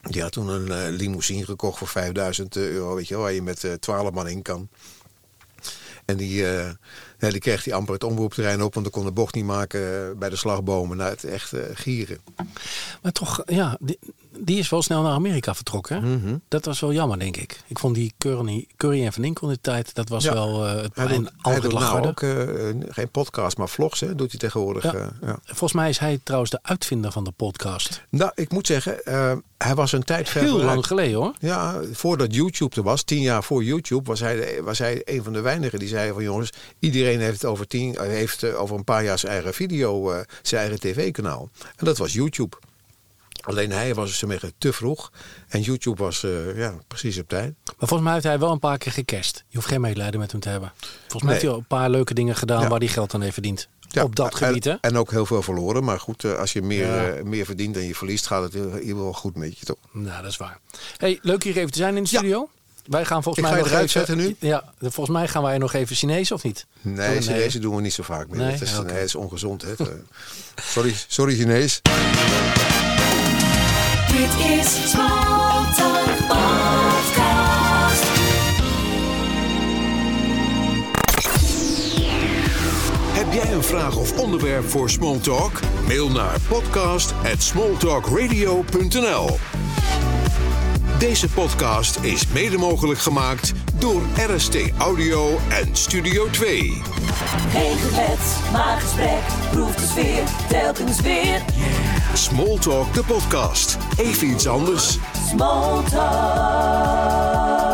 Die 0.01 0.21
had 0.21 0.31
toen 0.31 0.47
een 0.47 0.91
limousine 0.91 1.45
gekocht 1.45 1.77
voor 1.77 1.87
5000 1.87 2.55
euro, 2.55 2.95
weet 2.95 3.07
je 3.07 3.15
waar 3.15 3.31
je 3.31 3.41
met 3.41 3.77
12 3.79 4.11
man 4.11 4.27
in 4.27 4.41
kan. 4.41 4.69
En 6.05 6.17
die, 6.17 6.35
ja, 6.43 6.77
die 7.17 7.39
kreeg 7.39 7.63
hij 7.63 7.73
amper 7.73 7.93
het 7.93 8.03
omroepterrein 8.03 8.61
op, 8.61 8.73
want 8.73 8.85
dan 8.85 8.93
kon 8.93 9.05
de 9.05 9.11
bocht 9.11 9.35
niet 9.35 9.45
maken 9.45 10.17
bij 10.19 10.29
de 10.29 10.35
slagbomen. 10.35 10.97
naar 10.97 11.09
het 11.09 11.23
echt 11.23 11.53
gieren. 11.73 12.19
Maar 13.01 13.11
toch, 13.11 13.43
ja, 13.45 13.77
die, 13.79 13.99
die 14.43 14.59
is 14.59 14.69
wel 14.69 14.81
snel 14.81 15.01
naar 15.01 15.11
Amerika 15.11 15.55
vertrokken. 15.55 16.03
Mm 16.03 16.21
-hmm. 16.23 16.41
Dat 16.47 16.65
was 16.65 16.79
wel 16.79 16.93
jammer, 16.93 17.19
denk 17.19 17.37
ik. 17.37 17.61
Ik 17.67 17.79
vond 17.79 17.95
die 17.95 18.13
Curry, 18.17 18.67
Curry 18.77 19.05
en 19.05 19.13
Van 19.13 19.23
Inkel 19.23 19.47
in 19.47 19.53
de 19.53 19.61
tijd, 19.61 19.95
dat 19.95 20.09
was 20.09 20.23
ja. 20.23 20.33
wel 20.33 20.65
uh, 20.65 20.81
het 20.81 20.95
hij 20.95 21.07
doet, 21.07 21.31
hij 21.41 21.59
doet 21.59 21.73
nou 21.73 22.07
ook 22.07 22.21
uh, 22.21 22.33
geen 22.89 23.09
podcast, 23.09 23.57
maar 23.57 23.69
vlogs 23.69 23.99
hè, 23.99 24.15
doet 24.15 24.29
hij 24.31 24.39
tegenwoordig. 24.39 24.83
Ja. 24.83 24.93
Uh, 24.93 25.07
ja. 25.21 25.39
Volgens 25.45 25.73
mij 25.73 25.89
is 25.89 25.97
hij 25.97 26.19
trouwens 26.23 26.51
de 26.51 26.59
uitvinder 26.61 27.11
van 27.11 27.23
de 27.23 27.31
podcast. 27.31 28.03
Nou, 28.09 28.31
ik 28.35 28.51
moet 28.51 28.67
zeggen, 28.67 28.99
hij 29.57 29.75
was 29.75 29.91
een 29.91 30.03
tijd 30.03 30.29
ver 30.29 30.41
Heel 30.41 30.61
lang 30.61 30.87
geleden 30.87 31.15
hoor. 31.15 31.33
Ja, 31.39 31.81
voordat 31.91 32.35
YouTube 32.35 32.75
er 32.75 32.83
was, 32.83 33.03
tien 33.03 33.21
jaar 33.21 33.43
voor 33.43 33.63
YouTube, 33.63 34.03
was 34.03 34.19
hij, 34.19 34.63
was 34.63 34.79
hij 34.79 35.01
een 35.05 35.23
van 35.23 35.33
de 35.33 35.41
weinigen 35.41 35.79
die 35.79 35.87
zei 35.87 36.13
van 36.13 36.23
jongens, 36.23 36.49
iedereen 36.79 37.19
heeft 37.19 37.45
over, 37.45 37.67
tien, 37.67 37.97
heeft 37.99 38.53
over 38.53 38.75
een 38.75 38.83
paar 38.83 39.03
jaar 39.03 39.19
zijn 39.19 39.31
eigen 39.31 39.53
video, 39.53 40.23
zijn 40.41 40.61
eigen 40.61 40.79
tv-kanaal. 40.79 41.49
En 41.75 41.85
dat 41.85 41.97
was 41.97 42.13
YouTube. 42.13 42.57
Alleen 43.41 43.71
hij 43.71 43.93
was 43.93 44.19
dus 44.19 44.51
te 44.57 44.73
vroeg. 44.73 45.11
En 45.47 45.61
YouTube 45.61 46.03
was 46.03 46.23
uh, 46.23 46.57
ja, 46.57 46.75
precies 46.87 47.19
op 47.19 47.27
tijd. 47.27 47.53
Maar 47.65 47.75
volgens 47.77 48.01
mij 48.01 48.13
heeft 48.13 48.25
hij 48.25 48.39
wel 48.39 48.51
een 48.51 48.59
paar 48.59 48.77
keer 48.77 48.91
gecast. 48.91 49.43
Je 49.47 49.55
hoeft 49.55 49.67
geen 49.67 49.81
medelijden 49.81 50.19
met 50.19 50.31
hem 50.31 50.41
te 50.41 50.49
hebben. 50.49 50.73
Volgens 50.81 51.11
mij 51.11 51.21
nee. 51.21 51.31
heeft 51.31 51.41
hij 51.41 51.51
al 51.51 51.57
een 51.57 51.67
paar 51.67 51.89
leuke 51.89 52.13
dingen 52.13 52.35
gedaan 52.35 52.61
ja. 52.61 52.67
waar 52.67 52.79
hij 52.79 52.87
geld 52.87 53.13
aan 53.13 53.21
heeft 53.21 53.33
verdiend. 53.33 53.69
Ja, 53.87 54.03
op 54.03 54.15
dat 54.15 54.35
gebied, 54.35 54.63
hè? 54.63 54.75
En 54.81 54.97
ook 54.97 55.11
heel 55.11 55.25
veel 55.25 55.41
verloren. 55.41 55.83
Maar 55.83 55.99
goed, 55.99 56.23
uh, 56.23 56.37
als 56.37 56.53
je 56.53 56.61
meer, 56.61 56.85
ja. 56.85 57.17
uh, 57.17 57.23
meer 57.23 57.45
verdient 57.45 57.73
dan 57.73 57.83
je 57.83 57.95
verliest, 57.95 58.27
gaat 58.27 58.53
het 58.53 58.81
hier 58.83 58.95
wel 58.95 59.13
goed 59.13 59.35
met 59.35 59.59
je, 59.59 59.65
toch? 59.65 59.77
Nou, 59.91 60.21
dat 60.21 60.31
is 60.31 60.37
waar. 60.37 60.59
Hey, 60.97 61.19
leuk 61.21 61.43
hier 61.43 61.57
even 61.57 61.71
te 61.71 61.77
zijn 61.77 61.97
in 61.97 62.03
de 62.03 62.09
studio. 62.09 62.49
Wij 62.85 63.05
gaan 63.05 63.23
volgens 63.23 63.45
ik 63.45 63.51
mij 63.51 63.61
nog 63.61 63.71
even 63.71 63.89
zetten 63.89 64.17
nu. 64.17 64.35
Ja, 64.39 64.63
volgens 64.79 65.09
mij 65.09 65.27
gaan 65.27 65.43
wij 65.43 65.57
nog 65.57 65.73
even 65.73 65.95
Chinees 65.95 66.31
of 66.31 66.43
niet? 66.43 66.65
Nee, 66.81 67.21
Chinees 67.21 67.53
doen 67.53 67.75
we 67.75 67.81
niet 67.81 67.93
zo 67.93 68.03
vaak 68.03 68.27
meer. 68.27 68.39
Nee? 68.39 68.51
Het, 68.51 68.61
is, 68.61 68.77
okay. 68.77 68.85
nee, 68.85 68.95
het 68.95 69.05
is 69.05 69.15
ongezond. 69.15 69.61
Hè? 69.61 69.73
sorry, 70.73 70.95
sorry 71.07 71.35
Chinees. 71.35 71.81
Dit 74.11 74.29
is 74.59 74.89
Smalltalk 74.91 76.17
Podcast. 76.27 78.05
Heb 83.13 83.33
jij 83.33 83.51
een 83.53 83.63
vraag 83.63 83.95
of 83.95 84.19
onderwerp 84.19 84.69
voor 84.69 84.89
Smalltalk? 84.89 85.59
Mail 85.87 86.09
naar 86.09 86.35
podcast@smalltalkradio.nl. 86.47 89.37
Deze 91.01 91.29
podcast 91.29 91.99
is 91.99 92.27
mede 92.27 92.57
mogelijk 92.57 92.99
gemaakt 92.99 93.53
door 93.79 94.01
RST 94.15 94.57
Audio 94.77 95.37
en 95.49 95.75
Studio 95.75 96.29
2. 96.29 96.81
Geen 97.51 97.77
gebed, 97.77 98.19
maar 98.51 98.79
gesprek, 98.79 99.21
proef 99.51 99.75
de 99.75 99.85
sfeer, 99.85 100.23
telkens 100.49 101.01
weer. 101.01 101.41
Smalltalk 102.13 102.93
de 102.93 103.03
podcast. 103.03 103.77
Even 103.97 104.27
iets 104.27 104.47
anders. 104.47 104.97
Smalltalk. 105.29 107.70